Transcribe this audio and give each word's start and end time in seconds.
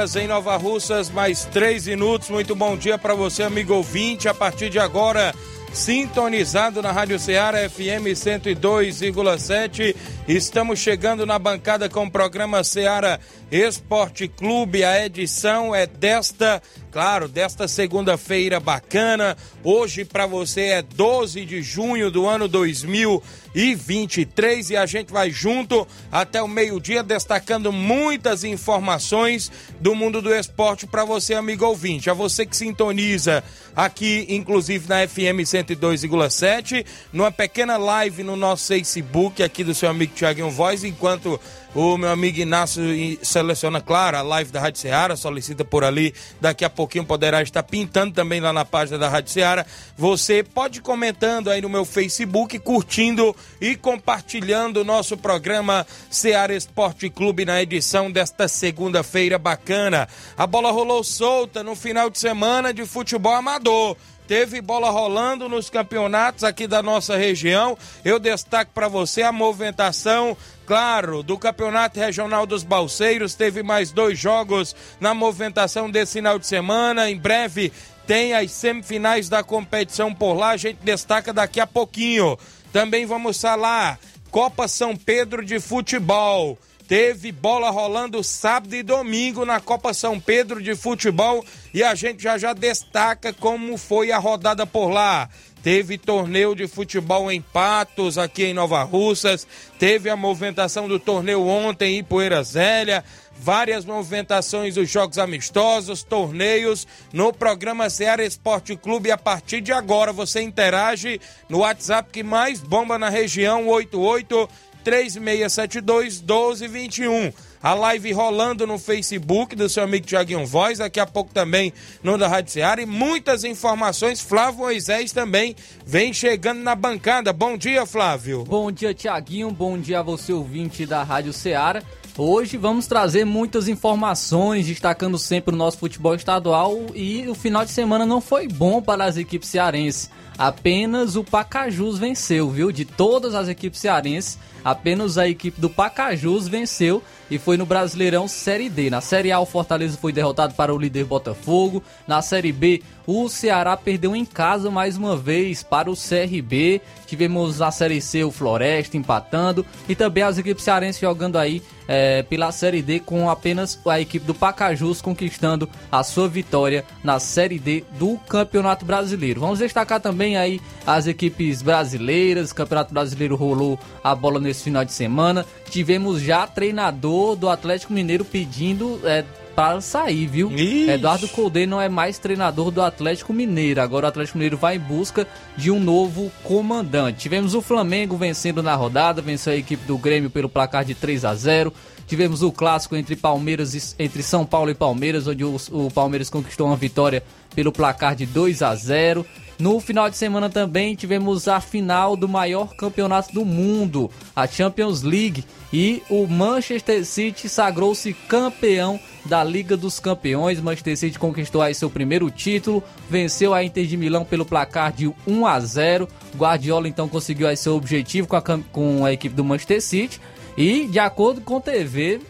Horas 0.00 0.16
em 0.16 0.26
Nova 0.26 0.56
Russas, 0.56 1.10
mais 1.10 1.44
3 1.44 1.88
minutos. 1.88 2.30
Muito 2.30 2.54
bom 2.54 2.74
dia 2.74 2.96
para 2.96 3.14
você, 3.14 3.42
amigo 3.42 3.74
ouvinte. 3.74 4.28
A 4.28 4.34
partir 4.34 4.70
de 4.70 4.78
agora, 4.78 5.34
sintonizado 5.74 6.80
na 6.80 6.90
Rádio 6.90 7.18
Ceará 7.18 7.68
FM 7.68 8.08
102,7. 8.14 9.94
Estamos 10.26 10.78
chegando 10.78 11.26
na 11.26 11.38
bancada 11.38 11.86
com 11.86 12.06
o 12.06 12.10
programa 12.10 12.64
Ceará 12.64 13.20
Esporte 13.52 14.26
Clube. 14.26 14.84
A 14.84 15.04
edição 15.04 15.74
é 15.74 15.86
desta, 15.86 16.62
claro, 16.90 17.28
desta 17.28 17.68
segunda-feira 17.68 18.58
bacana. 18.58 19.36
Hoje 19.62 20.06
para 20.06 20.24
você 20.24 20.62
é 20.62 20.82
12 20.82 21.44
de 21.44 21.60
junho 21.60 22.10
do 22.10 22.26
ano 22.26 22.48
2020 22.48 23.39
e 23.54 23.74
23 23.74 24.70
e 24.70 24.76
a 24.76 24.86
gente 24.86 25.12
vai 25.12 25.30
junto 25.30 25.86
até 26.10 26.42
o 26.42 26.48
meio-dia 26.48 27.02
destacando 27.02 27.72
muitas 27.72 28.44
informações 28.44 29.50
do 29.80 29.94
mundo 29.94 30.22
do 30.22 30.34
esporte 30.34 30.86
para 30.86 31.04
você, 31.04 31.34
amigo 31.34 31.64
ouvinte. 31.64 32.10
A 32.10 32.14
você 32.14 32.46
que 32.46 32.56
sintoniza 32.56 33.42
aqui, 33.74 34.26
inclusive 34.28 34.88
na 34.88 35.06
FM 35.06 35.42
102,7, 35.44 36.84
numa 37.12 37.32
pequena 37.32 37.76
live 37.76 38.22
no 38.22 38.36
nosso 38.36 38.68
Facebook 38.68 39.42
aqui 39.42 39.64
do 39.64 39.74
seu 39.74 39.88
amigo 39.88 40.14
Tiaguinho 40.14 40.50
Voz, 40.50 40.84
enquanto 40.84 41.40
o 41.74 41.96
meu 41.96 42.10
amigo 42.10 42.40
Inácio 42.40 42.82
seleciona, 43.22 43.80
claro, 43.80 44.16
a 44.16 44.22
live 44.22 44.50
da 44.50 44.60
Rádio 44.60 44.80
Seara, 44.80 45.14
solicita 45.16 45.64
por 45.64 45.84
ali. 45.84 46.12
Daqui 46.40 46.64
a 46.64 46.70
pouquinho 46.70 47.04
poderá 47.04 47.42
estar 47.42 47.62
pintando 47.62 48.12
também 48.12 48.40
lá 48.40 48.52
na 48.52 48.64
página 48.64 48.98
da 48.98 49.08
Rádio 49.08 49.32
Seara. 49.32 49.64
Você 49.96 50.42
pode 50.42 50.80
comentando 50.80 51.48
aí 51.48 51.60
no 51.60 51.68
meu 51.68 51.84
Facebook, 51.84 52.58
curtindo 52.58 53.34
e 53.60 53.76
compartilhando 53.76 54.78
o 54.78 54.84
nosso 54.84 55.16
programa 55.16 55.86
Seara 56.10 56.54
Esporte 56.54 57.08
Clube 57.08 57.44
na 57.44 57.62
edição 57.62 58.10
desta 58.10 58.48
segunda-feira 58.48 59.38
bacana. 59.38 60.08
A 60.36 60.46
bola 60.46 60.72
rolou 60.72 61.04
solta 61.04 61.62
no 61.62 61.76
final 61.76 62.10
de 62.10 62.18
semana 62.18 62.74
de 62.74 62.84
futebol 62.84 63.34
amador 63.34 63.96
teve 64.30 64.60
bola 64.60 64.90
rolando 64.90 65.48
nos 65.48 65.68
campeonatos 65.68 66.44
aqui 66.44 66.68
da 66.68 66.80
nossa 66.80 67.16
região. 67.16 67.76
Eu 68.04 68.20
destaco 68.20 68.70
para 68.72 68.86
você 68.86 69.22
a 69.22 69.32
movimentação 69.32 70.36
claro, 70.70 71.24
do 71.24 71.36
Campeonato 71.36 71.98
Regional 71.98 72.46
dos 72.46 72.62
Balseiros. 72.62 73.34
Teve 73.34 73.60
mais 73.60 73.90
dois 73.90 74.16
jogos 74.16 74.76
na 75.00 75.12
movimentação 75.12 75.90
desse 75.90 76.12
final 76.12 76.38
de 76.38 76.46
semana. 76.46 77.10
Em 77.10 77.16
breve 77.16 77.72
tem 78.06 78.34
as 78.34 78.52
semifinais 78.52 79.28
da 79.28 79.42
competição 79.42 80.14
por 80.14 80.34
lá. 80.34 80.50
A 80.50 80.56
gente 80.56 80.78
destaca 80.80 81.32
daqui 81.32 81.58
a 81.58 81.66
pouquinho. 81.66 82.38
Também 82.72 83.04
vamos 83.04 83.40
falar 83.40 83.98
Copa 84.30 84.68
São 84.68 84.94
Pedro 84.94 85.44
de 85.44 85.58
Futebol. 85.58 86.56
Teve 86.86 87.32
bola 87.32 87.70
rolando 87.70 88.22
sábado 88.22 88.74
e 88.74 88.82
domingo 88.84 89.44
na 89.44 89.58
Copa 89.58 89.92
São 89.92 90.20
Pedro 90.20 90.62
de 90.62 90.76
Futebol 90.76 91.44
e 91.74 91.82
a 91.82 91.96
gente 91.96 92.22
já 92.22 92.38
já 92.38 92.52
destaca 92.52 93.32
como 93.32 93.76
foi 93.76 94.12
a 94.12 94.18
rodada 94.18 94.64
por 94.64 94.88
lá. 94.88 95.28
Teve 95.62 95.98
torneio 95.98 96.54
de 96.54 96.66
futebol 96.66 97.30
em 97.30 97.42
Patos, 97.42 98.16
aqui 98.16 98.44
em 98.44 98.54
Nova 98.54 98.82
Russas. 98.82 99.46
Teve 99.78 100.08
a 100.08 100.16
movimentação 100.16 100.88
do 100.88 100.98
torneio 100.98 101.46
ontem 101.46 101.98
em 101.98 102.04
Poeira 102.04 102.42
Zélia. 102.42 103.04
Várias 103.38 103.84
movimentações 103.84 104.74
dos 104.74 104.90
jogos 104.90 105.18
amistosos, 105.18 106.02
torneios 106.02 106.86
no 107.12 107.32
programa 107.32 107.90
Ceará 107.90 108.24
Esporte 108.24 108.74
Clube. 108.74 109.10
A 109.10 109.18
partir 109.18 109.60
de 109.60 109.72
agora 109.72 110.12
você 110.12 110.40
interage 110.40 111.20
no 111.48 111.58
WhatsApp 111.58 112.10
que 112.10 112.22
mais 112.22 112.60
bomba 112.60 112.98
na 112.98 113.08
região, 113.08 113.66
88 113.68 114.48
3672 114.82 116.20
1221. 116.20 117.32
A 117.62 117.74
live 117.74 118.10
rolando 118.12 118.66
no 118.66 118.78
Facebook 118.78 119.54
do 119.54 119.68
seu 119.68 119.82
amigo 119.82 120.06
Tiaguinho 120.06 120.46
Voz, 120.46 120.78
daqui 120.78 120.98
a 120.98 121.06
pouco 121.06 121.30
também 121.34 121.74
no 122.02 122.16
da 122.16 122.26
Rádio 122.26 122.52
Seara. 122.52 122.80
E 122.80 122.86
muitas 122.86 123.44
informações. 123.44 124.18
Flávio 124.22 124.60
Moisés 124.60 125.12
também 125.12 125.54
vem 125.84 126.10
chegando 126.10 126.62
na 126.62 126.74
bancada. 126.74 127.34
Bom 127.34 127.58
dia, 127.58 127.84
Flávio. 127.84 128.44
Bom 128.44 128.72
dia, 128.72 128.94
Tiaguinho. 128.94 129.50
Bom 129.50 129.78
dia 129.78 130.00
a 130.00 130.02
você, 130.02 130.32
ouvinte 130.32 130.86
da 130.86 131.02
Rádio 131.02 131.34
Seara. 131.34 131.82
Hoje 132.18 132.56
vamos 132.56 132.86
trazer 132.86 133.24
muitas 133.24 133.68
informações, 133.68 134.66
destacando 134.66 135.18
sempre 135.18 135.54
o 135.54 135.58
nosso 135.58 135.78
futebol 135.78 136.14
estadual 136.14 136.76
e 136.94 137.26
o 137.28 137.34
final 137.34 137.64
de 137.64 137.70
semana 137.70 138.04
não 138.04 138.20
foi 138.20 138.48
bom 138.48 138.82
para 138.82 139.04
as 139.04 139.16
equipes 139.16 139.48
cearenses. 139.48 140.10
Apenas 140.36 141.16
o 141.16 141.24
Pacajus 141.24 141.98
venceu, 141.98 142.50
viu? 142.50 142.72
De 142.72 142.84
todas 142.84 143.34
as 143.34 143.48
equipes 143.48 143.80
cearenses, 143.80 144.38
apenas 144.64 145.18
a 145.18 145.28
equipe 145.28 145.60
do 145.60 145.70
Pacajus 145.70 146.48
venceu 146.48 147.02
e 147.30 147.38
foi 147.38 147.56
no 147.56 147.64
Brasileirão 147.64 148.26
Série 148.26 148.68
D. 148.68 148.90
Na 148.90 149.00
Série 149.00 149.30
A, 149.30 149.38
o 149.38 149.46
Fortaleza 149.46 149.96
foi 149.96 150.12
derrotado 150.12 150.54
para 150.54 150.74
o 150.74 150.78
líder 150.78 151.04
Botafogo. 151.04 151.82
Na 152.06 152.20
Série 152.22 152.52
B, 152.52 152.82
o 153.06 153.28
Ceará 153.28 153.76
perdeu 153.76 154.14
em 154.14 154.24
casa 154.24 154.70
mais 154.70 154.96
uma 154.96 155.16
vez 155.16 155.62
para 155.62 155.90
o 155.90 155.94
CRB. 155.94 156.80
Tivemos 157.06 157.58
na 157.58 157.70
Série 157.70 158.00
C 158.00 158.22
o 158.22 158.30
Floresta 158.30 158.96
empatando 158.96 159.66
e 159.88 159.96
também 159.96 160.22
as 160.22 160.38
equipes 160.38 160.64
cearenses 160.64 161.00
jogando 161.00 161.36
aí 161.36 161.62
é, 161.88 162.22
pela 162.22 162.52
Série 162.52 162.82
D 162.82 163.00
com 163.00 163.28
apenas 163.28 163.76
a 163.84 164.00
equipe 164.00 164.24
do 164.24 164.32
Pacajus 164.32 165.02
conquistando 165.02 165.68
a 165.90 166.04
sua 166.04 166.28
vitória 166.28 166.84
na 167.02 167.18
Série 167.18 167.58
D 167.58 167.82
do 167.98 168.16
Campeonato 168.28 168.84
Brasileiro. 168.84 169.40
Vamos 169.40 169.58
destacar 169.58 170.00
também 170.00 170.36
aí 170.36 170.60
as 170.86 171.08
equipes 171.08 171.62
brasileiras. 171.62 172.52
O 172.52 172.54
Campeonato 172.54 172.94
Brasileiro 172.94 173.34
rolou 173.34 173.76
a 174.04 174.14
bola 174.14 174.38
nesse 174.38 174.62
final 174.62 174.84
de 174.84 174.92
semana. 174.92 175.44
Tivemos 175.68 176.20
já 176.20 176.46
treinador 176.46 177.34
do 177.34 177.48
Atlético 177.48 177.92
Mineiro 177.92 178.24
pedindo 178.24 179.00
é, 179.04 179.24
para 179.54 179.80
sair, 179.80 180.26
viu? 180.26 180.50
Ixi. 180.50 180.90
Eduardo 180.90 181.28
Colde 181.28 181.66
não 181.66 181.80
é 181.80 181.88
mais 181.88 182.18
treinador 182.18 182.70
do 182.70 182.82
Atlético 182.82 183.32
Mineiro. 183.32 183.80
Agora 183.80 184.06
o 184.06 184.08
Atlético 184.08 184.38
Mineiro 184.38 184.56
vai 184.56 184.76
em 184.76 184.80
busca 184.80 185.26
de 185.56 185.70
um 185.70 185.78
novo 185.78 186.30
comandante. 186.42 187.18
Tivemos 187.18 187.54
o 187.54 187.60
Flamengo 187.60 188.16
vencendo 188.16 188.62
na 188.62 188.74
rodada, 188.74 189.20
venceu 189.20 189.52
a 189.52 189.56
equipe 189.56 189.84
do 189.86 189.98
Grêmio 189.98 190.30
pelo 190.30 190.48
placar 190.48 190.84
de 190.84 190.94
3 190.94 191.24
a 191.24 191.34
0. 191.34 191.72
Tivemos 192.06 192.42
o 192.42 192.50
clássico 192.50 192.96
entre 192.96 193.14
Palmeiras 193.14 193.94
entre 193.98 194.22
São 194.22 194.44
Paulo 194.44 194.70
e 194.70 194.74
Palmeiras, 194.74 195.28
onde 195.28 195.44
o, 195.44 195.56
o 195.70 195.90
Palmeiras 195.90 196.28
conquistou 196.28 196.66
uma 196.66 196.76
vitória 196.76 197.22
pelo 197.54 197.70
placar 197.70 198.16
de 198.16 198.26
2 198.26 198.62
a 198.62 198.74
0. 198.74 199.24
No 199.60 199.78
final 199.78 200.08
de 200.08 200.16
semana 200.16 200.48
também 200.48 200.94
tivemos 200.94 201.46
a 201.46 201.60
final 201.60 202.16
do 202.16 202.26
maior 202.26 202.74
campeonato 202.74 203.32
do 203.34 203.44
mundo, 203.44 204.10
a 204.34 204.46
Champions 204.46 205.02
League, 205.02 205.44
e 205.70 206.02
o 206.08 206.26
Manchester 206.26 207.04
City 207.04 207.46
sagrou-se 207.46 208.14
campeão 208.26 208.98
da 209.24 209.44
Liga 209.44 209.76
dos 209.76 209.98
Campeões. 209.98 210.60
Manchester 210.60 210.96
City 210.96 211.18
conquistou 211.18 211.62
aí 211.62 211.74
seu 211.74 211.90
primeiro 211.90 212.30
título, 212.30 212.82
venceu 213.08 213.52
a 213.54 213.62
Inter 213.62 213.86
de 213.86 213.96
Milão 213.96 214.24
pelo 214.24 214.44
placar 214.44 214.92
de 214.92 215.12
1 215.26 215.46
a 215.46 215.60
0. 215.60 216.08
Guardiola 216.36 216.88
então 216.88 217.08
conseguiu 217.08 217.48
aí 217.48 217.56
seu 217.56 217.76
objetivo 217.76 218.26
com 218.26 218.36
a, 218.36 218.42
com 218.42 219.04
a 219.04 219.12
equipe 219.12 219.34
do 219.34 219.44
Manchester 219.44 219.82
City 219.82 220.20
e 220.56 220.86
de 220.86 220.98
acordo 220.98 221.40
com 221.40 221.56
o 221.56 221.60
TV, 221.60 222.20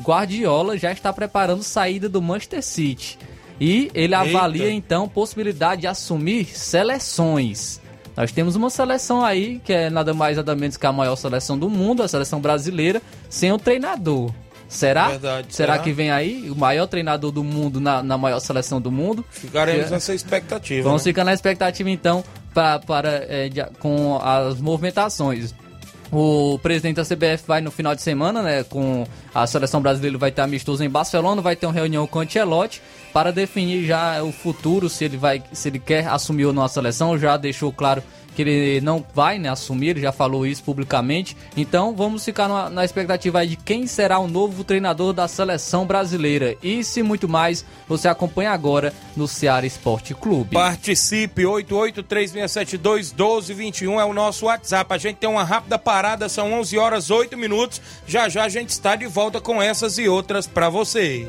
Guardiola 0.00 0.76
já 0.78 0.92
está 0.92 1.12
preparando 1.12 1.62
saída 1.62 2.08
do 2.08 2.22
Manchester 2.22 2.62
City. 2.62 3.18
E 3.60 3.90
ele 3.94 4.14
avalia 4.14 4.64
Eita. 4.64 4.74
então 4.74 5.08
possibilidade 5.08 5.82
de 5.82 5.86
assumir 5.86 6.46
seleções. 6.46 7.80
Nós 8.16 8.32
temos 8.32 8.56
uma 8.56 8.70
seleção 8.70 9.24
aí 9.24 9.60
que 9.64 9.72
é 9.72 9.90
nada 9.90 10.14
mais 10.14 10.36
nada 10.36 10.54
menos 10.54 10.76
que 10.76 10.86
a 10.86 10.92
maior 10.92 11.16
seleção 11.16 11.58
do 11.58 11.68
mundo, 11.68 12.02
a 12.02 12.08
seleção 12.08 12.40
brasileira, 12.40 13.02
sem 13.28 13.52
o 13.52 13.58
treinador. 13.58 14.32
Será? 14.70 15.08
Verdade, 15.08 15.48
será? 15.54 15.72
será? 15.74 15.84
que 15.84 15.92
vem 15.92 16.10
aí 16.10 16.48
o 16.50 16.54
maior 16.56 16.86
treinador 16.86 17.30
do 17.32 17.42
mundo 17.44 17.80
na, 17.80 18.02
na 18.02 18.16
maior 18.16 18.38
seleção 18.40 18.80
do 18.80 18.90
mundo? 18.90 19.24
Ficaremos 19.28 19.88
É. 19.88 19.90
nessa 19.90 20.14
expectativa. 20.14 20.84
Vamos 20.88 21.02
né? 21.04 21.10
ficar 21.10 21.24
na 21.24 21.34
expectativa 21.34 21.90
então 21.90 22.22
pra, 22.54 22.78
para, 22.78 23.26
é, 23.28 23.48
de- 23.48 23.64
com 23.80 24.18
as 24.22 24.58
movimentações. 24.60 25.52
O 26.12 26.58
presidente 26.60 26.96
da 26.96 27.04
CBF 27.04 27.44
vai 27.46 27.60
no 27.60 27.70
final 27.70 27.94
de 27.94 28.02
semana, 28.02 28.42
né? 28.42 28.64
Com 28.64 29.06
a 29.32 29.46
seleção 29.46 29.80
brasileira 29.80 30.18
vai 30.18 30.32
ter 30.32 30.42
amistoso 30.42 30.82
em 30.82 30.90
Barcelona, 30.90 31.40
vai 31.40 31.54
ter 31.54 31.66
uma 31.66 31.72
reunião 31.72 32.04
com 32.04 32.18
o 32.18 32.22
Ancelotti 32.22 32.82
para 33.12 33.30
definir 33.32 33.84
já 33.86 34.20
o 34.22 34.32
futuro, 34.32 34.88
se 34.88 35.04
ele 35.04 35.16
vai, 35.16 35.40
se 35.52 35.68
ele 35.68 35.78
quer 35.78 36.08
assumir 36.08 36.46
ou 36.46 36.52
não 36.52 36.64
a 36.64 36.68
seleção. 36.68 37.16
Já 37.16 37.36
deixou 37.36 37.72
claro 37.72 38.02
que 38.34 38.42
ele 38.42 38.80
não 38.80 39.04
vai 39.14 39.38
né, 39.38 39.48
assumir, 39.48 39.90
ele 39.90 40.00
já 40.00 40.10
falou 40.12 40.46
isso 40.46 40.62
publicamente. 40.62 41.36
Então 41.56 41.94
vamos 41.94 42.24
ficar 42.24 42.48
na, 42.48 42.70
na 42.70 42.84
expectativa 42.84 43.44
de 43.46 43.56
quem 43.56 43.86
será 43.86 44.18
o 44.18 44.28
novo 44.28 44.64
treinador 44.64 45.12
da 45.12 45.28
seleção 45.28 45.86
brasileira. 45.86 46.56
Isso 46.62 47.00
e 47.00 47.02
muito 47.02 47.28
mais 47.28 47.64
você 47.88 48.08
acompanha 48.08 48.52
agora 48.52 48.92
no 49.16 49.28
Ceará 49.28 49.66
Esporte 49.66 50.14
Clube. 50.14 50.54
Participe, 50.54 51.42
8836721221 51.42 54.00
é 54.00 54.04
o 54.04 54.12
nosso 54.12 54.46
WhatsApp. 54.46 54.94
A 54.94 54.98
gente 54.98 55.16
tem 55.16 55.28
uma 55.28 55.42
rápida 55.44 55.78
parada, 55.78 56.28
são 56.28 56.52
11 56.52 56.78
horas 56.78 57.10
8 57.10 57.36
minutos. 57.36 57.82
Já 58.06 58.28
já 58.28 58.44
a 58.44 58.48
gente 58.48 58.70
está 58.70 58.94
de 58.96 59.06
volta 59.06 59.40
com 59.40 59.62
essas 59.62 59.98
e 59.98 60.08
outras 60.08 60.46
para 60.46 60.68
você. 60.68 61.28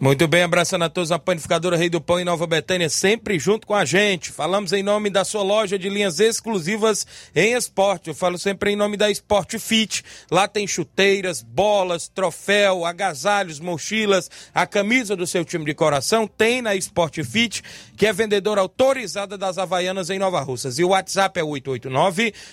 Muito 0.00 0.26
bem, 0.26 0.42
abraçando 0.42 0.84
a 0.84 0.88
todos 0.88 1.12
a 1.12 1.18
Panificadora 1.18 1.76
Rei 1.76 1.90
do 1.90 2.00
Pão 2.00 2.18
em 2.18 2.24
Nova 2.24 2.46
Betânia, 2.46 2.88
sempre 2.88 3.38
junto 3.38 3.66
com 3.66 3.74
a 3.74 3.84
gente. 3.84 4.32
Falamos 4.32 4.72
em 4.72 4.82
nome 4.82 5.10
da 5.10 5.26
sua 5.26 5.42
loja 5.42 5.78
de 5.78 5.90
linhas 5.90 6.18
exclusivas 6.20 7.06
em 7.36 7.52
esporte. 7.52 8.08
Eu 8.08 8.14
falo 8.14 8.38
sempre 8.38 8.70
em 8.70 8.76
nome 8.76 8.96
da 8.96 9.10
Sport 9.10 9.58
Fit. 9.58 10.02
Lá 10.30 10.48
tem 10.48 10.66
chuteiras, 10.66 11.42
bolas, 11.42 12.08
troféu, 12.08 12.86
agasalhos, 12.86 13.60
mochilas, 13.60 14.30
a 14.54 14.66
camisa 14.66 15.14
do 15.14 15.26
seu 15.26 15.44
time 15.44 15.66
de 15.66 15.74
coração. 15.74 16.26
Tem 16.26 16.62
na 16.62 16.74
Sport 16.76 17.22
Fit, 17.22 17.62
que 18.00 18.06
é 18.06 18.12
vendedora 18.14 18.62
autorizada 18.62 19.36
das 19.36 19.58
Havaianas 19.58 20.08
em 20.08 20.18
Nova 20.18 20.40
Russas. 20.40 20.78
E 20.78 20.84
o 20.84 20.88
WhatsApp 20.88 21.38
é 21.38 21.42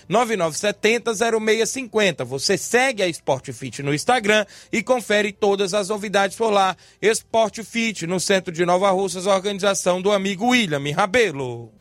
889-9970-0650. 0.09 2.25
Você 2.25 2.57
segue 2.57 3.01
a 3.01 3.07
Sport 3.07 3.53
Fit 3.53 3.81
no 3.81 3.93
Instagram 3.93 4.45
e 4.73 4.83
confere 4.83 5.31
todas 5.31 5.73
as 5.73 5.87
novidades 5.87 6.35
por 6.35 6.49
lá. 6.49 6.75
Sport 7.01 7.63
Fit, 7.63 8.05
no 8.05 8.19
centro 8.19 8.51
de 8.51 8.65
Nova 8.65 8.91
Russas, 8.91 9.25
organização 9.25 10.01
do 10.01 10.11
amigo 10.11 10.47
William 10.47 10.83
Rabelo. 10.93 11.71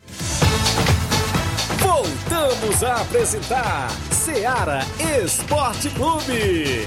Voltamos 1.81 2.85
a 2.85 3.01
apresentar 3.01 3.91
Seara 4.13 4.87
Esporte 5.25 5.91
Clube. 5.91 6.87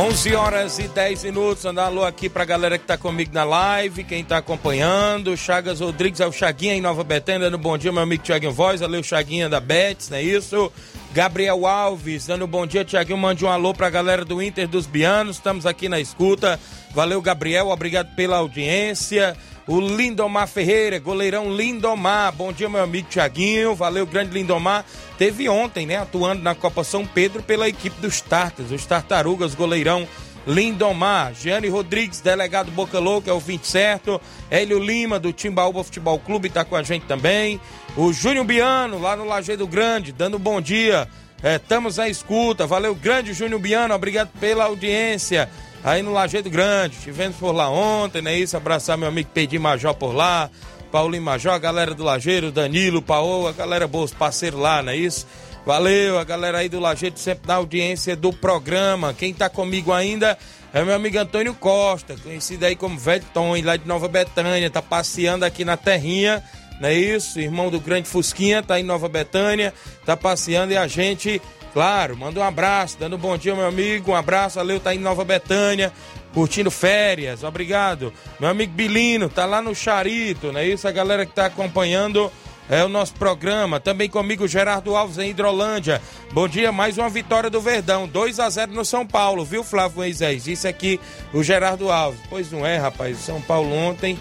11 0.00 0.34
horas 0.34 0.78
e 0.78 0.88
10 0.88 1.24
minutos. 1.24 1.66
Andar 1.66 1.84
alô 1.84 2.06
aqui 2.06 2.30
pra 2.30 2.42
galera 2.46 2.78
que 2.78 2.86
tá 2.86 2.96
comigo 2.96 3.34
na 3.34 3.44
live, 3.44 4.02
quem 4.02 4.24
tá 4.24 4.38
acompanhando. 4.38 5.36
Chagas 5.36 5.80
Rodrigues 5.80 6.20
é 6.20 6.26
o 6.26 6.32
Chaguinha 6.32 6.74
em 6.74 6.80
Nova 6.80 7.04
Betânia, 7.04 7.50
dando 7.50 7.58
bom 7.58 7.76
dia, 7.76 7.92
meu 7.92 8.00
amigo 8.00 8.22
Tiaguinho 8.22 8.50
Voz. 8.50 8.80
Valeu, 8.80 9.02
Chaguinha 9.02 9.46
da 9.46 9.60
Betis, 9.60 10.08
não 10.08 10.16
é 10.16 10.22
isso? 10.22 10.72
Gabriel 11.12 11.66
Alves, 11.66 12.26
dando 12.26 12.46
bom 12.46 12.64
dia, 12.64 12.84
Tiaguinho. 12.84 13.18
Mande 13.18 13.44
um 13.44 13.48
alô 13.48 13.74
pra 13.74 13.90
galera 13.90 14.24
do 14.24 14.40
Inter 14.40 14.68
dos 14.68 14.86
Bianos. 14.86 15.36
Estamos 15.36 15.66
aqui 15.66 15.88
na 15.88 15.98
escuta. 15.98 16.58
Valeu, 16.92 17.20
Gabriel. 17.20 17.68
Obrigado 17.68 18.14
pela 18.14 18.36
audiência. 18.36 19.36
O 19.66 19.80
Lindomar 19.80 20.46
Ferreira, 20.46 21.00
goleirão 21.00 21.54
Lindomar. 21.54 22.32
Bom 22.32 22.52
dia, 22.52 22.68
meu 22.68 22.82
amigo 22.82 23.08
Tiaguinho. 23.08 23.74
Valeu, 23.74 24.06
grande 24.06 24.32
Lindomar. 24.32 24.84
Teve 25.18 25.48
ontem, 25.48 25.84
né, 25.84 25.96
atuando 25.96 26.42
na 26.42 26.54
Copa 26.54 26.84
São 26.84 27.04
Pedro 27.04 27.42
pela 27.42 27.68
equipe 27.68 28.00
dos 28.00 28.20
Tartas, 28.20 28.70
os 28.70 28.86
Tartarugas, 28.86 29.54
goleirão 29.54 30.08
Lindomar. 30.46 31.34
Giane 31.34 31.68
Rodrigues, 31.68 32.20
delegado 32.20 32.70
Boca 32.70 32.98
Louca, 32.98 33.30
é 33.30 33.34
o 33.34 33.40
20 33.40 33.66
certo. 33.66 34.20
Hélio 34.50 34.78
Lima, 34.78 35.18
do 35.18 35.32
Timbaúba 35.32 35.84
Futebol 35.84 36.18
Clube, 36.18 36.48
tá 36.48 36.64
com 36.64 36.76
a 36.76 36.82
gente 36.82 37.04
também. 37.06 37.60
O 38.00 38.14
Júnior 38.14 38.46
Biano, 38.46 38.98
lá 38.98 39.14
no 39.14 39.26
Lajeado 39.26 39.66
Grande, 39.66 40.10
dando 40.10 40.38
bom 40.38 40.58
dia. 40.58 41.06
Estamos 41.44 41.98
à 41.98 42.08
escuta. 42.08 42.66
Valeu, 42.66 42.94
grande 42.94 43.34
Júnior 43.34 43.60
Biano. 43.60 43.92
Obrigado 43.92 44.30
pela 44.40 44.64
audiência 44.64 45.50
aí 45.84 46.02
no 46.02 46.10
Lajeado 46.10 46.48
Grande. 46.48 46.96
Estivemos 46.96 47.36
por 47.36 47.52
lá 47.52 47.68
ontem, 47.68 48.22
não 48.22 48.30
é 48.30 48.38
isso? 48.38 48.56
Abraçar 48.56 48.96
meu 48.96 49.06
amigo 49.06 49.28
Pedi 49.34 49.58
Major 49.58 49.92
por 49.94 50.14
lá. 50.14 50.48
Paulinho 50.90 51.22
Major, 51.22 51.52
a 51.52 51.58
galera 51.58 51.94
do 51.94 52.02
Lajeiro, 52.02 52.50
Danilo, 52.50 53.02
Paô, 53.02 53.46
a 53.46 53.52
galera 53.52 53.86
boa, 53.86 54.06
os 54.06 54.14
parceiros 54.14 54.58
lá, 54.58 54.82
não 54.82 54.92
é 54.92 54.96
isso? 54.96 55.26
Valeu, 55.66 56.18
a 56.18 56.24
galera 56.24 56.56
aí 56.56 56.70
do 56.70 56.80
Lajeiro 56.80 57.18
sempre 57.18 57.46
na 57.46 57.56
audiência 57.56 58.16
do 58.16 58.32
programa. 58.32 59.12
Quem 59.12 59.34
tá 59.34 59.50
comigo 59.50 59.92
ainda 59.92 60.38
é 60.72 60.82
meu 60.82 60.94
amigo 60.94 61.18
Antônio 61.18 61.52
Costa, 61.52 62.16
conhecido 62.22 62.64
aí 62.64 62.74
como 62.74 62.98
Velho 62.98 63.26
lá 63.62 63.76
de 63.76 63.86
Nova 63.86 64.08
Betânia, 64.08 64.70
tá 64.70 64.80
passeando 64.80 65.44
aqui 65.44 65.66
na 65.66 65.76
terrinha, 65.76 66.42
não 66.80 66.88
é 66.88 66.94
isso? 66.94 67.38
Irmão 67.38 67.70
do 67.70 67.78
grande 67.78 68.08
Fusquinha, 68.08 68.62
tá 68.62 68.80
em 68.80 68.82
Nova 68.82 69.08
Betânia, 69.08 69.74
tá 70.04 70.16
passeando 70.16 70.72
e 70.72 70.76
a 70.76 70.86
gente, 70.86 71.40
claro, 71.74 72.16
manda 72.16 72.40
um 72.40 72.42
abraço, 72.42 72.96
dando 72.98 73.16
um 73.16 73.18
bom 73.18 73.36
dia, 73.36 73.54
meu 73.54 73.66
amigo, 73.66 74.12
um 74.12 74.16
abraço, 74.16 74.56
valeu, 74.56 74.80
tá 74.80 74.94
em 74.94 74.98
Nova 74.98 75.24
Betânia, 75.24 75.92
curtindo 76.32 76.70
férias, 76.70 77.44
obrigado. 77.44 78.12
Meu 78.40 78.48
amigo 78.48 78.72
Bilino, 78.72 79.28
tá 79.28 79.44
lá 79.44 79.60
no 79.60 79.74
Charito, 79.74 80.50
não 80.50 80.60
é 80.60 80.66
isso? 80.66 80.88
A 80.88 80.92
galera 80.92 81.26
que 81.26 81.32
tá 81.32 81.46
acompanhando 81.46 82.32
é 82.70 82.84
o 82.84 82.88
nosso 82.88 83.14
programa. 83.14 83.80
Também 83.80 84.08
comigo 84.08 84.46
Gerardo 84.46 84.94
Alves 84.94 85.18
em 85.18 85.30
Hidrolândia. 85.30 86.00
Bom 86.32 86.46
dia, 86.46 86.70
mais 86.70 86.96
uma 86.96 87.08
vitória 87.08 87.50
do 87.50 87.60
Verdão. 87.60 88.06
2 88.06 88.38
a 88.38 88.48
0 88.48 88.72
no 88.72 88.84
São 88.84 89.04
Paulo, 89.04 89.44
viu, 89.44 89.64
Flávio 89.64 89.98
Moisés? 89.98 90.44
Disse 90.44 90.68
aqui 90.68 91.00
o 91.34 91.42
Gerardo 91.42 91.90
Alves. 91.90 92.20
Pois 92.30 92.52
não 92.52 92.64
é, 92.64 92.78
rapaz. 92.78 93.18
O 93.18 93.22
São 93.22 93.42
Paulo 93.42 93.74
ontem, 93.74 94.16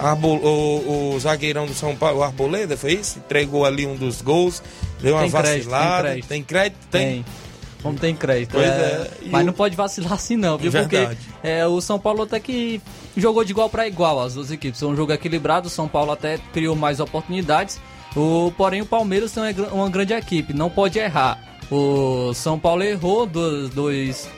Arbo- 0.00 0.36
o, 0.36 1.14
o 1.14 1.20
zagueirão 1.20 1.66
do 1.66 1.74
São 1.74 1.94
Paulo, 1.96 2.20
o 2.20 2.22
Arboleda, 2.22 2.76
foi 2.76 2.94
isso? 2.94 3.18
Entregou 3.18 3.64
ali 3.64 3.86
um 3.86 3.94
dos 3.96 4.20
gols, 4.22 4.62
deu 5.00 5.14
uma 5.14 5.22
Tem 5.22 5.30
tem 5.30 5.40
vacilada. 5.42 6.02
crédito. 6.02 6.28
Tem 6.28 6.42
crédito? 6.42 6.78
Tem. 6.90 7.24
Como 7.82 7.98
tem 7.98 8.14
crédito. 8.14 8.58
É, 8.58 8.62
é, 8.64 9.10
Mas 9.30 9.42
o- 9.42 9.46
não 9.46 9.52
pode 9.54 9.74
vacilar 9.74 10.12
assim 10.12 10.36
não, 10.36 10.58
viu? 10.58 10.70
Verdade. 10.70 11.16
Porque 11.32 11.46
é, 11.48 11.66
o 11.66 11.80
São 11.80 11.98
Paulo 11.98 12.22
até 12.22 12.38
que 12.38 12.80
jogou 13.16 13.42
de 13.44 13.52
igual 13.52 13.70
para 13.70 13.86
igual 13.88 14.20
as 14.22 14.34
duas 14.34 14.50
equipes. 14.50 14.78
Foi 14.80 14.88
um 14.88 14.96
jogo 14.96 15.12
equilibrado, 15.12 15.66
o 15.68 15.70
São 15.70 15.88
Paulo 15.88 16.12
até 16.12 16.38
criou 16.52 16.76
mais 16.76 17.00
oportunidades. 17.00 17.80
O, 18.14 18.52
porém, 18.56 18.82
o 18.82 18.86
Palmeiras 18.86 19.32
tem 19.32 19.42
uma, 19.42 19.52
gr- 19.52 19.72
uma 19.72 19.88
grande 19.88 20.12
equipe, 20.12 20.52
não 20.52 20.68
pode 20.68 20.98
errar. 20.98 21.38
O 21.70 22.34
São 22.34 22.58
Paulo 22.58 22.82
errou 22.82 23.24
duas, 23.24 23.70
dois, 23.70 24.28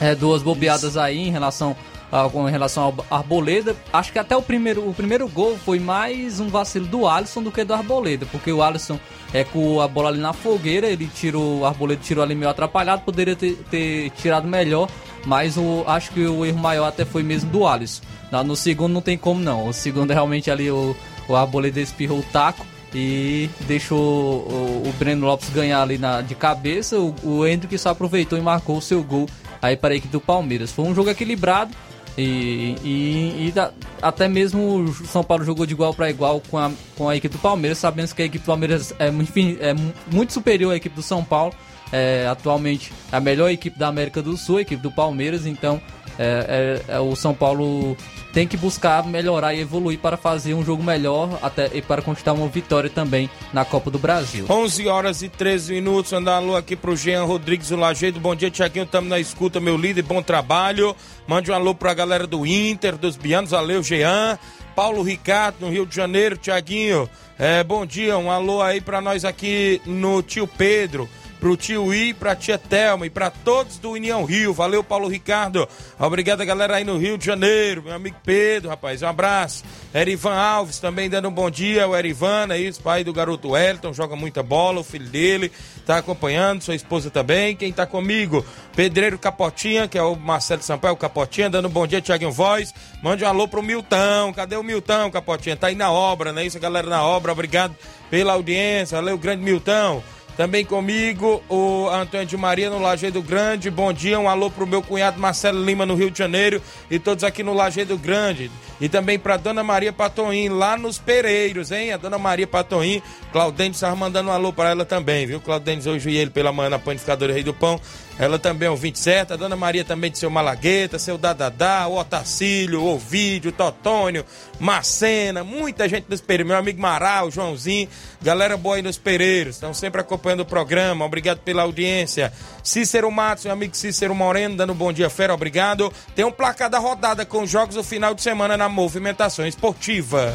é, 0.00 0.14
duas 0.14 0.40
bobeadas 0.42 0.96
aí 0.96 1.18
em 1.18 1.30
relação 1.30 1.76
ah, 2.10 2.28
com 2.30 2.44
relação 2.44 2.84
ao 2.84 2.94
Arboleda. 3.10 3.76
Acho 3.92 4.12
que 4.12 4.18
até 4.18 4.36
o 4.36 4.42
primeiro, 4.42 4.88
o 4.88 4.94
primeiro 4.94 5.28
gol 5.28 5.56
foi 5.58 5.78
mais 5.78 6.40
um 6.40 6.48
vacilo 6.48 6.86
do 6.86 7.06
Alisson 7.06 7.42
do 7.42 7.52
que 7.52 7.64
do 7.64 7.74
Arboleda, 7.74 8.26
porque 8.26 8.52
o 8.52 8.62
Alisson 8.62 8.98
é 9.32 9.44
com 9.44 9.80
a 9.80 9.88
bola 9.88 10.08
ali 10.08 10.18
na 10.18 10.32
fogueira, 10.32 10.86
ele 10.86 11.06
tirou, 11.06 11.60
o 11.60 11.64
Arboleda 11.66 12.00
tirou 12.02 12.24
ali 12.24 12.34
meio 12.34 12.50
atrapalhado, 12.50 13.02
poderia 13.02 13.36
ter, 13.36 13.56
ter 13.70 14.10
tirado 14.10 14.48
melhor, 14.48 14.88
mas 15.26 15.56
o, 15.56 15.84
acho 15.86 16.10
que 16.12 16.26
o 16.26 16.44
erro 16.44 16.58
maior 16.58 16.86
até 16.86 17.04
foi 17.04 17.22
mesmo 17.22 17.50
do 17.50 17.66
Alisson. 17.66 18.02
No 18.44 18.56
segundo 18.56 18.92
não 18.92 19.00
tem 19.00 19.16
como 19.16 19.40
não, 19.40 19.68
o 19.68 19.72
segundo 19.72 20.10
realmente 20.12 20.50
ali 20.50 20.70
o, 20.70 20.96
o 21.28 21.36
Arboleda 21.36 21.80
espirrou 21.80 22.20
o 22.20 22.22
taco 22.22 22.64
e 22.94 23.50
deixou 23.66 23.98
o, 23.98 24.94
Breno 24.98 25.26
Lopes 25.26 25.50
ganhar 25.50 25.82
ali 25.82 25.98
na, 25.98 26.22
de 26.22 26.34
cabeça. 26.34 26.98
O, 26.98 27.14
o 27.22 27.78
só 27.78 27.90
aproveitou 27.90 28.38
e 28.38 28.42
marcou 28.42 28.78
o 28.78 28.82
seu 28.82 29.02
gol 29.02 29.28
aí 29.60 29.76
para 29.76 29.94
a 29.94 29.96
equipe 29.96 30.12
do 30.12 30.20
Palmeiras. 30.20 30.72
Foi 30.72 30.84
um 30.84 30.94
jogo 30.94 31.10
equilibrado 31.10 31.74
e, 32.18 32.74
e, 32.82 33.46
e 33.46 33.52
da, 33.52 33.70
até 34.02 34.26
mesmo 34.26 34.80
o 34.80 34.92
São 35.06 35.22
Paulo 35.22 35.44
jogou 35.44 35.64
de 35.64 35.72
igual 35.72 35.94
para 35.94 36.10
igual 36.10 36.42
com 36.50 36.58
a, 36.58 36.68
com 36.96 37.08
a 37.08 37.16
equipe 37.16 37.36
do 37.36 37.40
Palmeiras, 37.40 37.78
sabendo 37.78 38.12
que 38.12 38.20
a 38.20 38.24
equipe 38.24 38.42
do 38.42 38.46
Palmeiras 38.46 38.92
é, 38.98 39.08
enfim, 39.08 39.56
é 39.60 39.72
muito 40.10 40.32
superior 40.32 40.72
à 40.72 40.76
equipe 40.76 40.96
do 40.96 41.02
São 41.02 41.22
Paulo. 41.22 41.54
É, 41.90 42.26
atualmente 42.26 42.92
a 43.10 43.18
melhor 43.18 43.50
equipe 43.50 43.78
da 43.78 43.88
América 43.88 44.20
do 44.20 44.36
Sul, 44.36 44.58
a 44.58 44.60
equipe 44.60 44.82
do 44.82 44.90
Palmeiras, 44.90 45.46
então 45.46 45.80
é, 46.18 46.82
é, 46.88 46.96
é, 46.96 47.00
o 47.00 47.14
São 47.14 47.32
Paulo 47.32 47.96
tem 48.32 48.46
que 48.46 48.56
buscar 48.56 49.06
melhorar 49.06 49.54
e 49.54 49.60
evoluir 49.60 49.98
para 49.98 50.16
fazer 50.16 50.52
um 50.52 50.64
jogo 50.64 50.82
melhor 50.82 51.38
até, 51.40 51.70
e 51.72 51.80
para 51.80 52.02
conquistar 52.02 52.32
uma 52.32 52.48
vitória 52.48 52.90
também 52.90 53.30
na 53.52 53.64
Copa 53.64 53.90
do 53.90 53.98
Brasil. 53.98 54.44
11 54.50 54.88
horas 54.88 55.22
e 55.22 55.28
13 55.28 55.74
minutos, 55.74 56.12
andar 56.12 56.36
alô 56.36 56.56
aqui 56.56 56.74
pro 56.74 56.96
Jean 56.96 57.24
Rodrigues 57.24 57.68
do 57.68 57.76
Lajeado. 57.76 58.18
Bom 58.18 58.34
dia, 58.34 58.50
Tiaguinho, 58.50 58.84
estamos 58.84 59.08
na 59.08 59.20
escuta, 59.20 59.60
meu 59.60 59.76
líder, 59.76 60.02
bom 60.02 60.22
trabalho. 60.22 60.94
Mande 61.26 61.50
um 61.50 61.54
alô 61.54 61.74
para 61.74 61.92
a 61.92 61.94
galera 61.94 62.26
do 62.26 62.44
Inter, 62.44 62.96
dos 62.96 63.16
Bianos, 63.16 63.52
valeu, 63.52 63.82
Jean. 63.82 64.38
Paulo 64.74 65.02
Ricardo, 65.02 65.56
no 65.60 65.70
Rio 65.70 65.86
de 65.86 65.94
Janeiro, 65.94 66.36
Tiaguinho. 66.36 67.08
É, 67.38 67.62
bom 67.62 67.86
dia, 67.86 68.18
um 68.18 68.30
alô 68.30 68.60
aí 68.60 68.80
para 68.80 69.00
nós 69.00 69.24
aqui 69.24 69.80
no 69.86 70.22
Tio 70.22 70.46
Pedro 70.46 71.08
pro 71.38 71.56
tio 71.56 71.94
I, 71.94 72.12
pra 72.12 72.34
tia 72.34 72.58
Thelma 72.58 73.06
e 73.06 73.10
pra 73.10 73.30
todos 73.30 73.78
do 73.78 73.92
União 73.92 74.24
Rio. 74.24 74.52
Valeu, 74.52 74.82
Paulo 74.82 75.08
Ricardo. 75.08 75.68
Obrigado, 75.98 76.44
galera 76.44 76.76
aí 76.76 76.84
no 76.84 76.98
Rio 76.98 77.16
de 77.16 77.24
Janeiro. 77.24 77.82
Meu 77.82 77.94
amigo 77.94 78.16
Pedro, 78.24 78.68
rapaz, 78.68 79.02
um 79.02 79.06
abraço. 79.06 79.64
Erivan 79.94 80.34
Alves 80.34 80.78
também 80.78 81.08
dando 81.08 81.28
um 81.28 81.32
bom 81.32 81.50
dia. 81.50 81.86
O 81.88 81.96
Erivan, 81.96 82.48
é 82.50 82.58
isso, 82.58 82.82
pai 82.82 83.04
do 83.04 83.12
garoto 83.12 83.50
Wellington, 83.50 83.92
joga 83.92 84.16
muita 84.16 84.42
bola, 84.42 84.80
o 84.80 84.84
filho 84.84 85.06
dele 85.06 85.50
tá 85.86 85.98
acompanhando, 85.98 86.62
sua 86.62 86.74
esposa 86.74 87.10
também. 87.10 87.56
Quem 87.56 87.72
tá 87.72 87.86
comigo? 87.86 88.44
Pedreiro 88.76 89.18
Capotinha, 89.18 89.88
que 89.88 89.96
é 89.96 90.02
o 90.02 90.14
Marcelo 90.14 90.62
Sampaio 90.62 90.96
Capotinha, 90.96 91.48
dando 91.48 91.68
um 91.68 91.70
bom 91.70 91.86
dia, 91.86 92.00
Tiaguinho 92.00 92.30
Voz. 92.30 92.74
Mande 93.02 93.24
um 93.24 93.28
alô 93.28 93.48
pro 93.48 93.62
Milton. 93.62 94.32
Cadê 94.34 94.56
o 94.56 94.62
Milton, 94.62 95.10
Capotinha? 95.10 95.56
Tá 95.56 95.68
aí 95.68 95.74
na 95.74 95.90
obra, 95.90 96.32
né? 96.32 96.44
Isso, 96.44 96.58
galera 96.60 96.88
na 96.88 97.02
obra. 97.02 97.32
Obrigado 97.32 97.74
pela 98.10 98.34
audiência. 98.34 98.96
Valeu, 98.96 99.16
grande 99.16 99.42
Milton. 99.42 100.02
Também 100.38 100.64
comigo 100.64 101.42
o 101.48 101.88
Antônio 101.88 102.24
de 102.24 102.36
Maria 102.36 102.70
no 102.70 102.78
Lajeado 102.78 103.20
Grande. 103.20 103.72
Bom 103.72 103.92
dia, 103.92 104.20
um 104.20 104.28
alô 104.28 104.48
pro 104.48 104.68
meu 104.68 104.80
cunhado 104.80 105.18
Marcelo 105.18 105.64
Lima 105.64 105.84
no 105.84 105.96
Rio 105.96 106.12
de 106.12 106.18
Janeiro 106.18 106.62
e 106.88 106.96
todos 106.96 107.24
aqui 107.24 107.42
no 107.42 107.52
Lajeado 107.52 107.98
Grande. 107.98 108.48
E 108.80 108.88
também 108.88 109.18
pra 109.18 109.36
Dona 109.36 109.64
Maria 109.64 109.92
Patoim 109.92 110.48
lá 110.48 110.78
nos 110.78 110.96
Pereiros, 110.96 111.72
hein? 111.72 111.92
A 111.92 111.96
Dona 111.96 112.18
Maria 112.18 112.46
Patoim, 112.46 113.02
Claudente 113.32 113.74
estava 113.74 113.96
mandando 113.96 114.30
um 114.30 114.32
alô 114.32 114.52
para 114.52 114.70
ela 114.70 114.84
também, 114.84 115.26
viu? 115.26 115.40
Claudente 115.40 115.88
hoje 115.88 116.08
e 116.08 116.16
ele 116.16 116.30
pela 116.30 116.52
manhã 116.52 116.70
na 116.70 116.78
panificadora 116.78 117.32
Rei 117.32 117.42
do 117.42 117.52
Pão. 117.52 117.80
Ela 118.18 118.38
também 118.38 118.66
é 118.66 118.70
um 118.70 118.76
27, 118.76 119.32
a 119.32 119.36
Dona 119.36 119.54
Maria 119.54 119.84
também 119.84 120.10
de 120.10 120.18
seu 120.18 120.28
Malagueta, 120.28 120.98
seu 120.98 121.16
Dadadá, 121.16 121.86
o 121.86 121.96
Otacílio, 121.96 122.82
o 122.82 122.94
Ovídio, 122.94 123.50
o 123.50 123.52
Totônio, 123.52 124.24
Macena, 124.58 125.44
muita 125.44 125.88
gente 125.88 126.06
dos 126.08 126.20
Pereiros, 126.20 126.48
meu 126.48 126.58
amigo 126.58 126.80
Maral, 126.80 127.30
Joãozinho, 127.30 127.88
galera 128.20 128.56
boa 128.56 128.76
aí 128.76 128.82
nos 128.82 128.98
Pereiros, 128.98 129.54
estão 129.54 129.72
sempre 129.72 130.00
acompanhando 130.00 130.40
o 130.40 130.46
programa, 130.46 131.04
obrigado 131.04 131.38
pela 131.38 131.62
audiência. 131.62 132.32
Cícero 132.62 133.10
Matos, 133.10 133.44
meu 133.44 133.52
amigo 133.52 133.76
Cícero 133.76 134.14
Moreno, 134.14 134.56
dando 134.56 134.72
um 134.72 134.76
bom 134.76 134.92
dia, 134.92 135.08
fera, 135.08 135.32
obrigado. 135.32 135.92
Tem 136.16 136.24
um 136.24 136.32
placar 136.32 136.68
da 136.68 136.78
rodada 136.78 137.24
com 137.24 137.46
jogos 137.46 137.76
do 137.76 137.84
final 137.84 138.14
de 138.14 138.22
semana 138.22 138.56
na 138.56 138.68
movimentação 138.68 139.46
esportiva. 139.46 140.34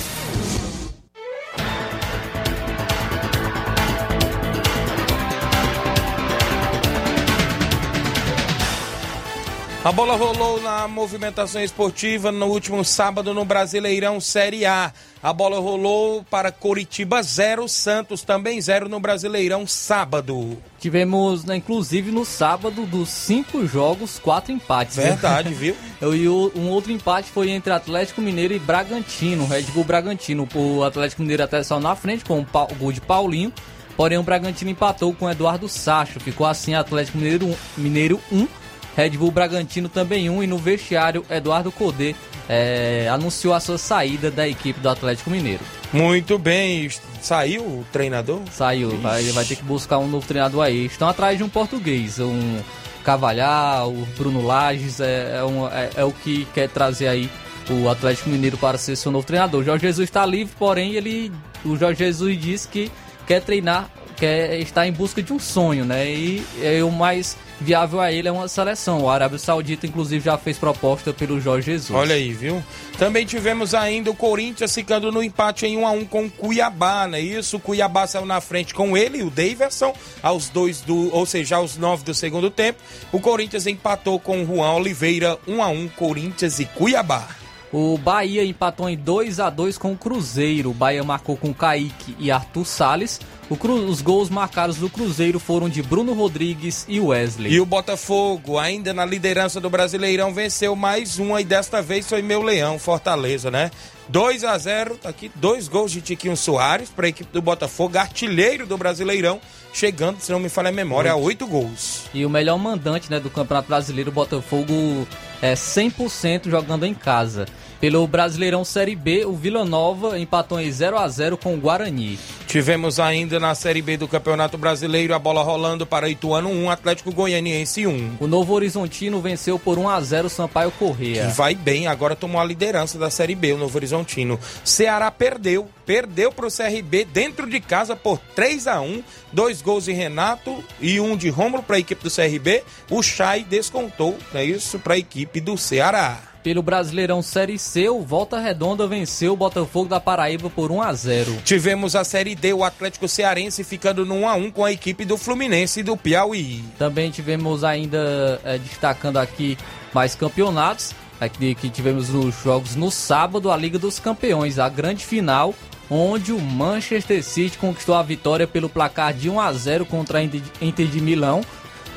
A 9.83 9.91
bola 9.91 10.15
rolou 10.15 10.61
na 10.61 10.87
movimentação 10.87 11.59
esportiva 11.59 12.31
no 12.31 12.45
último 12.45 12.85
sábado 12.85 13.33
no 13.33 13.43
Brasileirão 13.43 14.21
Série 14.21 14.63
A. 14.63 14.93
A 15.23 15.33
bola 15.33 15.59
rolou 15.59 16.23
para 16.23 16.51
Coritiba 16.51 17.23
0, 17.23 17.67
Santos 17.67 18.21
também 18.21 18.61
0 18.61 18.87
no 18.87 18.99
Brasileirão 18.99 19.65
sábado. 19.65 20.55
Tivemos, 20.79 21.45
né, 21.45 21.55
inclusive 21.55 22.11
no 22.11 22.23
sábado, 22.23 22.85
dos 22.85 23.09
cinco 23.09 23.65
jogos, 23.65 24.19
quatro 24.19 24.51
empates. 24.51 24.97
Verdade, 24.97 25.51
viu? 25.51 25.75
e 25.99 26.29
um 26.29 26.69
outro 26.69 26.91
empate 26.91 27.31
foi 27.31 27.49
entre 27.49 27.73
Atlético 27.73 28.21
Mineiro 28.21 28.53
e 28.53 28.59
Bragantino, 28.59 29.47
Red 29.47 29.63
Bull 29.73 29.83
Bragantino. 29.83 30.47
O 30.53 30.83
Atlético 30.83 31.23
Mineiro 31.23 31.41
até 31.41 31.63
só 31.63 31.79
na 31.79 31.95
frente 31.95 32.23
com 32.23 32.39
o 32.39 32.75
gol 32.75 32.91
de 32.91 33.01
Paulinho. 33.01 33.51
Porém, 33.97 34.19
o 34.19 34.23
Bragantino 34.23 34.69
empatou 34.69 35.11
com 35.11 35.25
o 35.25 35.31
Eduardo 35.31 35.67
Sacho. 35.67 36.19
Ficou 36.19 36.45
assim 36.45 36.75
Atlético 36.75 37.17
Mineiro, 37.17 37.57
Mineiro 37.75 38.21
1, 38.31 38.47
Red 38.95 39.11
Bull 39.11 39.31
Bragantino 39.31 39.87
também 39.87 40.29
um 40.29 40.43
e 40.43 40.47
no 40.47 40.57
vestiário 40.57 41.25
Eduardo 41.29 41.71
Codê 41.71 42.15
é, 42.49 43.07
anunciou 43.09 43.53
a 43.53 43.59
sua 43.59 43.77
saída 43.77 44.29
da 44.29 44.47
equipe 44.47 44.79
do 44.79 44.89
Atlético 44.89 45.29
Mineiro. 45.29 45.63
Muito 45.93 46.37
bem, 46.37 46.89
saiu 47.21 47.63
o 47.63 47.85
treinador? 47.91 48.41
Saiu, 48.51 48.97
vai, 48.97 49.23
vai 49.31 49.45
ter 49.45 49.55
que 49.55 49.63
buscar 49.63 49.97
um 49.99 50.07
novo 50.07 50.27
treinador 50.27 50.63
aí. 50.63 50.85
Estão 50.85 51.07
atrás 51.07 51.37
de 51.37 51.43
um 51.43 51.49
português, 51.49 52.19
um 52.19 52.59
Cavalhar, 53.03 53.87
o 53.87 54.05
Bruno 54.17 54.45
Lages, 54.45 54.99
é, 54.99 55.37
é, 55.37 55.43
um, 55.43 55.67
é, 55.67 55.89
é 55.95 56.03
o 56.03 56.11
que 56.11 56.45
quer 56.53 56.69
trazer 56.69 57.07
aí 57.07 57.29
o 57.69 57.89
Atlético 57.89 58.29
Mineiro 58.29 58.57
para 58.57 58.77
ser 58.77 58.95
seu 58.95 59.11
novo 59.11 59.25
treinador. 59.25 59.61
O 59.61 59.63
Jorge 59.63 59.87
Jesus 59.87 60.09
está 60.09 60.25
livre, 60.25 60.53
porém 60.57 60.93
ele, 60.93 61.31
o 61.63 61.77
Jorge 61.77 61.99
Jesus 61.99 62.39
disse 62.39 62.67
que 62.67 62.91
quer 63.25 63.41
treinar, 63.41 63.89
quer 64.17 64.59
estar 64.59 64.87
em 64.87 64.91
busca 64.91 65.21
de 65.21 65.31
um 65.31 65.39
sonho, 65.39 65.85
né? 65.85 66.09
E 66.09 66.45
é 66.61 66.83
o 66.83 66.91
mais 66.91 67.37
viável 67.61 68.01
a 68.01 68.11
ele 68.11 68.27
é 68.27 68.31
uma 68.31 68.47
seleção. 68.47 69.03
O 69.03 69.09
Arábia 69.09 69.37
Saudita, 69.37 69.85
inclusive, 69.85 70.25
já 70.25 70.37
fez 70.37 70.57
proposta 70.57 71.13
pelo 71.13 71.39
Jorge 71.39 71.71
Jesus. 71.71 71.97
Olha 71.97 72.15
aí, 72.15 72.33
viu? 72.33 72.61
Também 72.97 73.25
tivemos 73.25 73.73
ainda 73.73 74.11
o 74.11 74.15
Corinthians 74.15 74.73
ficando 74.73 75.11
no 75.11 75.23
empate 75.23 75.65
em 75.65 75.77
1 75.77 75.87
a 75.87 75.91
1 75.91 76.05
com 76.05 76.25
o 76.25 76.31
Cuiabá, 76.31 77.07
né? 77.07 77.19
Isso, 77.19 77.57
o 77.57 77.59
Cuiabá 77.59 78.07
saiu 78.07 78.25
na 78.25 78.41
frente 78.41 78.73
com 78.73 78.97
ele 78.97 79.23
o 79.23 79.29
Daverson, 79.29 79.93
aos 80.21 80.49
dois 80.49 80.81
do, 80.81 81.13
ou 81.13 81.25
seja, 81.25 81.57
aos 81.57 81.77
nove 81.77 82.03
do 82.03 82.13
segundo 82.13 82.49
tempo. 82.49 82.79
O 83.11 83.19
Corinthians 83.19 83.67
empatou 83.67 84.19
com 84.19 84.43
o 84.43 84.45
Juan 84.45 84.73
Oliveira, 84.73 85.37
1 85.47 85.63
a 85.63 85.67
1 85.67 85.87
Corinthians 85.89 86.59
e 86.59 86.65
Cuiabá. 86.65 87.27
O 87.71 87.97
Bahia 87.97 88.43
empatou 88.43 88.89
em 88.89 88.97
2 88.97 89.39
a 89.39 89.49
2 89.49 89.77
com 89.77 89.93
o 89.93 89.97
Cruzeiro. 89.97 90.71
O 90.71 90.73
Bahia 90.73 91.03
marcou 91.03 91.37
com 91.37 91.53
Kaique 91.53 92.15
e 92.19 92.29
Arthur 92.29 92.65
Salles. 92.65 93.19
Cru... 93.57 93.73
Os 93.73 94.01
gols 94.01 94.29
marcados 94.29 94.77
do 94.77 94.89
Cruzeiro 94.89 95.39
foram 95.39 95.67
de 95.67 95.81
Bruno 95.81 96.13
Rodrigues 96.13 96.85
e 96.87 96.99
Wesley. 96.99 97.53
E 97.53 97.59
o 97.59 97.65
Botafogo, 97.65 98.57
ainda 98.57 98.93
na 98.93 99.05
liderança 99.05 99.59
do 99.59 99.69
Brasileirão, 99.69 100.33
venceu 100.33 100.75
mais 100.75 101.19
uma 101.19 101.41
e 101.41 101.43
desta 101.43 101.81
vez 101.81 102.07
foi 102.07 102.21
meu 102.21 102.41
leão, 102.41 102.79
Fortaleza, 102.79 103.51
né? 103.51 103.71
2 104.09 104.43
a 104.43 104.57
0 104.57 104.97
tá 104.97 105.09
aqui 105.09 105.31
dois 105.35 105.69
gols 105.69 105.91
de 105.91 106.01
Tiquinho 106.01 106.35
Soares 106.35 106.89
para 106.89 107.05
a 107.05 107.09
equipe 107.09 107.31
do 107.31 107.41
Botafogo, 107.41 107.97
artilheiro 107.97 108.65
do 108.65 108.77
Brasileirão, 108.77 109.39
chegando, 109.73 110.19
se 110.19 110.31
não 110.31 110.39
me 110.39 110.49
falha 110.49 110.67
a 110.67 110.71
memória, 110.71 111.15
oito. 111.15 111.21
a 111.21 111.25
oito 111.25 111.47
gols. 111.47 112.09
E 112.13 112.25
o 112.25 112.29
melhor 112.29 112.57
mandante 112.57 113.09
né, 113.09 113.19
do 113.19 113.29
Campeonato 113.29 113.69
Brasileiro, 113.69 114.11
o 114.11 114.13
Botafogo, 114.13 115.07
é 115.41 115.53
100% 115.53 116.49
jogando 116.49 116.85
em 116.85 116.93
casa. 116.93 117.45
Pelo 117.81 118.05
Brasileirão 118.05 118.63
Série 118.63 118.95
B, 118.95 119.25
o 119.25 119.33
Vila 119.33 119.65
Nova 119.65 120.19
empatou 120.19 120.61
em 120.61 120.71
0 120.71 120.99
a 120.99 121.07
0 121.07 121.35
com 121.35 121.55
o 121.55 121.57
Guarani. 121.57 122.19
Tivemos 122.45 122.99
ainda 122.99 123.39
na 123.39 123.55
Série 123.55 123.81
B 123.81 123.97
do 123.97 124.07
Campeonato 124.07 124.55
Brasileiro, 124.55 125.15
a 125.15 125.19
bola 125.19 125.41
rolando 125.41 125.83
para 125.83 126.07
Ituano 126.07 126.49
1, 126.49 126.69
Atlético 126.69 127.11
Goianiense 127.11 127.87
1. 127.87 128.17
O 128.19 128.27
Novo 128.27 128.53
Horizontino 128.53 129.19
venceu 129.19 129.57
por 129.57 129.79
1 129.79 129.89
a 129.89 129.99
0 129.99 130.29
Sampaio 130.29 130.69
Correia. 130.69 131.25
Que 131.25 131.31
vai 131.33 131.55
bem, 131.55 131.87
agora 131.87 132.15
tomou 132.15 132.39
a 132.39 132.45
liderança 132.45 132.99
da 132.99 133.09
Série 133.09 133.33
B, 133.33 133.53
o 133.53 133.57
Novo 133.57 133.75
Horizontino. 133.75 134.39
Ceará 134.63 135.09
perdeu, 135.09 135.67
perdeu 135.83 136.31
para 136.31 136.45
o 136.45 136.51
CRB 136.51 137.05
dentro 137.05 137.49
de 137.49 137.59
casa 137.59 137.95
por 137.95 138.19
3 138.35 138.67
a 138.67 138.79
1 138.79 139.01
dois 139.33 139.59
gols 139.59 139.85
de 139.85 139.91
Renato 139.91 140.63
e 140.79 140.99
um 140.99 141.17
de 141.17 141.29
Rômulo 141.29 141.63
para 141.63 141.77
a 141.77 141.79
equipe 141.79 142.03
do 142.03 142.11
CRB. 142.11 142.63
O 142.91 143.01
Chay 143.01 143.43
descontou, 143.43 144.15
é 144.35 144.45
isso, 144.45 144.77
para 144.77 144.93
a 144.93 144.99
equipe 144.99 145.41
do 145.41 145.57
Ceará. 145.57 146.30
Pelo 146.43 146.63
Brasileirão 146.63 147.21
Série 147.21 147.59
C, 147.59 147.87
o 147.87 148.01
Volta 148.01 148.39
Redonda 148.39 148.87
venceu 148.87 149.33
o 149.33 149.37
Botafogo 149.37 149.87
da 149.87 149.99
Paraíba 149.99 150.49
por 150.49 150.71
1 150.71 150.81
a 150.81 150.93
0. 150.93 151.37
Tivemos 151.45 151.95
a 151.95 152.03
Série 152.03 152.33
D, 152.33 152.51
o 152.51 152.63
Atlético 152.63 153.07
Cearense 153.07 153.63
ficando 153.63 154.03
no 154.05 154.15
1 154.15 154.27
a 154.27 154.33
1 154.33 154.51
com 154.51 154.65
a 154.65 154.71
equipe 154.71 155.05
do 155.05 155.17
Fluminense 155.17 155.81
e 155.81 155.83
do 155.83 155.95
Piauí. 155.95 156.63
Também 156.79 157.11
tivemos 157.11 157.63
ainda 157.63 158.41
é, 158.43 158.57
destacando 158.57 159.17
aqui 159.17 159.55
mais 159.93 160.15
campeonatos. 160.15 160.95
Aqui 161.19 161.53
que 161.53 161.69
tivemos 161.69 162.09
os 162.09 162.33
jogos 162.43 162.75
no 162.75 162.89
sábado, 162.89 163.51
a 163.51 163.55
Liga 163.55 163.77
dos 163.77 163.99
Campeões, 163.99 164.57
a 164.57 164.67
grande 164.67 165.05
final, 165.05 165.53
onde 165.87 166.31
o 166.31 166.41
Manchester 166.41 167.23
City 167.23 167.59
conquistou 167.59 167.93
a 167.93 168.01
vitória 168.01 168.47
pelo 168.47 168.67
placar 168.67 169.13
de 169.13 169.29
1 169.29 169.39
a 169.39 169.53
0 169.53 169.85
contra 169.85 170.17
a 170.17 170.23
Inter 170.23 170.87
de 170.87 170.99
Milão. 170.99 171.41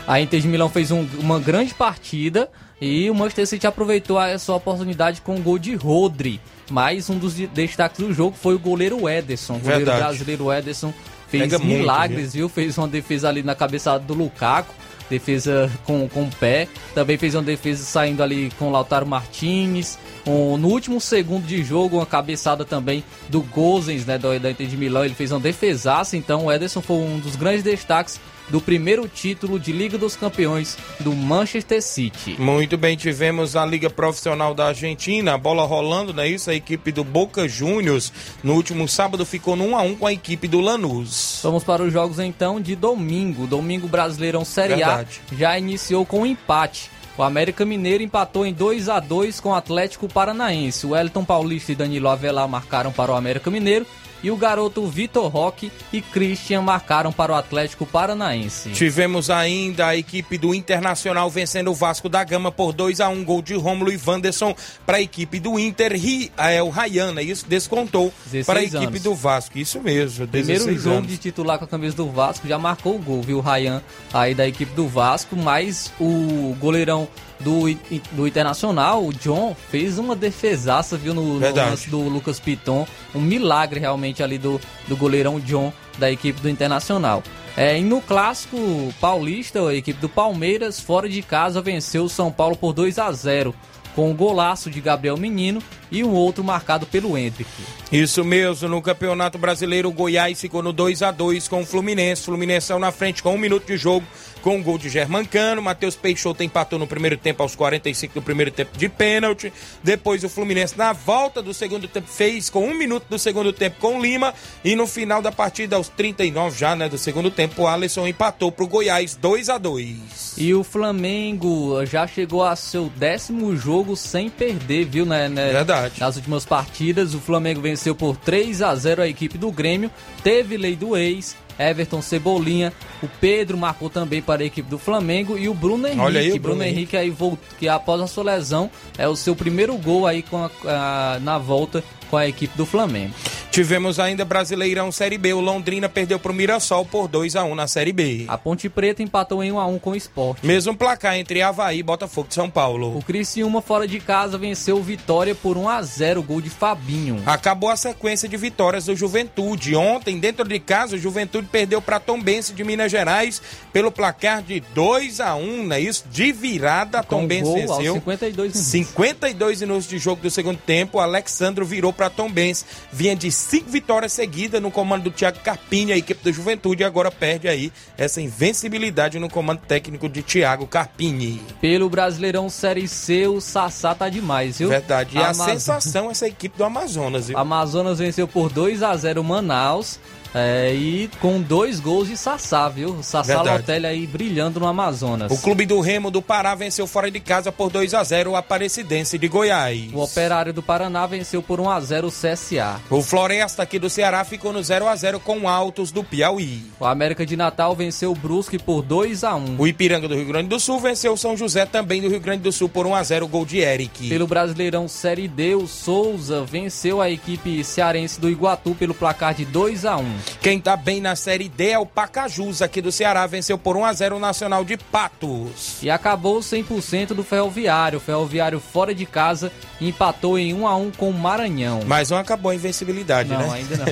A 0.06 0.20
Inter 0.20 0.38
de 0.38 0.48
Milão 0.48 0.68
fez 0.68 0.90
um, 0.90 1.06
uma 1.18 1.40
grande 1.40 1.72
partida 1.72 2.50
e 2.80 3.08
o 3.10 3.14
Manchester 3.14 3.46
City 3.46 3.66
aproveitou 3.66 4.18
a 4.18 4.38
sua 4.38 4.56
oportunidade 4.56 5.20
com 5.20 5.36
o 5.36 5.40
gol 5.40 5.58
de 5.58 5.74
Rodri. 5.74 6.40
Mas 6.70 7.10
um 7.10 7.18
dos 7.18 7.34
destaques 7.34 8.00
do 8.00 8.12
jogo 8.12 8.36
foi 8.40 8.54
o 8.54 8.58
goleiro 8.58 9.08
Ederson. 9.08 9.56
O 9.56 9.58
goleiro 9.58 9.84
Verdade. 9.84 9.98
brasileiro 9.98 10.52
Ederson 10.52 10.94
fez 11.28 11.44
Pega 11.44 11.58
muito, 11.58 11.78
milagres, 11.78 12.32
viu? 12.34 12.48
Fez 12.48 12.76
uma 12.78 12.88
defesa 12.88 13.28
ali 13.28 13.42
na 13.42 13.54
cabeçada 13.54 13.98
do 13.98 14.14
Lukaku. 14.14 14.74
Defesa 15.10 15.70
com, 15.84 16.08
com 16.08 16.22
o 16.22 16.30
pé. 16.30 16.66
Também 16.94 17.18
fez 17.18 17.34
uma 17.34 17.42
defesa 17.42 17.84
saindo 17.84 18.22
ali 18.22 18.50
com 18.58 18.68
o 18.68 18.70
Lautaro 18.70 19.06
Martinez. 19.06 19.98
Um, 20.26 20.56
no 20.56 20.68
último 20.68 20.98
segundo 20.98 21.44
de 21.44 21.62
jogo, 21.62 21.98
uma 21.98 22.06
cabeçada 22.06 22.64
também 22.64 23.04
do 23.28 23.42
Gozens, 23.42 24.06
né? 24.06 24.16
Da, 24.16 24.38
da 24.38 24.50
Inter 24.50 24.66
de 24.66 24.76
Milão. 24.78 25.04
Ele 25.04 25.14
fez 25.14 25.30
uma 25.30 25.40
defesaça. 25.40 26.16
Então 26.16 26.46
o 26.46 26.52
Ederson 26.52 26.80
foi 26.80 26.96
um 26.96 27.18
dos 27.18 27.36
grandes 27.36 27.62
destaques 27.62 28.18
do 28.48 28.60
primeiro 28.60 29.08
título 29.08 29.58
de 29.58 29.72
Liga 29.72 29.96
dos 29.96 30.16
Campeões 30.16 30.76
do 31.00 31.14
Manchester 31.14 31.82
City. 31.82 32.36
Muito 32.38 32.76
bem, 32.76 32.96
tivemos 32.96 33.56
a 33.56 33.64
Liga 33.64 33.88
Profissional 33.90 34.54
da 34.54 34.68
Argentina, 34.68 35.34
a 35.34 35.38
bola 35.38 35.64
rolando, 35.64 36.12
não 36.12 36.22
é 36.22 36.28
isso? 36.28 36.50
A 36.50 36.54
equipe 36.54 36.92
do 36.92 37.04
Boca 37.04 37.48
Juniors 37.48 38.12
no 38.42 38.54
último 38.54 38.88
sábado 38.88 39.24
ficou 39.24 39.56
no 39.56 39.64
1 39.64 39.76
a 39.76 39.82
1 39.82 39.94
com 39.96 40.06
a 40.06 40.12
equipe 40.12 40.46
do 40.48 40.60
Lanús. 40.60 41.40
Vamos 41.42 41.64
para 41.64 41.82
os 41.82 41.92
jogos 41.92 42.18
então 42.18 42.60
de 42.60 42.76
domingo. 42.76 43.46
Domingo 43.46 43.88
Brasileirão 43.88 44.44
Série 44.44 44.76
Verdade. 44.76 45.20
A 45.30 45.34
já 45.34 45.58
iniciou 45.58 46.04
com 46.04 46.20
um 46.20 46.26
empate. 46.26 46.90
O 47.16 47.22
América 47.22 47.64
Mineiro 47.64 48.02
empatou 48.02 48.44
em 48.44 48.52
2 48.52 48.88
a 48.88 48.98
2 48.98 49.38
com 49.38 49.50
o 49.50 49.54
Atlético 49.54 50.08
Paranaense. 50.08 50.84
O 50.84 50.96
Elton 50.96 51.24
Paulista 51.24 51.70
e 51.70 51.76
Danilo 51.76 52.08
Avelar 52.08 52.48
marcaram 52.48 52.90
para 52.90 53.12
o 53.12 53.14
América 53.14 53.50
Mineiro 53.50 53.86
e 54.24 54.30
o 54.30 54.36
garoto 54.36 54.86
Vitor 54.86 55.28
Roque 55.28 55.70
e 55.92 56.00
Christian 56.00 56.62
marcaram 56.62 57.12
para 57.12 57.30
o 57.30 57.34
Atlético 57.34 57.84
Paranaense. 57.84 58.70
Tivemos 58.70 59.28
ainda 59.28 59.88
a 59.88 59.96
equipe 59.96 60.38
do 60.38 60.54
Internacional 60.54 61.28
vencendo 61.30 61.70
o 61.70 61.74
Vasco 61.74 62.08
da 62.08 62.24
Gama 62.24 62.50
por 62.50 62.72
2 62.72 63.02
a 63.02 63.08
1 63.10 63.22
gol 63.22 63.42
de 63.42 63.54
Rômulo 63.54 63.92
e 63.92 64.00
Wanderson 64.04 64.56
para 64.86 64.96
a 64.96 65.00
equipe 65.02 65.38
do 65.38 65.58
Inter. 65.58 65.92
Ri, 65.92 66.32
é, 66.38 66.62
o 66.62 66.70
Rayana, 66.70 67.20
isso 67.20 67.44
descontou 67.46 68.12
16 68.32 68.46
para 68.46 68.60
a 68.60 68.62
equipe 68.62 68.84
anos. 68.86 69.02
do 69.02 69.14
Vasco. 69.14 69.58
Isso 69.58 69.78
mesmo, 69.82 70.26
Primeiro 70.26 70.64
16 70.64 70.82
jogo 70.82 70.96
anos. 70.96 71.10
de 71.10 71.18
titular 71.18 71.58
com 71.58 71.66
a 71.66 71.68
camisa 71.68 71.94
do 71.94 72.08
Vasco, 72.10 72.48
já 72.48 72.58
marcou 72.58 72.96
o 72.96 72.98
gol, 72.98 73.20
viu? 73.20 73.38
O 73.38 73.40
Ryan 73.42 73.82
aí 74.10 74.34
da 74.34 74.48
equipe 74.48 74.72
do 74.74 74.88
Vasco, 74.88 75.36
mas 75.36 75.92
o 76.00 76.56
goleirão 76.58 77.06
do, 77.40 77.64
do 78.12 78.26
Internacional, 78.26 79.04
o 79.04 79.12
John, 79.12 79.56
fez 79.70 79.98
uma 79.98 80.14
defesaça, 80.14 80.96
viu? 80.96 81.14
No, 81.14 81.40
no 81.40 81.54
lance 81.54 81.90
do 81.90 82.00
Lucas 82.00 82.40
Piton. 82.40 82.86
Um 83.14 83.20
milagre 83.20 83.80
realmente 83.80 84.22
ali 84.22 84.38
do, 84.38 84.60
do 84.86 84.96
goleirão 84.96 85.40
John 85.40 85.72
da 85.98 86.10
equipe 86.10 86.40
do 86.40 86.48
Internacional. 86.48 87.22
É, 87.56 87.78
e 87.78 87.82
no 87.82 88.00
clássico 88.00 88.56
paulista, 89.00 89.68
a 89.68 89.74
equipe 89.74 90.00
do 90.00 90.08
Palmeiras, 90.08 90.80
fora 90.80 91.08
de 91.08 91.22
casa, 91.22 91.60
venceu 91.60 92.04
o 92.04 92.08
São 92.08 92.32
Paulo 92.32 92.56
por 92.56 92.72
2 92.72 92.98
a 92.98 93.12
0 93.12 93.54
com 93.94 94.10
o 94.10 94.14
golaço 94.14 94.70
de 94.70 94.80
Gabriel 94.80 95.16
Menino 95.16 95.62
e 95.90 96.02
um 96.02 96.10
outro 96.10 96.42
marcado 96.42 96.84
pelo 96.84 97.16
Hendrick. 97.16 97.48
Isso 97.92 98.24
mesmo, 98.24 98.68
no 98.68 98.82
Campeonato 98.82 99.38
Brasileiro, 99.38 99.88
o 99.88 99.92
Goiás 99.92 100.40
ficou 100.40 100.62
no 100.62 100.72
2 100.72 101.02
a 101.02 101.12
2 101.12 101.46
com 101.46 101.62
o 101.62 101.66
Fluminense. 101.66 102.22
Fluminense 102.22 102.76
na 102.76 102.90
frente 102.90 103.22
com 103.22 103.34
um 103.34 103.38
minuto 103.38 103.66
de 103.66 103.76
jogo, 103.76 104.04
com 104.44 104.58
o 104.58 104.62
gol 104.62 104.76
de 104.76 104.90
Germancano. 104.90 105.62
Matheus 105.62 105.96
Peixoto 105.96 106.42
empatou 106.42 106.78
no 106.78 106.86
primeiro 106.86 107.16
tempo, 107.16 107.42
aos 107.42 107.56
45 107.56 108.12
do 108.12 108.20
primeiro 108.20 108.50
tempo 108.50 108.76
de 108.76 108.90
pênalti. 108.90 109.50
Depois 109.82 110.22
o 110.22 110.28
Fluminense, 110.28 110.76
na 110.76 110.92
volta 110.92 111.42
do 111.42 111.54
segundo 111.54 111.88
tempo, 111.88 112.06
fez 112.06 112.50
com 112.50 112.68
um 112.68 112.74
minuto 112.74 113.06
do 113.08 113.18
segundo 113.18 113.54
tempo 113.54 113.76
com 113.80 113.98
o 113.98 114.02
Lima. 114.02 114.34
E 114.62 114.76
no 114.76 114.86
final 114.86 115.22
da 115.22 115.32
partida, 115.32 115.76
aos 115.76 115.88
39 115.88 116.58
já, 116.58 116.76
né, 116.76 116.90
do 116.90 116.98
segundo 116.98 117.30
tempo, 117.30 117.62
o 117.62 117.66
Alisson 117.66 118.06
empatou 118.06 118.52
pro 118.52 118.66
Goiás 118.66 119.16
2 119.16 119.48
a 119.48 119.56
2 119.56 120.34
E 120.36 120.52
o 120.52 120.62
Flamengo 120.62 121.82
já 121.86 122.06
chegou 122.06 122.44
a 122.44 122.54
seu 122.54 122.92
décimo 122.94 123.56
jogo 123.56 123.96
sem 123.96 124.28
perder, 124.28 124.84
viu, 124.84 125.06
né? 125.06 125.26
né? 125.26 125.52
Verdade. 125.52 125.98
Nas 125.98 126.16
últimas 126.16 126.44
partidas, 126.44 127.14
o 127.14 127.18
Flamengo 127.18 127.62
venceu 127.62 127.94
por 127.94 128.14
3 128.18 128.60
a 128.60 128.74
0 128.74 129.00
a 129.00 129.08
equipe 129.08 129.38
do 129.38 129.50
Grêmio. 129.50 129.90
Teve 130.22 130.58
lei 130.58 130.76
do 130.76 130.94
ex, 130.94 131.34
Everton 131.58 132.00
Cebolinha. 132.02 132.72
O 133.02 133.08
Pedro 133.20 133.56
marcou 133.56 133.88
também 133.90 134.20
para 134.22 134.42
a 134.42 134.46
equipe 134.46 134.68
do 134.68 134.78
Flamengo. 134.78 135.36
E 135.38 135.48
o 135.48 135.54
Bruno 135.54 135.86
Henrique. 135.86 136.02
Olha 136.02 136.20
aí 136.20 136.28
o 136.28 136.32
Bruno, 136.32 136.42
Bruno 136.58 136.62
Henrique 136.64 136.96
aí 136.96 137.10
voltou, 137.10 137.38
que 137.58 137.68
após 137.68 138.00
a 138.00 138.06
sua 138.06 138.24
lesão 138.24 138.70
é 138.98 139.06
o 139.08 139.16
seu 139.16 139.34
primeiro 139.36 139.76
gol 139.76 140.06
aí 140.06 140.22
com 140.22 140.38
a- 140.44 140.50
a- 140.66 141.18
na 141.20 141.38
volta 141.38 141.82
com 142.04 142.16
a 142.16 142.26
equipe 142.26 142.56
do 142.56 142.66
Flamengo. 142.66 143.14
Tivemos 143.50 144.00
ainda 144.00 144.24
Brasileirão 144.24 144.90
Série 144.90 145.16
B. 145.16 145.32
O 145.32 145.40
Londrina 145.40 145.88
perdeu 145.88 146.18
pro 146.18 146.34
Mirassol 146.34 146.84
por 146.84 147.06
2 147.06 147.36
a 147.36 147.44
1 147.44 147.54
na 147.54 147.68
Série 147.68 147.92
B. 147.92 148.24
A 148.26 148.36
Ponte 148.36 148.68
Preta 148.68 149.02
empatou 149.02 149.44
em 149.44 149.52
1 149.52 149.58
a 149.60 149.66
1 149.66 149.78
com 149.78 149.90
o 149.90 149.96
Sport. 149.96 150.38
Mesmo 150.42 150.76
placar 150.76 151.16
entre 151.16 151.40
Havaí 151.40 151.78
e 151.78 151.82
Botafogo 151.82 152.28
de 152.28 152.34
São 152.34 152.50
Paulo. 152.50 152.96
O 152.98 153.02
Criciúma 153.02 153.62
fora 153.62 153.86
de 153.86 154.00
casa 154.00 154.36
venceu 154.36 154.76
o 154.76 154.82
Vitória 154.82 155.34
por 155.34 155.56
1 155.56 155.68
a 155.68 155.82
0 155.82 156.22
gol 156.22 156.40
de 156.40 156.50
Fabinho. 156.50 157.22
Acabou 157.26 157.70
a 157.70 157.76
sequência 157.76 158.28
de 158.28 158.36
vitórias 158.36 158.86
do 158.86 158.96
Juventude. 158.96 159.76
Ontem, 159.76 160.18
dentro 160.18 160.48
de 160.48 160.58
casa, 160.58 160.96
o 160.96 160.98
Juventude 160.98 161.48
perdeu 161.50 161.80
para 161.80 162.00
Tombense 162.00 162.52
de 162.52 162.64
Minas 162.64 162.90
Gerais 162.90 163.40
pelo 163.72 163.92
placar 163.92 164.42
de 164.42 164.60
2 164.74 165.20
a 165.20 165.36
1 165.36 165.64
não 165.64 165.76
é 165.76 165.80
isso? 165.80 166.04
De 166.10 166.32
virada, 166.32 167.02
Tombense 167.02 167.52
venceu. 167.52 167.94
52 167.94 168.52
minutos. 168.52 168.70
52 168.70 169.60
minutos 169.60 169.88
de 169.88 169.98
jogo 169.98 170.22
do 170.22 170.30
segundo 170.30 170.58
tempo, 170.58 170.98
o 170.98 171.00
Alexandro 171.00 171.64
virou 171.64 171.92
para 171.94 172.10
Tombense. 172.10 172.64
Vinha 172.92 173.16
de 173.16 173.30
cinco 173.30 173.70
vitórias 173.70 174.12
seguidas 174.12 174.60
no 174.60 174.70
comando 174.70 175.04
do 175.04 175.10
Thiago 175.10 175.38
Carpini, 175.40 175.92
a 175.92 175.96
equipe 175.96 176.22
do 176.22 176.32
Juventude, 176.32 176.82
e 176.82 176.84
agora 176.84 177.10
perde 177.10 177.48
aí 177.48 177.72
essa 177.96 178.20
invencibilidade 178.20 179.18
no 179.18 179.28
comando 179.30 179.60
técnico 179.66 180.08
de 180.08 180.22
Thiago 180.22 180.66
Carpini. 180.66 181.40
Pelo 181.60 181.88
Brasileirão 181.88 182.48
Série 182.50 182.86
C, 182.88 183.26
o 183.26 183.40
Sassá 183.40 183.94
tá 183.94 184.08
demais, 184.08 184.58
viu? 184.58 184.68
Verdade. 184.68 185.16
E 185.16 185.18
a 185.18 185.30
Amaz- 185.30 185.50
sensação 185.50 186.10
essa 186.10 186.26
equipe 186.26 186.56
do 186.58 186.64
Amazonas, 186.64 187.28
viu? 187.28 187.38
Amazonas 187.38 187.98
venceu 187.98 188.26
por 188.28 188.50
2 188.52 188.82
a 188.82 188.96
0 188.96 189.22
Manaus. 189.24 189.98
É, 190.34 190.74
e 190.74 191.08
com 191.20 191.40
dois 191.40 191.78
gols 191.78 192.08
de 192.08 192.16
Sassá, 192.16 192.68
viu? 192.68 193.00
Sassá 193.02 193.36
Verdade. 193.36 193.58
Lotelli 193.58 193.86
aí 193.86 194.06
brilhando 194.06 194.58
no 194.58 194.66
Amazonas. 194.66 195.30
O 195.30 195.40
clube 195.40 195.64
do 195.64 195.80
Remo 195.80 196.10
do 196.10 196.20
Pará 196.20 196.56
venceu 196.56 196.88
fora 196.88 197.08
de 197.08 197.20
casa 197.20 197.52
por 197.52 197.70
2 197.70 197.94
a 197.94 198.02
0 198.02 198.32
o 198.32 198.36
Aparecidense 198.36 199.16
de 199.16 199.28
Goiás. 199.28 199.92
O 199.92 200.00
Operário 200.00 200.52
do 200.52 200.60
Paraná 200.60 201.06
venceu 201.06 201.40
por 201.40 201.60
1 201.60 201.70
a 201.70 201.80
0 201.80 202.08
o 202.08 202.10
CSA. 202.10 202.80
O 202.90 203.00
Floresta 203.00 203.62
aqui 203.62 203.78
do 203.78 203.88
Ceará 203.88 204.24
ficou 204.24 204.52
no 204.52 204.60
0 204.60 204.88
a 204.88 204.96
0 204.96 205.20
com 205.20 205.48
Altos 205.48 205.92
do 205.92 206.02
Piauí. 206.02 206.64
O 206.80 206.84
América 206.84 207.24
de 207.24 207.36
Natal 207.36 207.76
venceu 207.76 208.10
o 208.10 208.16
Brusque 208.16 208.58
por 208.58 208.82
2 208.82 209.22
a 209.22 209.36
1. 209.36 209.54
O 209.56 209.68
Ipiranga 209.68 210.08
do 210.08 210.16
Rio 210.16 210.26
Grande 210.26 210.48
do 210.48 210.58
Sul 210.58 210.80
venceu 210.80 211.12
o 211.12 211.16
São 211.16 211.36
José 211.36 211.64
também 211.64 212.02
do 212.02 212.08
Rio 212.08 212.20
Grande 212.20 212.42
do 212.42 212.50
Sul 212.50 212.68
por 212.68 212.86
1 212.88 212.94
a 212.96 213.02
0 213.04 213.28
gol 213.28 213.46
de 213.46 213.58
Eric. 213.58 214.08
Pelo 214.08 214.26
Brasileirão 214.26 214.88
Série 214.88 215.28
D, 215.28 215.54
o 215.54 215.68
Souza 215.68 216.44
venceu 216.44 217.00
a 217.00 217.08
equipe 217.08 217.62
cearense 217.62 218.20
do 218.20 218.28
Iguatu 218.28 218.74
pelo 218.74 218.94
placar 218.94 219.32
de 219.32 219.44
2 219.44 219.84
a 219.84 219.96
1. 219.96 220.23
Quem 220.40 220.60
tá 220.60 220.76
bem 220.76 221.00
na 221.00 221.16
Série 221.16 221.48
D 221.48 221.70
é 221.70 221.78
o 221.78 221.86
Pacajus 221.86 222.60
aqui 222.60 222.82
do 222.82 222.92
Ceará, 222.92 223.26
venceu 223.26 223.56
por 223.56 223.76
1 223.76 223.84
a 223.84 223.92
0 223.92 224.16
o 224.16 224.20
Nacional 224.20 224.64
de 224.64 224.76
Patos. 224.76 225.82
E 225.82 225.90
acabou 225.90 226.40
100% 226.40 227.08
do 227.08 227.24
Ferroviário. 227.24 227.98
O 227.98 228.00
Ferroviário 228.00 228.60
fora 228.60 228.94
de 228.94 229.06
casa 229.06 229.50
empatou 229.80 230.38
em 230.38 230.52
1 230.52 230.66
a 230.66 230.76
1 230.76 230.90
com 230.92 231.10
o 231.10 231.14
Maranhão. 231.14 231.80
Mas 231.86 232.10
não 232.10 232.18
acabou 232.18 232.50
a 232.50 232.54
invencibilidade, 232.54 233.30
Não, 233.30 233.38
né? 233.38 233.50
ainda 233.54 233.76
não. 233.76 233.84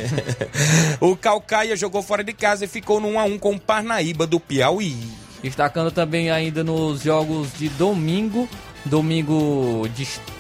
o 1.11 1.17
Calcaia 1.17 1.77
jogou 1.77 2.03
fora 2.03 2.23
de 2.23 2.33
casa 2.33 2.65
e 2.65 2.69
ficou 2.69 3.01
no 3.01 3.09
1 3.09 3.19
a 3.19 3.25
1 3.25 3.39
com 3.39 3.55
o 3.55 3.61
Parnaíba 3.61 4.27
do 4.27 4.39
Piauí. 4.39 4.97
Destacando 5.43 5.91
também 5.91 6.31
ainda 6.31 6.63
nos 6.63 7.03
jogos 7.03 7.49
de 7.59 7.69
domingo. 7.71 8.49
Domingo 8.85 9.89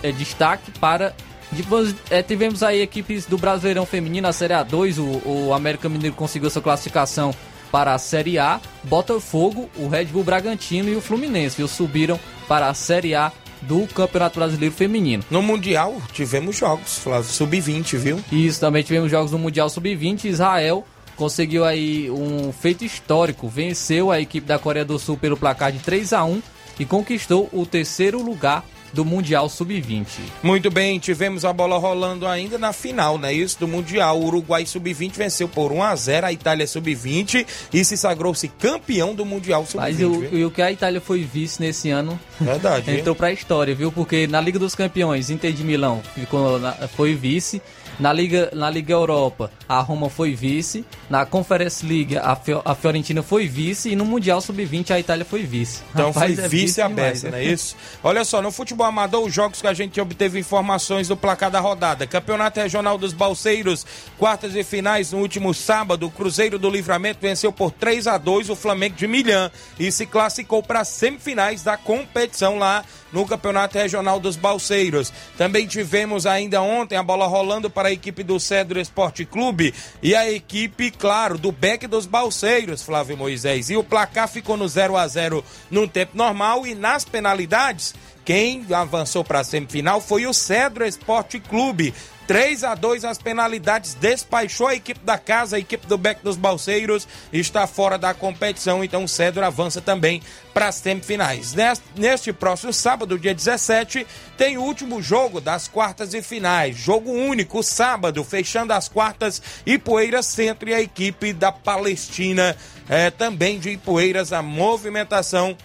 é, 0.02 0.12
destaque 0.12 0.70
para 0.72 1.14
Depois 1.53 1.95
é, 2.11 2.23
tivemos 2.23 2.62
aí 2.62 2.81
equipes 2.81 3.27
do 3.27 3.37
Brasileirão 3.37 3.85
Feminino, 3.85 4.27
a 4.27 4.33
Série 4.33 4.55
A2, 4.55 4.99
o, 4.99 5.49
o 5.49 5.55
América 5.55 5.88
Mineiro 5.88 6.17
conseguiu 6.17 6.49
sua 6.51 6.62
classificação 6.62 7.35
para 7.71 7.95
a 7.95 7.99
Série 7.99 8.38
A, 8.38 8.61
Botafogo, 8.85 9.69
o 9.77 9.88
Red 9.88 10.07
Bull 10.07 10.25
Bragantino 10.25 10.88
e 10.88 10.97
o 10.97 11.01
Fluminense, 11.01 11.57
viu, 11.57 11.69
subiram 11.69 12.19
para 12.49 12.69
a 12.69 12.75
Série 12.75 13.15
A 13.15 13.33
do 13.62 13.87
Campeonato 13.87 14.38
Brasileiro 14.38 14.75
Feminino. 14.75 15.25
No 15.31 15.43
Mundial 15.43 16.01
tivemos 16.12 16.57
jogos, 16.57 16.99
Flávio, 16.99 17.31
sub-20, 17.31 17.97
viu? 17.97 18.21
Isso, 18.31 18.61
também 18.61 18.83
tivemos 18.83 19.11
jogos 19.11 19.31
no 19.31 19.38
Mundial 19.38 19.69
Sub-20, 19.69 20.25
Israel 20.25 20.85
conseguiu 21.17 21.65
aí 21.65 22.11
um 22.11 22.53
feito 22.53 22.85
histórico, 22.85 23.49
venceu 23.49 24.11
a 24.11 24.21
equipe 24.21 24.47
da 24.47 24.59
Coreia 24.59 24.85
do 24.85 24.99
Sul 24.99 25.17
pelo 25.17 25.37
placar 25.37 25.71
de 25.71 25.79
3 25.79 26.12
a 26.12 26.25
1 26.25 26.43
e 26.81 26.85
conquistou 26.85 27.49
o 27.53 27.65
terceiro 27.65 28.23
lugar 28.23 28.65
do 28.92 29.05
Mundial 29.05 29.48
Sub-20. 29.48 30.07
Muito 30.42 30.70
bem, 30.70 30.98
tivemos 30.98 31.44
a 31.44 31.52
bola 31.52 31.78
rolando 31.78 32.26
ainda 32.26 32.59
na 32.59 32.72
final, 32.72 33.18
né? 33.18 33.33
Isso 33.33 33.59
do 33.59 33.68
Mundial. 33.68 34.20
O 34.20 34.26
Uruguai 34.26 34.66
Sub-20 34.66 35.12
venceu 35.12 35.48
por 35.48 35.72
1 35.72 35.83
a 35.83 35.96
0 35.96 36.26
a 36.26 36.33
Itália 36.33 36.66
Sub-20 36.66 37.46
e 37.72 37.85
se 37.85 37.96
sagrou-se 37.96 38.48
campeão 38.48 39.14
do 39.14 39.24
Mundial 39.24 39.64
Sub-20. 39.66 39.81
Mas 39.81 40.00
o, 40.00 40.46
o 40.46 40.50
que 40.50 40.62
a 40.62 40.70
Itália 40.70 41.00
foi 41.00 41.22
vice 41.22 41.61
nesse 41.61 41.90
ano 41.90 42.18
Verdade, 42.40 42.90
entrou 42.98 43.14
para 43.14 43.28
a 43.28 43.33
história, 43.33 43.74
viu? 43.74 43.90
Porque 43.90 44.26
na 44.26 44.40
Liga 44.40 44.59
dos 44.59 44.74
Campeões, 44.74 45.31
Inter 45.31 45.52
de 45.52 45.64
Milão 45.64 46.02
ficou 46.14 46.59
na, 46.59 46.72
foi 46.88 47.14
vice. 47.14 47.62
Na 47.98 48.12
Liga, 48.12 48.50
na 48.52 48.70
Liga 48.70 48.92
Europa, 48.92 49.50
a 49.68 49.81
Roma 49.81 50.09
foi 50.09 50.35
vice. 50.35 50.85
Na 51.09 51.26
Conference 51.26 51.85
League, 51.85 52.16
a, 52.16 52.37
a 52.64 52.74
Fiorentina 52.74 53.22
foi 53.22 53.46
vice. 53.46 53.90
E 53.90 53.96
no 53.96 54.05
Mundial 54.05 54.40
Sub-20, 54.40 54.90
a 54.90 55.00
Itália 55.00 55.24
foi 55.24 55.42
vice. 55.42 55.83
Então 55.92 56.11
Rapaz, 56.11 56.35
foi 56.35 56.44
é 56.44 56.48
vice 56.48 56.81
a 56.81 56.88
beça, 56.88 57.31
não 57.31 57.38
é 57.38 57.44
isso? 57.44 57.76
Olha 58.02 58.24
só, 58.24 58.40
no 58.42 58.50
futebol 58.50 58.87
amador, 58.87 59.24
os 59.24 59.33
jogos 59.33 59.61
que 59.61 59.66
a 59.66 59.74
gente 59.74 60.00
obteve 60.00 60.38
informações 60.38 61.09
do 61.09 61.16
placar 61.16 61.50
da 61.50 61.61
rodada. 61.61 62.07
Campeonato 62.07 62.61
Regional 62.61 62.98
dos 62.98 63.12
Balseiros, 63.12 63.87
quartas 64.18 64.57
e 64.57 64.64
finais 64.64 65.12
no 65.12 65.18
último 65.18 65.52
sábado. 65.52 66.07
O 66.07 66.11
Cruzeiro 66.11 66.59
do 66.59 66.70
Livramento 66.70 67.20
venceu 67.20 67.52
por 67.52 67.70
3 67.70 68.07
a 68.07 68.18
2 68.18 68.50
o 68.50 68.57
Flamengo 68.57 68.96
de 68.96 69.07
Milhã 69.07 69.50
e 69.78 69.92
se 69.92 70.07
classificou 70.07 70.62
para 70.62 70.81
as 70.81 70.88
semifinais 70.88 71.62
da 71.62 71.76
competição 71.76 72.59
lá 72.59 72.85
no 73.12 73.27
Campeonato 73.27 73.79
Regional 73.79 74.18
dos 74.18 74.37
Balseiros. 74.37 75.12
Também 75.37 75.66
tivemos 75.66 76.27
ainda 76.27 76.62
ontem 76.62 76.96
a 76.96 77.03
bola 77.03 77.27
rolando 77.27 77.68
para 77.68 77.88
a 77.88 77.92
equipe 77.92 78.22
do 78.22 78.40
Cedro 78.40 78.81
Esporte 78.81 79.25
Clube 79.25 79.75
e 80.03 80.14
a 80.14 80.31
equipe, 80.31 80.90
claro, 80.90 81.37
do 81.37 81.53
Beck 81.53 81.87
dos 81.87 82.07
Balseiros, 82.07 82.83
Flávio 82.83 83.16
Moisés. 83.16 83.70
E 83.70 83.77
o 83.77 83.85
placar 83.85 84.29
ficou 84.29 84.57
no 84.57 84.66
0 84.66 84.96
a 84.96 85.07
0 85.07 85.44
num 85.70 85.87
tempo 85.87 86.16
normal 86.16 86.66
e 86.66 86.75
nas 86.75 87.05
penalidades. 87.05 87.94
Quem 88.25 88.64
avançou 88.72 89.25
para 89.25 89.40
a 89.40 89.44
semifinal 89.44 90.01
foi 90.01 90.27
o 90.27 90.33
Cedro 90.33 90.87
Esporte 90.87 91.40
Clube. 91.40 91.92
3 92.26 92.64
a 92.64 92.74
2 92.74 93.04
as 93.04 93.18
penalidades, 93.18 93.94
despachou 93.94 94.68
a 94.68 94.74
equipe 94.74 95.00
da 95.00 95.18
casa, 95.18 95.56
a 95.56 95.58
equipe 95.58 95.87
do 95.87 95.98
Beck 95.98 96.22
dos 96.22 96.37
Balseiros 96.37 97.06
está 97.32 97.66
fora 97.66 97.98
da 97.98 98.14
competição, 98.14 98.85
então 98.85 99.04
o 99.04 99.08
Cedro 99.08 99.44
avança 99.44 99.80
também 99.80 100.22
para 100.54 100.68
as 100.68 100.76
semifinais. 100.76 101.52
Neste, 101.54 101.85
neste 101.96 102.32
próximo 102.32 102.72
sábado, 102.72 103.18
dia 103.18 103.35
17, 103.35 104.06
tem 104.37 104.56
o 104.56 104.62
último 104.62 105.02
jogo 105.02 105.40
das 105.40 105.66
quartas 105.66 106.14
e 106.14 106.22
finais. 106.22 106.76
Jogo 106.76 107.11
único, 107.11 107.62
sábado, 107.62 108.22
fechando 108.22 108.72
as 108.72 108.88
quartas, 108.88 109.42
Ipueiras 109.66 110.26
Centro 110.26 110.68
e 110.68 110.74
a 110.74 110.80
equipe 110.80 111.32
da 111.32 111.50
Palestina, 111.50 112.56
é, 112.88 113.11
também 113.11 113.58
de 113.58 113.70
Ipueiras, 113.70 114.32
a 114.32 114.42
movimentação, 114.42 115.56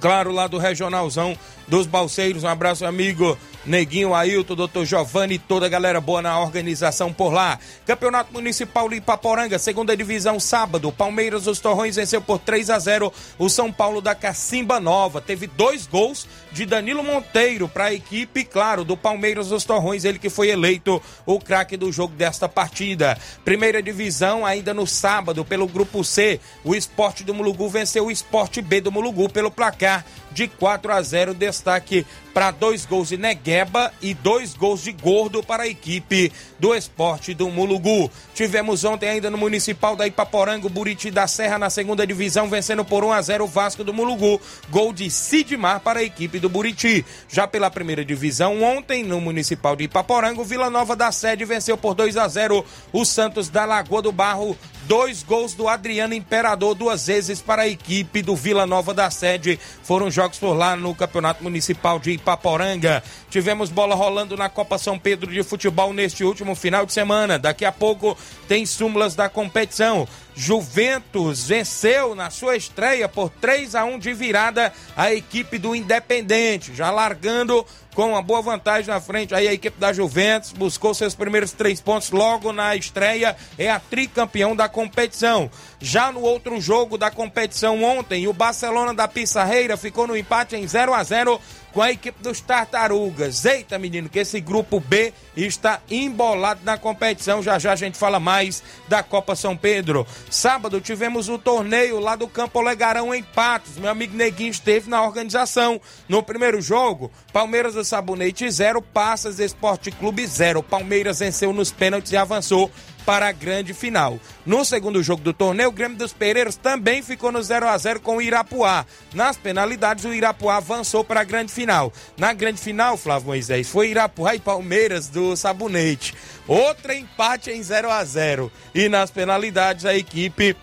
claro, 0.00 0.32
lá 0.32 0.46
do 0.46 0.58
Regionalzão 0.58 1.38
dos 1.66 1.86
Balseiros. 1.86 2.44
Um 2.44 2.48
abraço, 2.48 2.84
amigo 2.84 3.38
Neguinho, 3.64 4.14
Ailton, 4.14 4.54
doutor 4.54 4.84
Giovanni 4.84 5.34
e 5.34 5.38
toda 5.38 5.66
a 5.66 5.68
galera 5.68 6.00
boa 6.00 6.22
na 6.22 6.38
organização 6.40 7.12
por 7.12 7.32
lá. 7.32 7.58
Campeonato 7.84 8.32
Municipal 8.32 8.92
Ipaporanga, 8.92 9.58
segunda 9.58 9.96
divisão, 9.96 10.40
sábado. 10.40 10.92
Palmeiras, 10.92 11.46
os 11.46 11.60
Torrões 11.60 11.96
venceu 11.96 12.20
por 12.20 12.38
3 12.38 12.70
a 12.70 12.78
0 12.78 13.12
o 13.38 13.48
São 13.48 13.72
Paulo 13.72 14.00
da 14.00 14.14
Cacimba 14.14 14.80
Nova. 14.80 15.20
Teve 15.20 15.46
dois 15.46 15.86
gols 15.86 16.26
de 16.52 16.64
Danilo 16.64 17.02
Monteiro 17.02 17.68
para 17.68 17.86
a 17.86 17.94
equipe, 17.94 18.44
claro, 18.44 18.84
do 18.84 18.96
Palmeiras, 18.96 19.52
os 19.52 19.64
Torrões, 19.64 20.04
ele 20.04 20.18
que 20.18 20.30
foi 20.30 20.48
eleito 20.48 21.00
o 21.26 21.38
craque 21.38 21.76
do 21.76 21.92
jogo 21.92 22.14
desta 22.14 22.48
partida. 22.48 23.18
Primeira 23.44 23.82
divisão, 23.82 24.44
ainda 24.44 24.72
no 24.72 24.86
sábado, 24.86 25.44
pelo 25.44 25.66
grupo 25.66 26.02
C, 26.02 26.40
o 26.64 26.74
Esporte 26.74 27.24
do 27.24 27.34
Mulugu 27.34 27.68
venceu 27.68 28.06
o 28.06 28.10
Esporte 28.10 28.62
B 28.62 28.80
do 28.80 28.92
Mulugu 28.92 29.28
pelo 29.28 29.50
placar 29.50 30.04
de 30.30 30.48
4 30.48 30.92
a 30.92 31.02
0. 31.02 31.34
Destaque 31.34 32.06
para 32.38 32.52
dois 32.52 32.86
gols 32.86 33.08
de 33.08 33.16
Negueba 33.16 33.92
e 34.00 34.14
dois 34.14 34.54
gols 34.54 34.84
de 34.84 34.92
Gordo 34.92 35.42
para 35.42 35.64
a 35.64 35.66
equipe 35.66 36.30
do 36.56 36.72
esporte 36.72 37.34
do 37.34 37.48
Mulugu. 37.50 38.08
Tivemos 38.32 38.84
ontem 38.84 39.08
ainda 39.08 39.28
no 39.28 39.36
Municipal 39.36 39.96
da 39.96 40.06
Ipaporanga, 40.06 40.66
o 40.66 40.70
Buriti 40.70 41.10
da 41.10 41.26
Serra 41.26 41.58
na 41.58 41.68
segunda 41.68 42.06
divisão, 42.06 42.48
vencendo 42.48 42.84
por 42.84 43.02
1 43.02 43.12
a 43.12 43.22
0 43.22 43.44
o 43.44 43.48
Vasco 43.48 43.82
do 43.82 43.92
Mulugu. 43.92 44.40
Gol 44.70 44.92
de 44.92 45.10
Sidmar 45.10 45.80
para 45.80 45.98
a 45.98 46.04
equipe 46.04 46.37
do 46.38 46.48
Buriti. 46.48 47.04
Já 47.28 47.46
pela 47.46 47.70
primeira 47.70 48.04
divisão, 48.04 48.62
ontem 48.62 49.02
no 49.02 49.20
Municipal 49.20 49.76
de 49.76 49.84
Ipaporanga, 49.84 50.40
o 50.40 50.44
Vila 50.44 50.70
Nova 50.70 50.94
da 50.94 51.10
Sede 51.12 51.44
venceu 51.44 51.76
por 51.76 51.94
2 51.94 52.16
a 52.16 52.28
0 52.28 52.64
o 52.92 53.04
Santos 53.04 53.48
da 53.48 53.64
Lagoa 53.64 54.02
do 54.02 54.12
Barro 54.12 54.56
Dois 54.88 55.22
gols 55.22 55.52
do 55.52 55.68
Adriano 55.68 56.14
Imperador, 56.14 56.74
duas 56.74 57.06
vezes 57.06 57.42
para 57.42 57.60
a 57.60 57.68
equipe 57.68 58.22
do 58.22 58.34
Vila 58.34 58.66
Nova 58.66 58.94
da 58.94 59.10
Sede. 59.10 59.60
Foram 59.82 60.10
jogos 60.10 60.38
por 60.38 60.54
lá 60.54 60.74
no 60.76 60.94
Campeonato 60.94 61.44
Municipal 61.44 61.98
de 61.98 62.12
Ipaporanga. 62.12 63.02
Tivemos 63.30 63.70
bola 63.70 63.94
rolando 63.94 64.36
na 64.36 64.48
Copa 64.48 64.78
São 64.78 64.98
Pedro 64.98 65.30
de 65.30 65.42
Futebol 65.42 65.92
neste 65.92 66.24
último 66.24 66.54
final 66.54 66.86
de 66.86 66.92
semana. 66.92 67.38
Daqui 67.38 67.64
a 67.64 67.72
pouco 67.72 68.16
tem 68.46 68.64
súmulas 68.64 69.14
da 69.14 69.28
competição. 69.28 70.08
Juventus 70.34 71.46
venceu 71.46 72.14
na 72.14 72.30
sua 72.30 72.56
estreia 72.56 73.08
por 73.08 73.28
3 73.28 73.74
a 73.74 73.84
1 73.84 73.98
de 73.98 74.14
virada 74.14 74.72
a 74.96 75.12
equipe 75.12 75.58
do 75.58 75.74
Independente, 75.74 76.74
já 76.74 76.90
largando 76.90 77.66
com 77.94 78.10
uma 78.10 78.22
boa 78.22 78.40
vantagem 78.40 78.92
na 78.92 79.00
frente. 79.00 79.34
Aí 79.34 79.48
a 79.48 79.52
equipe 79.52 79.78
da 79.78 79.92
Juventus 79.92 80.52
buscou 80.52 80.94
seus 80.94 81.14
primeiros 81.14 81.52
três 81.52 81.80
pontos 81.80 82.10
logo 82.10 82.52
na 82.52 82.76
estreia, 82.76 83.36
é 83.58 83.70
a 83.70 83.80
tricampeão 83.80 84.54
da 84.54 84.68
competição. 84.68 85.50
Já 85.80 86.10
no 86.12 86.20
outro 86.20 86.60
jogo 86.60 86.98
da 86.98 87.10
competição 87.10 87.82
ontem, 87.82 88.26
o 88.26 88.32
Barcelona 88.32 88.94
da 88.94 89.08
Pissarreira 89.08 89.76
ficou 89.76 90.06
no 90.06 90.16
empate 90.16 90.56
em 90.56 90.66
0 90.66 90.94
a 90.94 91.02
0 91.02 91.40
com 91.72 91.82
a 91.82 91.92
equipe 91.92 92.22
dos 92.22 92.40
Tartarugas. 92.40 93.44
Eita, 93.44 93.78
menino, 93.78 94.08
que 94.08 94.18
esse 94.18 94.40
grupo 94.40 94.80
B 94.80 95.12
está 95.36 95.80
embolado 95.90 96.60
na 96.64 96.78
competição. 96.78 97.42
Já 97.42 97.58
já 97.58 97.72
a 97.72 97.76
gente 97.76 97.96
fala 97.96 98.18
mais 98.18 98.62
da 98.88 99.02
Copa 99.02 99.36
São 99.36 99.56
Pedro. 99.56 100.06
Sábado 100.30 100.80
tivemos 100.80 101.28
o 101.28 101.38
torneio 101.38 102.00
lá 102.00 102.16
do 102.16 102.26
Campo 102.26 102.60
Legarão 102.60 103.14
em 103.14 103.22
Patos. 103.22 103.76
Meu 103.76 103.90
amigo 103.90 104.16
Neguinho 104.16 104.50
esteve 104.50 104.88
na 104.88 105.02
organização. 105.02 105.80
No 106.08 106.22
primeiro 106.22 106.60
jogo, 106.60 107.12
Palmeiras 107.32 107.76
Sabonete 107.88 108.48
0, 108.50 108.80
Passas 108.82 109.40
Esporte 109.40 109.90
Clube 109.90 110.26
0. 110.26 110.62
Palmeiras 110.62 111.18
venceu 111.18 111.52
nos 111.52 111.72
pênaltis 111.72 112.12
e 112.12 112.16
avançou 112.16 112.70
para 113.08 113.28
a 113.28 113.32
grande 113.32 113.72
final. 113.72 114.20
No 114.44 114.62
segundo 114.66 115.02
jogo 115.02 115.22
do 115.22 115.32
torneio, 115.32 115.70
o 115.70 115.72
Grêmio 115.72 115.96
dos 115.96 116.12
Pereiros 116.12 116.56
também 116.56 117.02
ficou 117.02 117.32
no 117.32 117.42
0 117.42 117.66
a 117.66 117.78
0 117.78 118.00
com 118.00 118.18
o 118.18 118.22
Irapuá. 118.22 118.84
Nas 119.14 119.38
penalidades, 119.38 120.04
o 120.04 120.12
Irapuá 120.12 120.56
avançou 120.56 121.02
para 121.02 121.22
a 121.22 121.24
grande 121.24 121.50
final. 121.50 121.90
Na 122.18 122.34
grande 122.34 122.60
final, 122.60 122.98
Flávio 122.98 123.28
Moisés, 123.28 123.66
foi 123.66 123.88
Irapuá 123.88 124.34
e 124.34 124.38
Palmeiras 124.38 125.08
do 125.08 125.34
Sabonete. 125.34 126.14
Outro 126.46 126.92
empate 126.92 127.50
em 127.50 127.62
0 127.62 127.90
a 127.90 128.04
0 128.04 128.52
E 128.74 128.90
nas 128.90 129.10
penalidades, 129.10 129.86
a 129.86 129.96
equipe 129.96 130.54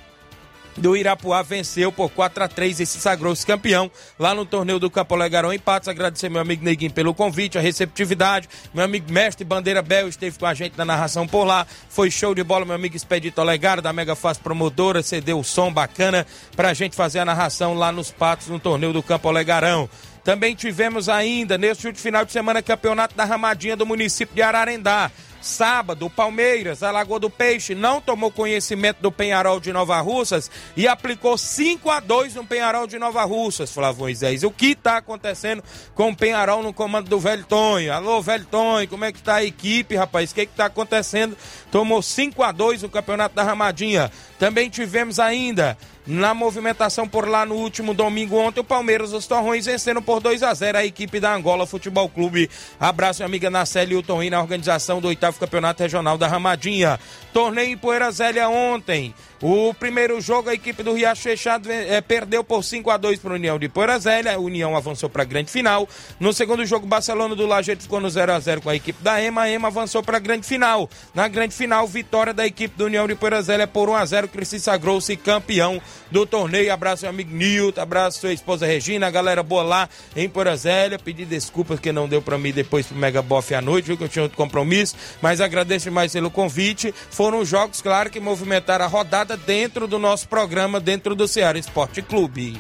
do 0.78 0.96
Irapuá 0.96 1.42
venceu 1.42 1.92
por 1.92 2.10
4 2.10 2.44
a 2.44 2.48
3 2.48 2.80
e 2.80 2.86
se 2.86 3.00
sagrou-se 3.00 3.46
campeão 3.46 3.90
lá 4.20 4.34
no 4.36 4.46
torneio 4.46 4.80
do 4.80 4.90
Campo 4.90 5.16
Legarão 5.16 5.54
em 5.54 5.60
Patos. 5.60 5.88
Agradecer 5.88 6.30
meu 6.30 6.42
amigo 6.42 6.64
Neguinho 6.64 6.92
pelo 6.92 7.14
convite, 7.14 7.58
a 7.58 7.62
receptividade. 7.62 8.50
Meu 8.74 8.84
amigo 8.84 9.12
Mestre 9.12 9.46
Bandeira 9.46 9.82
Bel 9.82 10.08
esteve 10.08 10.38
com 10.38 10.46
a 10.46 10.54
gente 10.54 10.78
na 10.78 10.86
narração 10.86 11.28
por 11.28 11.46
lá. 11.46 11.66
Foi 11.90 12.12
show 12.12 12.36
de 12.36 12.44
bola, 12.44 12.66
meu 12.66 12.76
amigo 12.76 12.96
Expedito 12.96 13.42
Olegário 13.42 13.82
da 13.82 13.94
Mega 13.94 14.16
Fácil 14.16 14.44
Promotora, 14.44 15.02
cedeu 15.02 15.40
o 15.40 15.44
som 15.44 15.72
bacana 15.72 16.26
pra 16.56 16.74
gente 16.74 16.96
fazer 16.96 17.20
a 17.20 17.26
narração 17.26 17.74
lá 17.74 17.92
nos 17.92 18.12
Patos 18.12 18.48
no 18.48 18.60
torneio 18.60 18.94
do 18.94 19.04
Campo 19.04 19.32
Legarão. 19.32 19.90
Também 20.24 20.56
tivemos 20.56 21.08
ainda, 21.08 21.56
neste 21.56 21.94
final 21.94 22.26
de 22.26 22.32
semana, 22.32 22.60
campeonato 22.60 23.16
da 23.16 23.24
Ramadinha 23.24 23.78
do 23.78 23.86
município 23.86 24.34
de 24.34 24.42
Ararendá. 24.42 25.12
Sábado, 25.46 26.08
o 26.08 26.10
Palmeiras, 26.10 26.82
a 26.82 26.90
Lagoa 26.90 27.20
do 27.20 27.30
Peixe, 27.30 27.76
não 27.76 28.02
tomou 28.02 28.32
conhecimento 28.32 28.98
do 29.00 29.12
Penharol 29.12 29.60
de 29.60 29.72
Nova 29.72 30.02
Russas 30.02 30.50
e 30.76 30.88
aplicou 30.88 31.38
5 31.38 31.88
a 31.90 32.00
2 32.00 32.34
no 32.34 32.44
Penharol 32.44 32.88
de 32.88 32.98
Nova 32.98 33.24
Russas, 33.24 33.72
Flávio 33.72 34.02
Moisés. 34.02 34.44
O 34.44 34.50
que 34.50 34.72
está 34.72 34.98
acontecendo 34.98 35.64
com 35.94 36.10
o 36.10 36.16
Penharol 36.16 36.64
no 36.64 36.74
comando 36.74 37.10
do 37.10 37.20
Velho 37.20 37.46
Tonho? 37.46 37.94
Alô, 37.94 38.24
Velho 38.24 38.46
Tonho, 38.46 38.88
como 38.88 39.06
é 39.06 39.12
que 39.12 39.20
está 39.20 39.36
a 39.36 39.44
equipe, 39.44 39.96
rapaz? 39.96 40.32
O 40.32 40.34
que 40.36 40.42
está 40.42 40.66
acontecendo? 40.66 41.38
Tomou 41.72 42.02
5 42.02 42.42
a 42.42 42.52
2 42.52 42.82
no 42.82 42.90
Campeonato 42.90 43.36
da 43.36 43.44
Ramadinha. 43.44 44.12
Também 44.40 44.68
tivemos 44.68 45.20
ainda 45.20 45.78
Na 46.08 46.36
movimentação 46.36 47.08
por 47.08 47.28
lá 47.28 47.48
no 47.48 47.56
último 47.56 47.92
domingo 47.92 48.38
ontem, 48.38 48.60
o 48.60 48.64
Palmeiras, 48.64 49.12
os 49.12 49.26
Torrões 49.26 49.66
vencendo 49.66 50.04
por 50.04 50.20
2 50.20 50.44
a 50.44 50.54
0 50.54 50.78
a 50.78 50.86
equipe 50.86 51.20
da 51.20 51.34
Angola 51.34 51.66
Futebol 51.66 52.08
Clube. 52.08 52.48
Abraço, 52.80 53.22
minha 53.22 53.28
amiga 53.28 53.50
Nacelle 53.50 53.94
e 53.94 53.98
o 53.98 54.04
Torrinho 54.04 54.32
na 54.32 54.42
organização 54.42 55.02
do 55.02 55.08
oitavo 55.08 55.40
campeonato 55.40 55.82
regional 55.82 56.16
da 56.16 56.28
Ramadinha. 56.28 57.00
Torneio 57.34 57.72
em 57.72 57.78
Poeira 57.78 58.12
Zélia 58.12 58.48
ontem. 58.48 59.16
O 59.42 59.74
primeiro 59.74 60.20
jogo, 60.22 60.50
a 60.50 60.54
equipe 60.54 60.82
do 60.82 60.94
Riacho 60.94 61.22
Fechado 61.22 61.70
é, 61.70 62.00
perdeu 62.00 62.44
por 62.44 62.64
5 62.64 62.90
a 62.90 62.98
2 62.98 63.20
para 63.20 63.32
a 63.32 63.36
União 63.36 63.60
de 63.60 63.68
Poeira 63.68 64.00
Zélia. 64.00 64.36
A 64.36 64.40
União 64.40 64.76
avançou 64.76 65.10
para 65.10 65.24
a 65.24 65.26
grande 65.26 65.52
final. 65.52 65.88
No 66.20 66.32
segundo 66.32 66.66
jogo, 66.66 66.88
Barcelona 66.88 67.36
do 67.36 67.46
Lajeito 67.46 67.84
ficou 67.84 68.00
no 68.00 68.10
0 68.10 68.32
a 68.32 68.40
0 68.40 68.62
com 68.62 68.70
a 68.70 68.76
equipe 68.76 69.04
da 69.04 69.22
EMA. 69.22 69.42
A 69.42 69.50
EMA 69.50 69.68
avançou 69.68 70.02
para 70.02 70.18
a 70.18 70.20
grande 70.20 70.48
final. 70.48 70.90
Na 71.14 71.28
grande 71.28 71.54
final, 71.54 71.86
vitória 71.86 72.34
da 72.34 72.46
equipe 72.46 72.78
da 72.78 72.86
União 72.86 73.08
de 73.08 73.16
Poeira 73.16 73.42
Zélia 73.42 73.68
por 73.68 73.90
1 73.90 73.96
a 73.96 74.06
0 74.06 74.28
que 74.30 74.46
se 74.46 74.60
sagrou-se 74.60 75.16
campeão 75.18 75.82
do 76.10 76.26
torneio. 76.26 76.72
Abraço, 76.72 77.04
meu 77.04 77.10
amigo 77.10 77.36
Nilton. 77.36 77.82
Abraço, 77.82 78.22
sua 78.22 78.32
esposa 78.32 78.66
Regina. 78.66 79.08
A 79.08 79.12
galera 79.12 79.44
boa 79.44 79.64
lá 79.64 79.90
em 80.16 80.30
Poeira 80.30 80.56
Zélia. 80.56 80.98
Pedi 80.98 81.26
desculpas 81.26 81.80
que 81.80 81.92
não 81.92 82.08
deu 82.08 82.22
para 82.22 82.38
mim 82.38 82.54
depois 82.54 82.86
pro 82.86 82.96
Mega 82.96 83.22
Boff 83.22 83.54
à 83.54 83.62
noite, 83.62 83.86
viu 83.86 83.98
que 83.98 84.04
eu 84.04 84.10
tinha 84.10 84.24
outro 84.24 84.38
compromisso. 84.38 84.96
Mas 85.22 85.42
agradeço 85.42 85.92
mais 85.92 86.14
pelo 86.14 86.32
convite. 86.32 86.94
Foram 87.10 87.44
jogos, 87.44 87.82
claro, 87.82 88.10
que 88.10 88.20
movimentaram 88.20 88.86
a 88.86 88.88
rodada 88.88 89.25
dentro 89.34 89.88
do 89.88 89.98
nosso 89.98 90.28
programa, 90.28 90.80
dentro 90.80 91.16
do 91.16 91.26
Ceará 91.26 91.58
Esporte 91.58 92.02
Clube. 92.02 92.60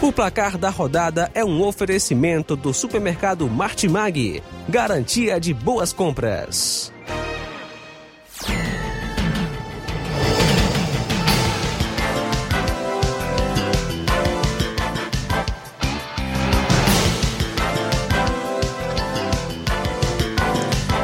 O 0.00 0.10
placar 0.10 0.56
da 0.56 0.70
rodada 0.70 1.30
é 1.34 1.44
um 1.44 1.62
oferecimento 1.62 2.56
do 2.56 2.72
supermercado 2.74 3.48
Martimag. 3.48 4.42
Garantia 4.68 5.38
de 5.38 5.52
boas 5.52 5.92
compras. 5.92 6.90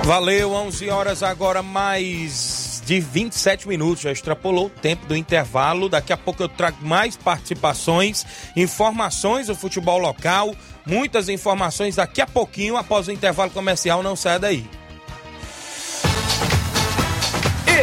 Valeu, 0.03 0.53
11 0.53 0.89
horas 0.89 1.23
agora 1.23 1.63
mais 1.63 2.58
de 2.89 3.01
27 3.01 3.69
minutos, 3.69 4.03
já 4.03 4.11
extrapolou 4.11 4.69
o 4.69 4.71
tempo 4.71 5.05
do 5.05 5.15
intervalo. 5.15 5.91
Daqui 5.91 6.11
a 6.11 6.17
pouco 6.17 6.43
eu 6.43 6.49
trago 6.49 6.79
mais 6.81 7.19
participações, 7.19 8.25
informações 8.57 9.49
do 9.49 9.55
futebol 9.55 9.99
local, 9.99 10.55
muitas 10.87 11.29
informações 11.29 11.97
daqui 11.97 12.23
a 12.23 12.27
pouquinho 12.27 12.79
após 12.79 13.07
o 13.07 13.13
intervalo 13.13 13.51
comercial, 13.51 14.03
não 14.03 14.17
saia 14.17 14.39
daí. 14.39 14.67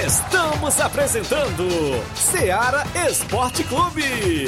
Estamos 0.07 0.81
apresentando 0.81 1.67
Seara 2.15 2.83
Esporte 3.07 3.63
Clube. 3.65 4.47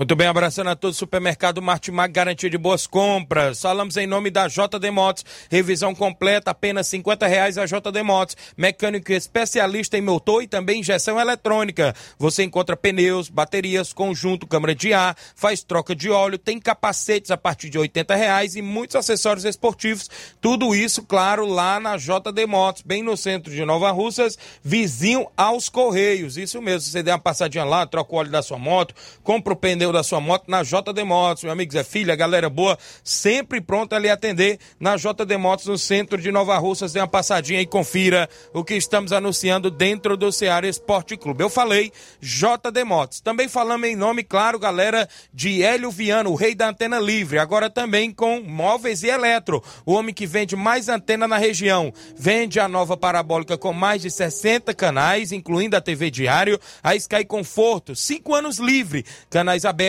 Muito 0.00 0.16
bem, 0.16 0.28
abraçando 0.28 0.70
a 0.70 0.74
todos. 0.74 0.96
Supermercado 0.96 1.60
Martimag, 1.60 2.10
garantia 2.10 2.48
de 2.48 2.56
boas 2.56 2.86
compras. 2.86 3.60
Falamos 3.60 3.98
em 3.98 4.06
nome 4.06 4.30
da 4.30 4.48
JD 4.48 4.90
Motos. 4.90 5.26
Revisão 5.50 5.94
completa, 5.94 6.52
apenas 6.52 6.86
50 6.86 7.26
reais 7.26 7.58
a 7.58 7.66
JD 7.66 8.02
Motos. 8.02 8.34
Mecânico 8.56 9.12
especialista 9.12 9.98
em 9.98 10.00
motor 10.00 10.42
e 10.42 10.48
também 10.48 10.80
injeção 10.80 11.20
eletrônica. 11.20 11.94
Você 12.18 12.42
encontra 12.42 12.78
pneus, 12.78 13.28
baterias, 13.28 13.92
conjunto, 13.92 14.46
câmara 14.46 14.74
de 14.74 14.94
ar, 14.94 15.14
faz 15.36 15.62
troca 15.62 15.94
de 15.94 16.08
óleo, 16.08 16.38
tem 16.38 16.58
capacetes 16.58 17.30
a 17.30 17.36
partir 17.36 17.68
de 17.68 17.78
80 17.78 18.14
reais 18.14 18.56
e 18.56 18.62
muitos 18.62 18.96
acessórios 18.96 19.44
esportivos. 19.44 20.08
Tudo 20.40 20.74
isso, 20.74 21.02
claro, 21.02 21.44
lá 21.44 21.78
na 21.78 21.98
JD 21.98 22.46
Motos, 22.46 22.80
bem 22.80 23.02
no 23.02 23.18
centro 23.18 23.52
de 23.52 23.66
Nova 23.66 23.90
Russas, 23.90 24.38
vizinho 24.64 25.26
aos 25.36 25.68
Correios. 25.68 26.38
Isso 26.38 26.62
mesmo, 26.62 26.90
você 26.90 27.02
der 27.02 27.12
uma 27.12 27.18
passadinha 27.18 27.64
lá, 27.64 27.84
troca 27.84 28.14
o 28.14 28.16
óleo 28.16 28.30
da 28.30 28.40
sua 28.40 28.56
moto, 28.56 28.94
compra 29.22 29.52
o 29.52 29.56
pneu 29.56 29.89
da 29.92 30.02
sua 30.02 30.20
moto 30.20 30.44
na 30.48 30.62
JD 30.62 31.04
Motos. 31.04 31.44
Meu 31.44 31.52
amigo 31.52 31.72
Zé 31.72 31.84
Filha, 31.84 32.14
galera 32.14 32.48
boa, 32.48 32.78
sempre 33.02 33.60
pronta 33.60 33.96
a 33.96 33.98
lhe 33.98 34.08
atender 34.08 34.58
na 34.78 34.96
JD 34.96 35.36
Motos, 35.36 35.66
no 35.66 35.76
centro 35.76 36.20
de 36.20 36.30
Nova 36.30 36.56
Russas. 36.58 36.92
Dê 36.92 37.00
uma 37.00 37.08
passadinha 37.08 37.60
e 37.60 37.66
confira 37.66 38.28
o 38.54 38.64
que 38.64 38.74
estamos 38.74 39.12
anunciando 39.12 39.70
dentro 39.70 40.16
do 40.16 40.30
Ceará 40.30 40.68
Esporte 40.68 41.16
Clube. 41.16 41.42
Eu 41.42 41.50
falei 41.50 41.92
JD 42.20 42.84
Motos. 42.84 43.20
Também 43.20 43.48
falamos 43.48 43.88
em 43.88 43.96
nome, 43.96 44.22
claro, 44.22 44.58
galera, 44.58 45.08
de 45.34 45.62
Hélio 45.62 45.90
Viano, 45.90 46.30
o 46.30 46.36
rei 46.36 46.54
da 46.54 46.68
antena 46.68 46.98
livre. 46.98 47.38
Agora 47.38 47.68
também 47.68 48.12
com 48.12 48.40
móveis 48.40 49.02
e 49.02 49.08
eletro. 49.08 49.62
O 49.84 49.92
homem 49.92 50.14
que 50.14 50.26
vende 50.26 50.54
mais 50.56 50.88
antena 50.88 51.26
na 51.26 51.36
região. 51.36 51.92
Vende 52.16 52.60
a 52.60 52.68
nova 52.68 52.96
parabólica 52.96 53.58
com 53.58 53.72
mais 53.72 54.02
de 54.02 54.10
60 54.10 54.72
canais, 54.74 55.32
incluindo 55.32 55.76
a 55.76 55.80
TV 55.80 56.10
Diário, 56.10 56.58
a 56.82 56.94
Sky 56.94 57.24
Conforto, 57.24 57.96
5 57.96 58.34
anos 58.34 58.58
livre, 58.58 59.04
canais 59.28 59.64
abertos 59.64 59.79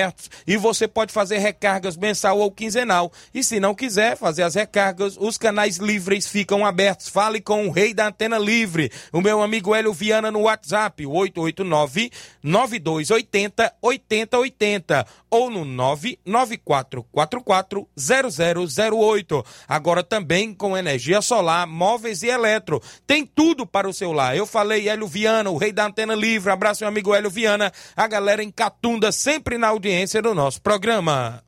e 0.48 0.58
você 0.58 0.88
pode 0.88 1.12
fazer 1.12 1.40
recargas 1.40 1.98
mensal 1.98 2.40
ou 2.40 2.52
quinzenal. 2.52 3.12
E 3.34 3.44
se 3.44 3.60
não 3.60 3.76
quiser 3.76 4.16
fazer 4.16 4.44
as 4.44 4.56
recargas, 4.56 5.18
os 5.20 5.38
canais 5.38 5.76
livres 5.78 6.28
ficam 6.28 6.66
abertos. 6.66 7.10
Fale 7.10 7.42
com 7.42 7.68
o 7.68 7.72
rei 7.72 7.94
da 7.94 8.08
antena 8.08 8.38
livre, 8.38 8.90
o 9.12 9.20
meu 9.22 9.42
amigo 9.42 9.76
Hélio 9.76 9.94
Viana 9.94 10.32
no 10.32 10.42
WhatsApp, 10.42 11.06
889 11.06 12.12
9280 12.42 13.74
8080 13.82 15.06
ou 15.30 15.50
no 15.50 15.66
99444 15.66 17.88
0008. 17.98 19.46
Agora 19.68 20.02
também 20.04 20.54
com 20.54 20.78
energia 20.78 21.22
solar, 21.22 21.66
móveis 21.66 22.22
e 22.24 22.28
eletro. 22.28 22.82
Tem 23.08 23.26
tudo 23.26 23.66
para 23.66 23.88
o 23.88 23.94
seu 23.94 24.12
lar. 24.12 24.36
Eu 24.36 24.46
falei 24.46 24.90
Hélio 24.90 25.08
Viana, 25.08 25.50
o 25.50 25.56
rei 25.58 25.72
da 25.72 25.86
antena 25.86 26.14
livre. 26.14 26.52
Abraço 26.52 26.84
meu 26.84 26.90
amigo 26.90 27.16
Hélio 27.16 27.30
Viana, 27.30 27.72
a 27.96 28.08
galera 28.08 28.44
em 28.44 28.52
Catunda 28.52 29.10
sempre 29.12 29.58
na 29.58 29.71
audiência 29.72 30.22
do 30.22 30.36
nosso 30.36 30.62
programa. 30.62 31.44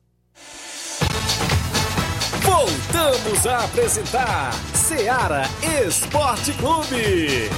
Voltamos 2.42 3.46
a 3.46 3.64
apresentar 3.64 4.52
Seara 4.74 5.44
Esporte 5.86 6.52
Clube. 6.54 7.50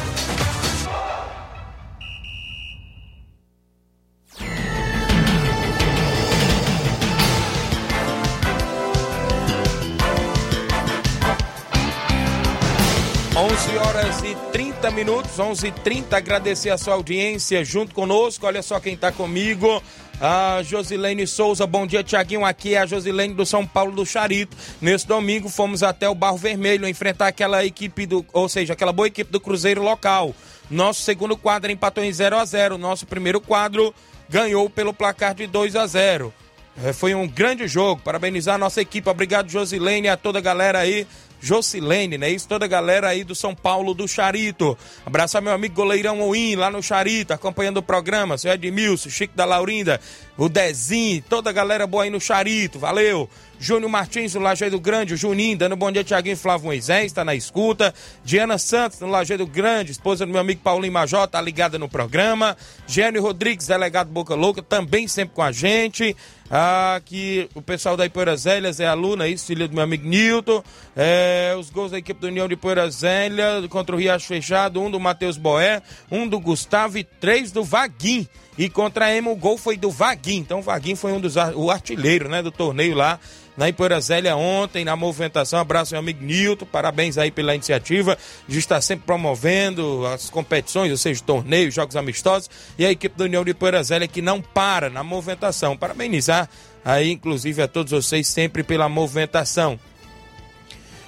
11 13.37 13.77
horas 13.77 14.23
e 14.23 14.35
30 14.51 14.91
minutos, 14.93 15.39
11 15.39 15.67
h 15.69 15.81
30 15.83 16.17
agradecer 16.17 16.71
a 16.71 16.79
sua 16.79 16.95
audiência 16.95 17.63
junto 17.63 17.95
conosco. 17.95 18.47
Olha 18.47 18.63
só 18.63 18.81
quem 18.81 18.95
está 18.95 19.13
comigo. 19.13 19.83
A 20.21 20.63
Josilene 20.63 21.27
Souza, 21.27 21.67
bom 21.67 21.87
dia, 21.87 22.03
Tiaguinho. 22.03 22.45
Aqui 22.45 22.75
é 22.75 22.79
a 22.79 22.87
Josilene 22.87 23.35
do 23.35 23.45
São 23.45 23.67
Paulo 23.67 23.93
do 23.93 24.07
Charito. 24.07 24.57
Nesse 24.81 25.07
domingo 25.07 25.51
fomos 25.51 25.83
até 25.83 26.09
o 26.09 26.15
Barro 26.15 26.39
Vermelho 26.39 26.89
enfrentar 26.89 27.29
aquela 27.29 27.65
equipe 27.67 28.07
do, 28.07 28.25
ou 28.33 28.49
seja, 28.49 28.73
aquela 28.73 28.93
boa 28.93 29.09
equipe 29.09 29.31
do 29.31 29.39
Cruzeiro 29.39 29.83
local. 29.83 30.35
Nosso 30.71 31.03
segundo 31.03 31.37
quadro 31.37 31.71
empatou 31.71 32.03
em 32.03 32.13
0 32.13 32.37
a 32.39 32.45
0 32.45 32.77
Nosso 32.77 33.07
primeiro 33.07 33.41
quadro 33.41 33.95
ganhou 34.29 34.69
pelo 34.69 34.93
placar 34.93 35.33
de 35.35 35.47
2 35.47 35.77
a 35.77 35.87
0 35.87 36.35
é, 36.83 36.93
Foi 36.95 37.15
um 37.15 37.29
grande 37.29 37.69
jogo. 37.69 38.01
Parabenizar 38.03 38.55
a 38.55 38.59
nossa 38.59 38.81
equipe. 38.81 39.09
Obrigado, 39.11 39.51
Josilene, 39.51 40.09
a 40.09 40.17
toda 40.17 40.39
a 40.39 40.43
galera 40.43 40.79
aí 40.79 41.07
Jocilene, 41.41 42.19
né? 42.19 42.31
Isso, 42.31 42.49
toda 42.49 42.65
a 42.65 42.69
galera 42.69 43.09
aí 43.09 43.25
do 43.25 43.35
São 43.35 43.55
Paulo 43.55 43.95
do 43.95 44.09
Charito. 44.09 44.77
Abraço 45.05 45.41
meu 45.41 45.53
amigo 45.53 45.75
goleirão 45.75 46.21
Oim, 46.21 46.57
lá 46.57 46.71
no 46.71 46.83
Charito, 46.83 47.33
acompanhando 47.33 47.79
o 47.79 47.83
programa. 47.83 48.39
Seu 48.39 48.53
Edmilson, 48.53 49.11
Chico 49.11 49.37
da 49.37 49.45
Laurinda, 49.45 50.01
o 50.37 50.49
Dezinho, 50.49 51.23
toda 51.29 51.51
a 51.51 51.53
galera 51.53 51.87
boa 51.87 52.05
aí 52.05 52.11
no 52.11 52.21
Charito, 52.21 52.79
valeu. 52.79 53.29
Júnior 53.59 53.91
Martins, 53.91 54.35
no 54.35 54.41
Lajeado 54.41 54.79
Grande, 54.79 55.15
o 55.15 55.17
Juninho, 55.17 55.57
dando 55.57 55.77
bom 55.77 55.91
dia, 55.91 56.05
Tiaguinho 56.05 56.37
Flávio 56.37 56.67
Moisés, 56.67 57.07
está 57.07 57.25
na 57.25 57.35
escuta. 57.35 57.95
Diana 58.23 58.59
Santos, 58.59 59.01
no 59.01 59.07
Lajeado 59.07 59.47
Grande, 59.47 59.93
esposa 59.93 60.27
do 60.27 60.33
meu 60.33 60.41
amigo 60.41 60.61
Paulinho 60.63 60.93
Major, 60.93 61.27
tá 61.27 61.41
ligada 61.41 61.79
no 61.79 61.89
programa. 61.89 62.57
Gênio 62.87 63.23
Rodrigues, 63.23 63.67
delegado 63.67 64.11
Boca 64.11 64.35
Louca, 64.35 64.63
também 64.63 65.09
sempre 65.09 65.35
com 65.35 65.43
a 65.43 65.53
gente. 65.53 66.15
Aqui 66.49 67.49
o 67.55 67.63
pessoal 67.63 67.97
da 67.97 68.07
Ipoeira 68.07 68.37
Zélias 68.37 68.79
é 68.79 68.87
aluna, 68.87 69.27
isso, 69.27 69.47
filho 69.47 69.67
do 69.67 69.75
meu 69.75 69.83
amigo 69.83 70.07
Nilton. 70.07 70.63
É, 70.97 71.55
os 71.59 71.71
gols 71.71 71.91
da 71.91 71.99
equipe 71.99 72.21
do 72.21 72.29
União 72.29 72.47
de 72.47 72.55
Ipoeira 72.55 72.89
Zélia 72.89 73.67
contra 73.69 73.95
o 73.95 73.99
Riacho 73.99 74.27
Fechado, 74.27 74.81
um 74.81 74.91
do 74.91 75.01
Matheus 75.01 75.37
Boé, 75.37 75.83
um 76.11 76.29
do 76.29 76.39
Gustavo 76.39 76.99
e 76.99 77.05
três 77.05 77.51
do 77.51 77.65
Vaguim. 77.65 78.29
E 78.57 78.71
contra 78.71 79.07
a 79.07 79.15
Emo 79.15 79.33
o 79.33 79.37
gol 79.37 79.59
foi 79.59 79.77
do 79.77 79.91
Vaguim. 79.91 80.37
Então 80.37 80.61
o 80.61 80.63
Vaguim 80.63 80.95
foi 80.95 81.13
um 81.13 81.21
dos 81.21 81.35
o 81.55 81.71
artilheiro, 81.71 82.29
né, 82.29 82.43
do 82.43 82.53
torneio 82.53 82.95
lá 82.95 83.19
na 83.57 83.69
Ipoeira 83.69 84.01
Zélia 84.01 84.37
ontem, 84.37 84.85
na 84.85 84.95
movimentação. 84.95 85.59
Abraço 85.59 85.93
meu 85.93 86.01
amigo 86.01 86.25
Nilton, 86.25 86.67
parabéns 86.67 87.17
aí 87.19 87.31
pela 87.31 87.55
iniciativa 87.55 88.19
de 88.47 88.59
estar 88.59 88.81
sempre 88.81 89.07
promovendo 89.07 90.07
as 90.07 90.29
competições, 90.29 90.91
ou 90.91 90.97
seja, 90.97 91.23
torneios, 91.23 91.75
jogos 91.75 91.97
amistosos, 91.97 92.51
e 92.79 92.85
a 92.85 92.91
equipe 92.91 93.17
da 93.17 93.25
União 93.25 93.45
de 93.45 93.51
Ipoeira 93.53 93.83
Zélia 93.83 94.09
que 94.09 94.21
não 94.21 94.41
para 94.41 94.91
na 94.91 95.03
movimentação. 95.03 95.77
Parabenizar 95.77 96.49
aí, 96.85 97.11
inclusive, 97.11 97.63
a 97.63 97.69
todos 97.69 97.93
vocês 97.93 98.29
sempre 98.29 98.63
pela 98.63 98.89
movimentação. 98.89 99.79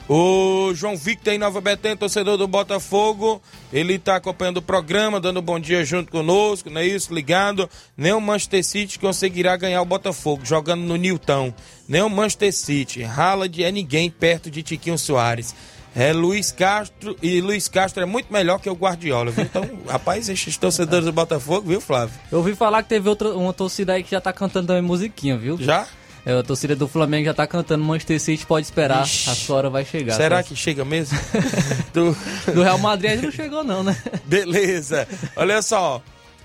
O 0.09 0.73
João 0.75 0.97
Victor 0.97 1.35
em 1.35 1.39
Nova 1.39 1.61
Betânia, 1.61 1.95
torcedor 1.95 2.39
do 2.39 2.49
Botafogo, 2.49 3.43
ele 3.71 3.97
está 3.97 4.17
acompanhando 4.17 4.57
o 4.57 4.63
programa, 4.63 5.21
dando 5.21 5.41
um 5.41 5.43
bom 5.43 5.61
dia 5.61 5.85
junto 5.85 6.11
conosco, 6.11 6.71
não 6.71 6.81
é 6.81 6.87
isso? 6.87 7.13
Ligado. 7.13 7.69
Nem 7.95 8.15
o 8.15 8.21
Manchester 8.21 8.65
City 8.65 8.99
conseguirá 8.99 9.55
ganhar 9.59 9.83
o 9.83 9.85
Botafogo, 9.85 10.47
jogando 10.47 10.81
no 10.81 10.97
Newton. 10.97 11.53
Nem 11.87 12.01
o 12.01 12.09
Manchester 12.09 12.55
City. 12.55 13.05
Haaland 13.05 13.63
é 13.63 13.71
ninguém 13.71 14.11
perto 14.11 14.51
de 14.51 14.63
Tiquinho 14.63 14.97
Soares. 14.97 15.55
É 15.95 16.11
Luiz 16.13 16.53
Castro, 16.53 17.15
e 17.23 17.41
Luiz 17.43 17.69
Castro 17.69 18.03
é 18.03 18.07
muito 18.07 18.33
melhor 18.33 18.59
que 18.61 18.71
o 18.71 18.75
Guardiola, 18.75 19.31
viu? 19.31 19.45
Então, 19.45 19.69
rapaz, 19.87 20.29
esses 20.29 20.57
torcedores 20.57 21.05
do 21.05 21.13
Botafogo, 21.13 21.69
viu, 21.69 21.81
Flávio? 21.83 22.19
Eu 22.33 22.39
ouvi 22.39 22.55
falar 22.55 22.83
que 22.83 22.89
teve 22.89 23.09
outra, 23.09 23.35
uma 23.35 23.53
torcida 23.53 23.93
aí 23.93 24.03
que 24.03 24.11
já 24.13 24.21
tá 24.21 24.33
cantando 24.33 24.69
também 24.69 24.83
musiquinha, 24.83 25.37
viu? 25.37 25.59
Já? 25.61 25.87
É, 26.29 26.39
a 26.39 26.43
torcida 26.43 26.77
do 26.77 26.87
Flamengo 26.87 27.25
já 27.25 27.33
tá 27.33 27.47
cantando 27.47 27.83
Manchester 27.83 28.21
City, 28.21 28.45
pode 28.45 28.67
esperar. 28.67 29.03
Ixi, 29.03 29.31
a 29.31 29.35
sua 29.35 29.57
hora 29.57 29.71
vai 29.71 29.83
chegar. 29.83 30.13
Será 30.13 30.37
tá? 30.37 30.43
que 30.43 30.55
chega 30.55 30.85
mesmo? 30.85 31.19
do... 31.95 32.15
do 32.53 32.63
Real 32.63 32.77
Madrid 32.77 33.13
ainda 33.13 33.23
não 33.23 33.33
chegou, 33.33 33.65
não, 33.65 33.83
né? 33.83 33.97
Beleza. 34.27 35.09
Olha 35.35 35.63
só. 35.63 36.03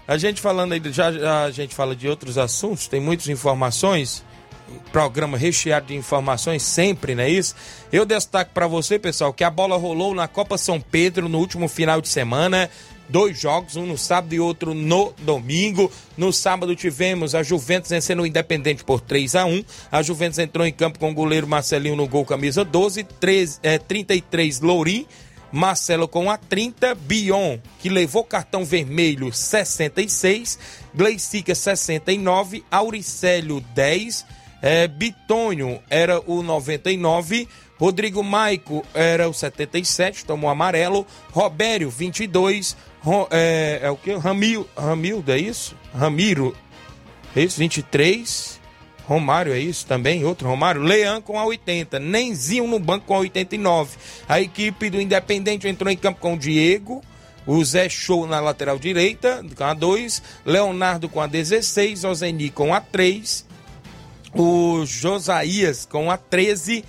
A 0.07 0.17
gente 0.17 0.39
falando 0.39 0.71
aí, 0.71 0.81
já, 0.85 1.11
já 1.11 1.43
a 1.43 1.51
gente 1.51 1.75
fala 1.75 1.97
de 1.97 2.07
outros 2.07 2.37
assuntos, 2.37 2.87
tem 2.87 3.01
muitas 3.01 3.27
informações. 3.27 4.23
Programa 4.93 5.37
recheado 5.37 5.87
de 5.87 5.95
informações 5.95 6.63
sempre, 6.63 7.13
não 7.13 7.23
é 7.23 7.29
isso? 7.29 7.53
Eu 7.91 8.05
destaco 8.05 8.51
para 8.53 8.67
você, 8.67 8.97
pessoal, 8.97 9.33
que 9.33 9.43
a 9.43 9.49
bola 9.49 9.75
rolou 9.75 10.15
na 10.15 10.29
Copa 10.29 10.57
São 10.57 10.79
Pedro 10.79 11.27
no 11.27 11.39
último 11.39 11.67
final 11.67 11.99
de 11.99 12.07
semana 12.07 12.69
dois 13.09 13.39
jogos, 13.39 13.75
um 13.75 13.85
no 13.85 13.97
sábado 13.97 14.33
e 14.33 14.39
outro 14.39 14.73
no 14.73 15.13
domingo. 15.19 15.91
No 16.17 16.31
sábado 16.31 16.75
tivemos 16.75 17.35
a 17.35 17.43
Juventus 17.43 17.89
vencendo 17.89 18.21
o 18.21 18.25
Independente 18.25 18.83
por 18.83 19.01
3 19.01 19.35
a 19.35 19.45
1 19.45 19.63
A 19.91 20.01
Juventus 20.01 20.39
entrou 20.39 20.65
em 20.65 20.73
campo 20.73 20.99
com 20.99 21.11
o 21.11 21.13
goleiro 21.13 21.47
Marcelinho 21.47 21.95
no 21.95 22.07
gol 22.07 22.25
camisa 22.25 22.63
12, 22.63 23.03
13, 23.03 23.59
é, 23.63 23.77
33 23.77 24.61
Lourim. 24.61 25.05
Marcelo 25.51 26.07
com 26.07 26.31
a 26.31 26.35
30, 26.37 26.95
Bion, 26.95 27.59
que 27.77 27.87
levou 27.87 28.23
cartão 28.23 28.65
vermelho 28.65 29.31
66, 29.31 30.57
Gleicica 30.95 31.53
69, 31.53 32.63
Auricélio 32.71 33.63
10, 33.75 34.25
é, 34.63 34.87
Bitonho 34.87 35.79
era 35.91 36.19
o 36.25 36.41
99, 36.41 37.47
Rodrigo 37.77 38.23
Maico 38.23 38.83
era 38.95 39.29
o 39.29 39.33
77, 39.33 40.25
tomou 40.25 40.49
amarelo, 40.49 41.05
Robério 41.31 41.87
22, 41.87 42.75
é, 43.31 43.79
é 43.83 43.91
o 43.91 43.97
que? 43.97 44.13
Ramil, 44.15 44.67
Ramildo, 44.77 45.31
é 45.31 45.37
isso? 45.37 45.75
Ramiro, 45.93 46.55
é 47.35 47.41
isso? 47.41 47.59
23. 47.59 48.61
Romário, 49.05 49.53
é 49.53 49.59
isso 49.59 49.85
também? 49.85 50.23
Outro 50.23 50.47
Romário? 50.47 50.81
Leão 50.81 51.21
com 51.21 51.37
a 51.37 51.45
80. 51.45 51.99
Nenzinho 51.99 52.67
no 52.67 52.79
banco 52.79 53.07
com 53.07 53.15
a 53.15 53.19
89. 53.19 53.97
A 54.27 54.39
equipe 54.39 54.89
do 54.89 55.01
Independente 55.01 55.67
entrou 55.67 55.91
em 55.91 55.97
campo 55.97 56.21
com 56.21 56.35
o 56.35 56.37
Diego. 56.37 57.03
O 57.45 57.63
Zé 57.65 57.89
Show 57.89 58.25
na 58.25 58.39
lateral 58.39 58.79
direita, 58.79 59.43
com 59.57 59.63
a 59.65 59.73
2. 59.73 60.23
Leonardo 60.45 61.09
com 61.09 61.19
a 61.19 61.27
16. 61.27 62.05
Ozeni 62.05 62.49
com 62.49 62.73
a 62.73 62.79
3. 62.79 63.45
O 64.33 64.85
Josias 64.85 65.85
com 65.85 66.09
a 66.09 66.15
13. 66.15 66.85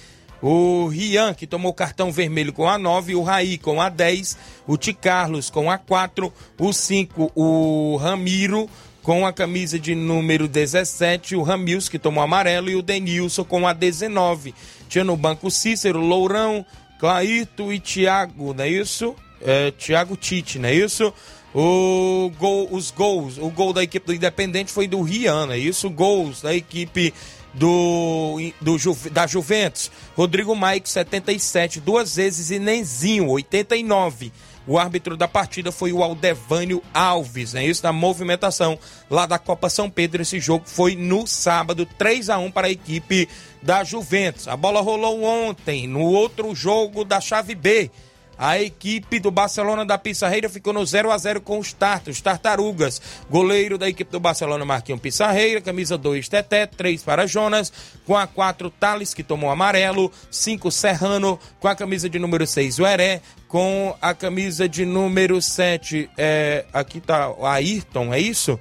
O 0.46 0.88
Rian, 0.88 1.32
que 1.32 1.46
tomou 1.46 1.72
cartão 1.72 2.12
vermelho 2.12 2.52
com 2.52 2.68
a 2.68 2.76
9, 2.76 3.14
o 3.14 3.22
Raí 3.22 3.56
com 3.56 3.80
a 3.80 3.88
10, 3.88 4.36
o 4.66 4.76
Ti 4.76 4.92
Carlos 4.92 5.48
com 5.48 5.70
a 5.70 5.78
4, 5.78 6.30
o 6.58 6.70
5, 6.70 7.32
o 7.34 7.96
Ramiro 7.96 8.68
com 9.02 9.26
a 9.26 9.32
camisa 9.32 9.78
de 9.78 9.94
número 9.94 10.46
17, 10.46 11.34
o 11.34 11.42
Ramils, 11.42 11.88
que 11.88 11.98
tomou 11.98 12.22
amarelo, 12.22 12.68
e 12.68 12.76
o 12.76 12.82
Denilson 12.82 13.42
com 13.42 13.66
a 13.66 13.72
19. 13.72 14.54
Tinha 14.86 15.02
no 15.02 15.16
banco 15.16 15.50
Cícero, 15.50 15.98
Lourão, 15.98 16.62
Claito 17.00 17.72
e 17.72 17.80
Thiago, 17.80 18.52
não 18.52 18.64
é 18.64 18.68
isso? 18.68 19.16
É, 19.40 19.72
Tite, 20.20 20.58
não 20.58 20.68
é 20.68 20.74
isso? 20.74 21.10
O 21.54 22.30
gol, 22.38 22.68
os 22.70 22.90
gols, 22.90 23.38
o 23.38 23.48
gol 23.48 23.72
da 23.72 23.82
equipe 23.82 24.06
do 24.06 24.14
Independente 24.14 24.70
foi 24.70 24.86
do 24.86 25.00
Rian, 25.00 25.48
é 25.50 25.56
isso? 25.56 25.88
Gols 25.88 26.42
da 26.42 26.54
equipe 26.54 27.14
do, 27.54 28.36
do 28.60 28.76
da 29.10 29.26
Juventus. 29.26 29.90
Rodrigo 30.16 30.54
Maico, 30.54 30.88
77, 30.88 31.80
duas 31.80 32.16
vezes 32.16 32.50
e 32.50 32.58
Nenzinho, 32.58 33.28
89. 33.28 34.32
O 34.66 34.78
árbitro 34.78 35.14
da 35.16 35.28
partida 35.28 35.70
foi 35.70 35.92
o 35.92 36.02
Aldevânio 36.02 36.82
Alves, 36.92 37.54
é 37.54 37.64
isso? 37.64 37.82
Na 37.84 37.92
movimentação 37.92 38.78
lá 39.10 39.26
da 39.26 39.38
Copa 39.38 39.68
São 39.68 39.90
Pedro. 39.90 40.22
Esse 40.22 40.40
jogo 40.40 40.64
foi 40.66 40.96
no 40.96 41.26
sábado, 41.26 41.86
3 41.98 42.30
a 42.30 42.38
1 42.38 42.50
para 42.50 42.68
a 42.68 42.70
equipe 42.70 43.28
da 43.60 43.84
Juventus. 43.84 44.48
A 44.48 44.56
bola 44.56 44.80
rolou 44.80 45.22
ontem 45.22 45.86
no 45.86 46.00
outro 46.00 46.54
jogo 46.54 47.04
da 47.04 47.20
chave 47.20 47.54
B. 47.54 47.90
A 48.38 48.60
equipe 48.60 49.20
do 49.20 49.30
Barcelona 49.30 49.84
da 49.84 49.96
Pissarreira 49.96 50.48
ficou 50.48 50.72
no 50.72 50.84
0 50.84 51.10
a 51.10 51.18
0 51.18 51.40
com 51.40 51.58
os 51.58 51.72
Tartos, 51.72 52.20
Tartarugas. 52.20 53.00
Goleiro 53.30 53.78
da 53.78 53.88
equipe 53.88 54.10
do 54.10 54.20
Barcelona, 54.20 54.64
Marquinhos 54.64 55.00
Pissarreira. 55.00 55.60
Camisa 55.60 55.96
2, 55.96 56.28
Teté. 56.28 56.66
3 56.66 57.02
para 57.02 57.26
Jonas. 57.26 57.72
Com 58.04 58.16
a 58.16 58.26
4, 58.26 58.70
Thales, 58.70 59.14
que 59.14 59.22
tomou 59.22 59.50
amarelo. 59.50 60.10
5, 60.30 60.70
Serrano. 60.70 61.38
Com 61.60 61.68
a 61.68 61.74
camisa 61.74 62.08
de 62.08 62.18
número 62.18 62.46
6, 62.46 62.78
o 62.78 62.86
Heré. 62.86 63.20
Com 63.48 63.94
a 64.02 64.12
camisa 64.14 64.68
de 64.68 64.84
número 64.84 65.40
7, 65.40 66.10
é, 66.18 66.64
aqui 66.72 67.00
tá 67.00 67.30
o 67.30 67.46
Ayrton, 67.46 68.12
é 68.12 68.18
isso? 68.18 68.58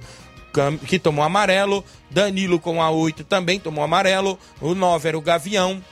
Que 0.86 1.00
tomou 1.00 1.24
amarelo. 1.24 1.84
Danilo 2.08 2.60
com 2.60 2.80
a 2.80 2.90
8 2.90 3.24
também 3.24 3.58
tomou 3.58 3.82
amarelo. 3.82 4.38
O 4.60 4.72
9 4.72 5.08
era 5.08 5.18
o 5.18 5.20
Gavião. 5.20 5.82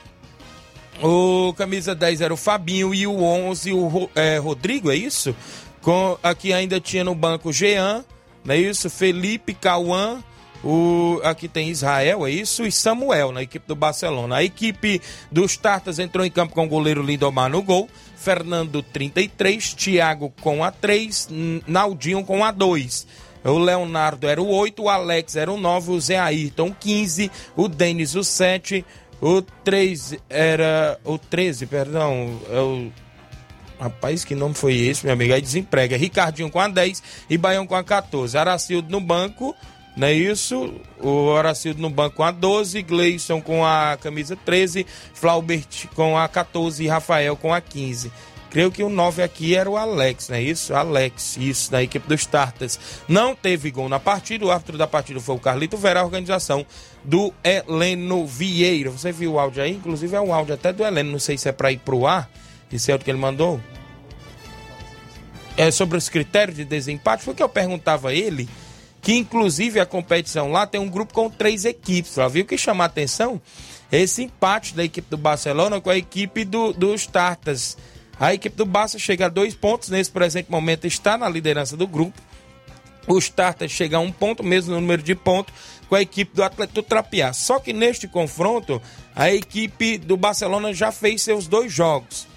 O 1.01 1.53
camisa 1.53 1.95
10 1.95 2.21
era 2.21 2.33
o 2.33 2.37
Fabinho 2.37 2.93
e 2.93 3.07
o 3.07 3.21
11 3.21 3.73
o 3.73 4.09
é, 4.15 4.37
Rodrigo, 4.37 4.91
é 4.91 4.95
isso? 4.95 5.35
Com, 5.81 6.17
aqui 6.23 6.53
ainda 6.53 6.79
tinha 6.79 7.03
no 7.03 7.15
banco 7.15 7.51
Jean, 7.51 8.05
não 8.45 8.55
é 8.55 8.57
isso? 8.57 8.89
Felipe, 8.89 9.53
Cauã, 9.53 10.23
o, 10.63 11.19
aqui 11.23 11.49
tem 11.49 11.69
Israel, 11.69 12.25
é 12.25 12.31
isso? 12.31 12.65
E 12.65 12.71
Samuel 12.71 13.33
na 13.33 13.41
equipe 13.41 13.67
do 13.67 13.75
Barcelona. 13.75 14.37
A 14.37 14.43
equipe 14.43 15.01
dos 15.29 15.57
Tartas 15.57 15.99
entrou 15.99 16.25
em 16.25 16.31
campo 16.31 16.53
com 16.53 16.65
o 16.65 16.69
goleiro 16.69 17.03
Lindomar 17.03 17.49
no 17.49 17.61
gol. 17.61 17.89
Fernando 18.15 18.81
33, 18.81 19.73
Thiago 19.73 20.33
com 20.41 20.63
a 20.63 20.71
3, 20.71 21.27
Naldinho 21.67 22.23
com 22.23 22.45
a 22.45 22.51
2. 22.51 23.05
O 23.43 23.57
Leonardo 23.57 24.25
era 24.25 24.41
o 24.41 24.47
8, 24.47 24.83
o 24.83 24.89
Alex 24.89 25.35
era 25.35 25.51
o 25.51 25.57
9, 25.57 25.91
o 25.91 25.99
Zé 25.99 26.17
Ayrton 26.17 26.73
15, 26.73 27.29
o 27.57 27.67
Denis 27.67 28.15
o 28.15 28.23
7, 28.23 28.85
o 29.23 29.41
3 29.41 30.17
era. 30.29 30.99
O 31.05 31.17
13, 31.17 31.65
perdão. 31.65 32.41
É 32.51 32.59
o. 32.59 32.91
Rapaz, 33.79 34.25
que 34.25 34.35
nome 34.35 34.53
foi 34.53 34.75
esse, 34.75 35.05
meu 35.05 35.13
amigo? 35.13 35.33
Aí 35.33 35.41
desemprega. 35.41 35.95
Ricardinho 35.95 36.49
com 36.49 36.59
a 36.59 36.67
10 36.67 37.01
e 37.29 37.37
Baião 37.37 37.65
com 37.65 37.75
a 37.75 37.83
14. 37.83 38.37
Aracildo 38.37 38.91
no 38.91 38.99
banco, 38.99 39.55
não 39.95 40.07
é 40.07 40.13
isso? 40.13 40.73
O 41.01 41.33
Aracildo 41.35 41.81
no 41.81 41.89
banco 41.89 42.17
com 42.17 42.23
a 42.23 42.31
12, 42.31 42.81
Gleison 42.81 43.41
com 43.41 43.65
a 43.65 43.97
camisa 43.99 44.35
13, 44.35 44.85
Flaubert 45.13 45.87
com 45.95 46.17
a 46.17 46.27
14 46.27 46.83
e 46.83 46.87
Rafael 46.87 47.37
com 47.37 47.53
a 47.53 47.61
15. 47.61 48.11
Creio 48.49 48.71
que 48.71 48.83
o 48.83 48.89
9 48.89 49.23
aqui 49.23 49.55
era 49.55 49.67
o 49.67 49.75
Alex, 49.75 50.29
não 50.29 50.35
é 50.35 50.41
isso? 50.41 50.75
Alex, 50.75 51.37
isso, 51.37 51.71
da 51.71 51.81
equipe 51.81 52.07
dos 52.07 52.25
Tartas. 52.25 52.79
Não 53.07 53.35
teve 53.35 53.71
gol 53.71 53.89
na 53.89 53.99
partida, 53.99 54.45
o 54.45 54.51
árbitro 54.51 54.77
da 54.77 54.85
partida 54.85 55.19
foi 55.19 55.35
o 55.35 55.39
Carlito 55.39 55.75
Vera, 55.75 56.01
a 56.01 56.03
organização 56.03 56.63
do 57.03 57.33
Heleno 57.43 58.25
Vieira. 58.25 58.89
Você 58.89 59.11
viu 59.11 59.33
o 59.33 59.39
áudio 59.39 59.63
aí? 59.63 59.71
Inclusive 59.71 60.15
é 60.15 60.21
um 60.21 60.33
áudio 60.33 60.53
até 60.53 60.71
do 60.71 60.83
Heleno, 60.83 61.11
não 61.11 61.19
sei 61.19 61.37
se 61.37 61.49
é 61.49 61.51
para 61.51 61.71
ir 61.71 61.79
pro 61.79 62.07
ar. 62.07 62.29
Esse 62.71 62.91
é 62.91 62.95
o 62.95 62.99
que 62.99 63.09
ele 63.09 63.19
mandou. 63.19 63.59
É 65.55 65.69
sobre 65.69 65.97
os 65.97 66.09
critérios 66.09 66.57
de 66.57 66.65
desempate. 66.65 67.23
Foi 67.23 67.33
que 67.33 67.43
eu 67.43 67.49
perguntava 67.49 68.09
a 68.09 68.13
ele 68.13 68.49
que 69.03 69.13
inclusive 69.13 69.81
a 69.81 69.85
competição 69.85 70.49
lá 70.49 70.65
tem 70.65 70.79
um 70.79 70.89
grupo 70.89 71.13
com 71.13 71.29
três 71.29 71.65
equipes. 71.65 72.15
Lá 72.15 72.27
viu 72.29 72.45
que 72.45 72.57
chama 72.57 72.85
a 72.85 72.87
atenção? 72.87 73.39
Esse 73.91 74.23
empate 74.23 74.73
da 74.73 74.83
equipe 74.83 75.07
do 75.09 75.17
Barcelona 75.17 75.79
com 75.81 75.89
a 75.89 75.97
equipe 75.97 76.45
do, 76.45 76.71
dos 76.71 77.05
Tartas. 77.05 77.77
A 78.17 78.33
equipe 78.33 78.55
do 78.55 78.65
Barça 78.65 78.97
chega 78.97 79.25
a 79.25 79.29
dois 79.29 79.53
pontos, 79.53 79.89
nesse 79.89 80.09
presente 80.09 80.49
momento 80.49 80.87
está 80.87 81.17
na 81.17 81.27
liderança 81.27 81.75
do 81.75 81.85
grupo. 81.85 82.19
os 83.05 83.27
Tartas 83.29 83.71
chegam 83.71 84.01
a 84.01 84.03
um 84.05 84.11
ponto, 84.11 84.41
mesmo 84.41 84.73
número 84.73 85.03
de 85.03 85.13
pontos, 85.13 85.53
com 85.87 85.95
a 85.95 86.01
equipe 86.01 86.35
do 86.35 86.43
Atlético 86.43 86.83
Trapiá. 86.83 87.33
Só 87.33 87.59
que 87.59 87.73
neste 87.73 88.07
confronto, 88.07 88.81
a 89.15 89.31
equipe 89.31 89.97
do 89.97 90.17
Barcelona 90.17 90.73
já 90.73 90.91
fez 90.91 91.21
seus 91.21 91.47
dois 91.47 91.71
jogos. 91.71 92.27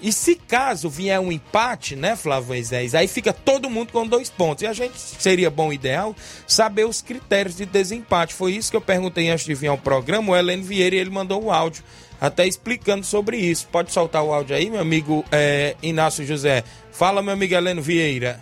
E 0.00 0.12
se 0.12 0.36
caso 0.36 0.88
vier 0.88 1.18
um 1.18 1.32
empate, 1.32 1.96
né, 1.96 2.14
Flávio 2.14 2.48
Moisés, 2.48 2.94
aí 2.94 3.08
fica 3.08 3.32
todo 3.32 3.68
mundo 3.68 3.92
com 3.92 4.06
dois 4.06 4.30
pontos. 4.30 4.62
E 4.62 4.66
a 4.66 4.72
gente 4.72 4.96
seria 4.96 5.50
bom 5.50 5.72
ideal 5.72 6.14
saber 6.46 6.84
os 6.84 7.02
critérios 7.02 7.56
de 7.56 7.66
desempate. 7.66 8.32
Foi 8.32 8.52
isso 8.52 8.70
que 8.70 8.76
eu 8.76 8.80
perguntei 8.80 9.28
antes 9.28 9.44
de 9.44 9.54
vir 9.54 9.66
ao 9.66 9.78
programa. 9.78 10.32
O 10.32 10.36
Helene 10.36 10.62
Vieira 10.62 10.94
ele 10.94 11.10
mandou 11.10 11.42
o 11.42 11.50
áudio 11.50 11.82
até 12.20 12.46
explicando 12.46 13.04
sobre 13.04 13.38
isso. 13.38 13.66
Pode 13.72 13.92
soltar 13.92 14.22
o 14.22 14.32
áudio 14.32 14.54
aí, 14.54 14.70
meu 14.70 14.80
amigo 14.80 15.24
é, 15.32 15.74
Inácio 15.82 16.24
José. 16.24 16.62
Fala, 16.92 17.20
meu 17.20 17.32
amigo 17.32 17.54
Helene 17.54 17.80
Vieira. 17.80 18.40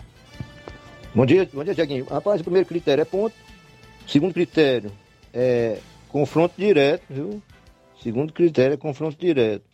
Bom 1.14 1.24
dia, 1.24 1.48
bom 1.50 1.64
dia, 1.64 1.74
Tiaguinho. 1.74 2.04
Rapaz, 2.04 2.42
o 2.42 2.44
primeiro 2.44 2.68
critério 2.68 3.00
é 3.00 3.04
ponto. 3.06 3.34
Segundo 4.06 4.32
critério 4.32 4.92
é 5.34 5.78
confronto 6.08 6.54
direto, 6.56 7.02
viu? 7.10 7.42
Segundo 8.00 8.32
critério 8.32 8.74
é 8.74 8.76
confronto 8.76 9.18
direto. 9.18 9.64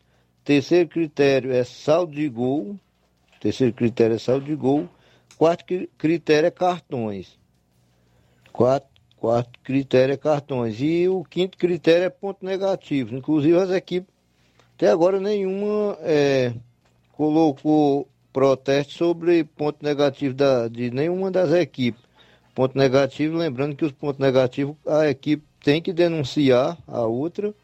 Terceiro 0.43 0.89
critério 0.89 1.53
é 1.53 1.63
saldo 1.65 2.13
de 2.13 2.29
gol. 2.29 2.79
Terceiro 3.41 3.75
critério 3.75 4.17
é 4.17 4.19
saldo 4.19 4.47
de 4.47 4.55
gol. 4.55 4.89
Quarto 5.37 5.65
critério 5.99 6.47
é 6.47 6.51
cartões. 6.51 7.39
Quarto, 8.53 8.89
quarto 9.19 9.59
critério 9.63 10.15
é 10.15 10.17
cartões. 10.17 10.81
E 10.81 11.09
o 11.09 11.25
quinto 11.25 11.59
critério 11.59 12.05
é 12.05 12.11
ponto 12.11 12.45
negativo. 12.45 13.15
Inclusive 13.15 13.59
as 13.59 13.71
equipes, 13.71 14.13
até 14.77 14.89
agora 14.89 15.21
nenhuma 15.21 15.99
é, 16.01 16.55
colocou 17.13 18.09
protesto 18.33 18.95
sobre 18.95 19.45
ponto 19.45 19.85
negativo 19.85 20.35
da, 20.35 20.69
de 20.69 20.91
nenhuma 20.91 21.31
das 21.31 21.53
equipes. 21.53 22.03
Ponto 22.55 22.77
negativo, 22.77 23.37
lembrando 23.37 23.75
que 23.75 23.85
os 23.85 23.93
pontos 23.93 24.21
negativos 24.21 24.77
a 24.87 25.09
equipe 25.09 25.43
tem 25.63 25.81
que 25.81 25.93
denunciar 25.93 26.77
a 26.87 27.07
outra 27.07 27.55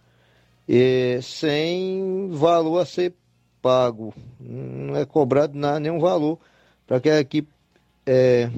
é, 0.68 1.20
sem 1.22 2.30
valor 2.32 2.78
a 2.78 2.86
ser 2.86 3.14
pago. 3.60 4.14
Não 4.40 4.96
é 4.96 5.04
cobrado 5.04 5.58
nada, 5.58 5.80
nenhum 5.80 5.98
valor 5.98 6.38
para 6.86 7.00
que 7.00 7.10
a 7.10 7.20
equipe 7.20 7.48
é, 8.06 8.50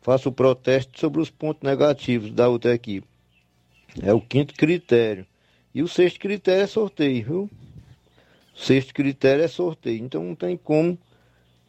faça 0.00 0.28
o 0.28 0.32
protesto 0.32 0.98
sobre 0.98 1.20
os 1.20 1.30
pontos 1.30 1.62
negativos 1.62 2.32
da 2.32 2.48
outra 2.48 2.74
equipe. 2.74 3.06
É 4.02 4.12
o 4.12 4.20
quinto 4.20 4.54
critério. 4.54 5.26
E 5.74 5.82
o 5.82 5.88
sexto 5.88 6.18
critério 6.18 6.62
é 6.62 6.66
sorteio, 6.66 7.24
viu? 7.24 7.50
O 8.54 8.58
sexto 8.58 8.94
critério 8.94 9.44
é 9.44 9.48
sorteio. 9.48 10.04
Então 10.04 10.22
não 10.22 10.34
tem 10.34 10.56
como 10.56 10.98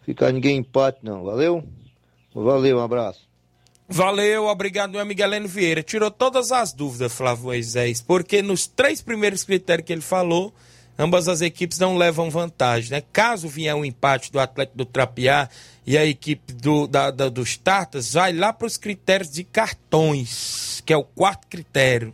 ficar 0.01 0.31
ninguém 0.31 0.57
empate, 0.57 0.99
não. 1.03 1.23
Valeu? 1.23 1.63
Valeu, 2.33 2.77
um 2.77 2.81
abraço. 2.81 3.28
Valeu, 3.91 4.45
obrigado, 4.45 4.91
meu 4.91 5.01
amigo 5.01 5.19
Heleno 5.19 5.47
Vieira. 5.47 5.81
Tirou 5.81 6.11
todas 6.11 6.51
as 6.51 6.71
dúvidas, 6.71 7.11
Flávio 7.11 7.45
Moisés, 7.45 7.99
porque 7.99 8.39
nos 8.39 8.67
três 8.67 9.01
primeiros 9.01 9.43
critérios 9.43 9.87
que 9.87 9.91
ele 9.91 10.01
falou, 10.01 10.53
ambas 10.97 11.27
as 11.27 11.41
equipes 11.41 11.79
não 11.79 11.97
levam 11.97 12.29
vantagem, 12.29 12.91
né? 12.91 13.03
Caso 13.11 13.47
vier 13.47 13.73
um 13.73 13.83
empate 13.83 14.31
do 14.31 14.39
Atlético 14.39 14.77
do 14.77 14.85
Trapiá 14.85 15.49
e 15.87 15.97
a 15.97 16.05
equipe 16.05 16.53
do, 16.53 16.85
da, 16.85 17.09
da, 17.09 17.29
dos 17.29 17.57
Tartas, 17.57 18.13
vai 18.13 18.31
lá 18.31 18.53
para 18.53 18.67
os 18.67 18.77
critérios 18.77 19.31
de 19.31 19.43
cartões, 19.43 20.83
que 20.85 20.93
é 20.93 20.97
o 20.97 21.03
quarto 21.03 21.47
critério. 21.47 22.13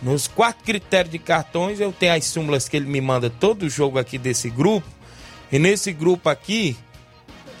Nos 0.00 0.26
quatro 0.26 0.64
critérios 0.64 1.12
de 1.12 1.18
cartões, 1.18 1.80
eu 1.80 1.92
tenho 1.92 2.14
as 2.14 2.24
súmulas 2.24 2.66
que 2.66 2.78
ele 2.78 2.86
me 2.86 3.00
manda 3.02 3.28
todo 3.28 3.68
jogo 3.68 3.98
aqui 3.98 4.16
desse 4.16 4.48
grupo. 4.48 4.88
E 5.52 5.58
nesse 5.58 5.92
grupo 5.92 6.30
aqui, 6.30 6.78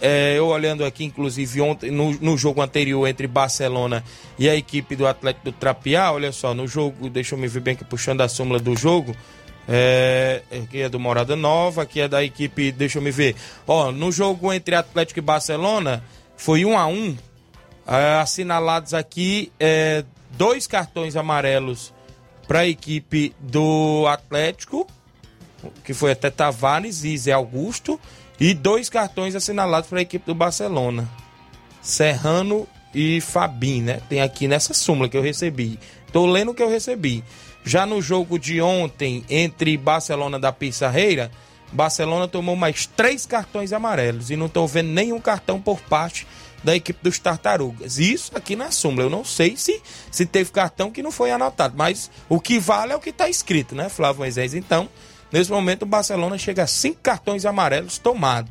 é, 0.00 0.34
eu 0.36 0.46
olhando 0.46 0.84
aqui, 0.84 1.04
inclusive, 1.04 1.60
ontem, 1.60 1.90
no, 1.90 2.12
no, 2.12 2.36
jogo 2.36 2.62
anterior 2.62 3.06
entre 3.06 3.26
Barcelona 3.26 4.04
e 4.38 4.48
a 4.48 4.54
equipe 4.54 4.94
do 4.94 5.06
Atlético 5.06 5.46
do 5.46 5.52
Trapiá, 5.52 6.12
olha 6.12 6.30
só, 6.30 6.54
no 6.54 6.68
jogo, 6.68 7.10
deixa 7.10 7.34
eu 7.34 7.38
me 7.38 7.48
ver 7.48 7.60
bem 7.60 7.74
aqui, 7.74 7.84
puxando 7.84 8.20
a 8.20 8.28
súmula 8.28 8.58
do 8.60 8.76
jogo. 8.76 9.14
É, 9.68 10.42
aqui 10.50 10.80
é 10.80 10.88
do 10.88 10.98
Morada 10.98 11.36
Nova, 11.36 11.82
aqui 11.82 12.00
é 12.00 12.08
da 12.08 12.24
equipe, 12.24 12.72
deixa 12.72 12.98
eu 12.98 13.02
me 13.02 13.10
ver. 13.10 13.36
Ó, 13.66 13.90
no 13.92 14.10
jogo 14.10 14.52
entre 14.52 14.74
Atlético 14.74 15.18
e 15.18 15.22
Barcelona, 15.22 16.02
foi 16.36 16.64
um 16.64 16.78
a 16.78 16.86
um. 16.86 17.16
É, 17.86 18.20
assinalados 18.20 18.94
aqui 18.94 19.52
é, 19.58 20.04
dois 20.30 20.66
cartões 20.66 21.16
amarelos 21.16 21.92
para 22.46 22.60
a 22.60 22.66
equipe 22.66 23.34
do 23.40 24.06
Atlético, 24.06 24.86
que 25.84 25.92
foi 25.92 26.12
até 26.12 26.30
Tavares 26.30 27.04
e 27.04 27.16
Zé 27.18 27.32
Augusto 27.32 28.00
e 28.40 28.54
dois 28.54 28.88
cartões 28.88 29.34
assinalados 29.34 29.88
para 29.88 29.98
a 29.98 30.02
equipe 30.02 30.26
do 30.26 30.34
Barcelona. 30.34 31.08
Serrano 31.82 32.66
e 32.94 33.20
Fabin, 33.20 33.82
né? 33.82 34.00
Tem 34.08 34.20
aqui 34.20 34.48
nessa 34.48 34.74
súmula 34.74 35.08
que 35.08 35.16
eu 35.16 35.22
recebi. 35.22 35.78
Tô 36.12 36.26
lendo 36.26 36.52
o 36.52 36.54
que 36.54 36.62
eu 36.62 36.70
recebi. 36.70 37.24
Já 37.64 37.84
no 37.84 38.00
jogo 38.00 38.38
de 38.38 38.60
ontem 38.60 39.24
entre 39.28 39.76
Barcelona 39.76 40.38
da 40.38 40.52
Pissarreira, 40.52 41.30
Barcelona 41.72 42.26
tomou 42.26 42.56
mais 42.56 42.86
três 42.86 43.26
cartões 43.26 43.72
amarelos 43.72 44.30
e 44.30 44.36
não 44.36 44.46
estou 44.46 44.66
vendo 44.66 44.88
nenhum 44.88 45.20
cartão 45.20 45.60
por 45.60 45.80
parte 45.80 46.26
da 46.62 46.74
equipe 46.74 46.98
dos 47.02 47.18
Tartarugas. 47.18 47.98
Isso 47.98 48.32
aqui 48.34 48.56
na 48.56 48.70
súmula. 48.70 49.04
Eu 49.04 49.10
não 49.10 49.24
sei 49.24 49.56
se, 49.56 49.80
se 50.10 50.26
teve 50.26 50.50
cartão 50.50 50.90
que 50.90 51.02
não 51.02 51.12
foi 51.12 51.30
anotado, 51.30 51.74
mas 51.76 52.10
o 52.28 52.40
que 52.40 52.58
vale 52.58 52.92
é 52.92 52.96
o 52.96 53.00
que 53.00 53.10
está 53.10 53.28
escrito, 53.28 53.74
né, 53.74 53.88
Flávio 53.88 54.20
Moisés? 54.20 54.54
Então, 54.54 54.88
Nesse 55.30 55.50
momento, 55.50 55.82
o 55.82 55.86
Barcelona 55.86 56.38
chega 56.38 56.62
a 56.62 56.66
cinco 56.66 57.00
cartões 57.02 57.44
amarelos 57.44 57.98
tomados. 57.98 58.50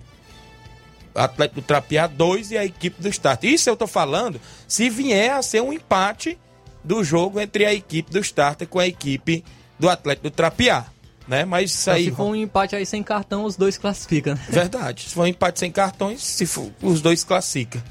Atlético 1.13 1.61
do 1.61 1.65
Trapiá, 1.65 2.05
dois 2.05 2.51
e 2.51 2.57
a 2.57 2.63
equipe 2.63 3.01
do 3.01 3.09
Start. 3.09 3.43
Isso 3.43 3.69
eu 3.69 3.73
estou 3.73 3.87
falando 3.87 4.39
se 4.67 4.89
vier 4.89 5.31
a 5.31 5.41
ser 5.41 5.61
um 5.61 5.73
empate 5.73 6.37
do 6.83 7.03
jogo 7.03 7.39
entre 7.39 7.65
a 7.65 7.73
equipe 7.73 8.11
do 8.11 8.19
Start 8.19 8.65
com 8.67 8.79
a 8.79 8.85
equipe 8.85 9.43
do 9.79 9.89
Atlético 9.89 10.29
do 10.29 10.31
Trapiá. 10.31 10.85
Né? 11.27 11.43
Mas 11.43 11.71
isso 11.71 11.91
aí. 11.91 12.05
Se 12.05 12.11
for 12.11 12.25
um 12.25 12.35
empate 12.35 12.75
aí 12.75 12.85
sem 12.85 13.03
cartão, 13.03 13.43
os 13.43 13.57
dois 13.57 13.77
classificam. 13.77 14.35
Né? 14.35 14.45
Verdade. 14.47 15.09
Se 15.09 15.15
for 15.15 15.23
um 15.23 15.27
empate 15.27 15.59
sem 15.59 15.71
cartões, 15.71 16.23
se 16.23 16.45
for, 16.45 16.71
os 16.81 17.01
dois 17.01 17.23
classificam. 17.23 17.81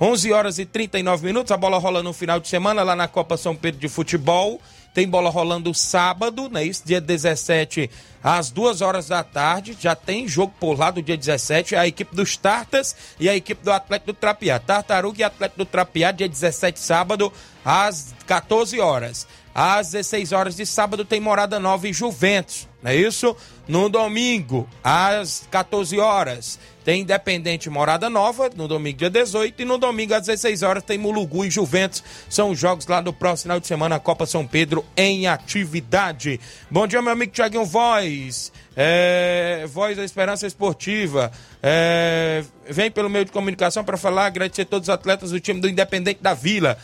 11 0.00 0.32
horas 0.32 0.58
e 0.58 0.66
39 0.66 1.24
minutos, 1.24 1.50
a 1.50 1.56
bola 1.56 1.78
rola 1.78 2.02
no 2.02 2.12
final 2.12 2.38
de 2.38 2.48
semana 2.48 2.82
lá 2.82 2.94
na 2.94 3.08
Copa 3.08 3.36
São 3.36 3.56
Pedro 3.56 3.80
de 3.80 3.88
Futebol. 3.88 4.60
Tem 4.94 5.08
bola 5.08 5.28
rolando 5.28 5.74
sábado, 5.74 6.48
né? 6.48 6.64
Isso, 6.64 6.82
dia 6.86 7.00
17, 7.00 7.90
às 8.22 8.50
2 8.52 8.80
horas 8.80 9.08
da 9.08 9.24
tarde. 9.24 9.76
Já 9.78 9.96
tem 9.96 10.28
jogo 10.28 10.54
por 10.60 10.78
lá 10.78 10.92
do 10.92 11.02
dia 11.02 11.16
17. 11.16 11.74
A 11.74 11.84
equipe 11.84 12.14
dos 12.14 12.36
Tartas 12.36 12.94
e 13.18 13.28
a 13.28 13.34
equipe 13.34 13.64
do 13.64 13.72
Atlético 13.72 14.12
do 14.12 14.16
Trapiá. 14.16 14.60
Tartaruga 14.60 15.20
e 15.20 15.24
Atlético 15.24 15.58
do 15.58 15.66
Trapiá, 15.66 16.12
dia 16.12 16.28
17, 16.28 16.78
sábado, 16.78 17.32
às 17.64 18.14
14 18.24 18.78
horas. 18.78 19.26
Às 19.54 19.92
16 19.92 20.32
horas 20.32 20.56
de 20.56 20.66
sábado 20.66 21.04
tem 21.04 21.20
Morada 21.20 21.60
Nova 21.60 21.86
e 21.86 21.92
Juventus, 21.92 22.68
não 22.82 22.90
é 22.90 22.96
isso? 22.96 23.36
No 23.68 23.88
domingo, 23.88 24.68
às 24.82 25.46
14 25.50 25.98
horas, 25.98 26.58
tem 26.84 27.00
Independente 27.00 27.70
Morada 27.70 28.10
Nova, 28.10 28.50
no 28.54 28.68
domingo 28.68 28.98
dia 28.98 29.08
18, 29.08 29.62
e 29.62 29.64
no 29.64 29.78
domingo 29.78 30.12
às 30.12 30.26
16 30.26 30.62
horas 30.62 30.82
tem 30.82 30.98
Mulugu 30.98 31.44
e 31.44 31.50
Juventus. 31.50 32.04
São 32.28 32.50
os 32.50 32.58
jogos 32.58 32.86
lá 32.86 33.00
do 33.00 33.12
próximo 33.12 33.44
final 33.44 33.60
de 33.60 33.66
semana, 33.66 33.98
Copa 33.98 34.26
São 34.26 34.46
Pedro 34.46 34.84
em 34.96 35.26
atividade. 35.26 36.38
Bom 36.70 36.86
dia, 36.86 37.00
meu 37.00 37.12
amigo 37.12 37.32
Tiaguinho 37.32 37.64
Voz. 37.64 38.52
É, 38.76 39.64
Voz 39.68 39.96
da 39.96 40.04
Esperança 40.04 40.46
Esportiva. 40.46 41.32
É, 41.62 42.44
vem 42.68 42.90
pelo 42.90 43.08
meio 43.08 43.24
de 43.24 43.32
comunicação 43.32 43.82
para 43.82 43.96
falar, 43.96 44.26
agradecer 44.26 44.62
a 44.62 44.66
todos 44.66 44.88
os 44.88 44.92
atletas 44.92 45.30
do 45.30 45.40
time 45.40 45.60
do 45.60 45.68
Independente 45.68 46.20
da 46.20 46.34
Vila. 46.34 46.76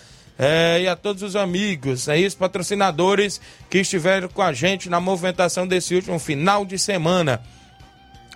É, 0.43 0.81
e 0.81 0.89
a 0.89 0.97
todos 0.97 1.23
os 1.23 1.37
amigos, 1.37 2.09
é 2.09 2.19
isso, 2.19 2.35
patrocinadores 2.35 3.39
que 3.69 3.77
estiveram 3.77 4.27
com 4.27 4.41
a 4.41 4.55
gente 4.55 4.89
na 4.89 4.99
movimentação 4.99 5.69
desse 5.69 5.95
último 5.95 6.19
final 6.19 6.65
de 6.65 6.79
semana. 6.79 7.43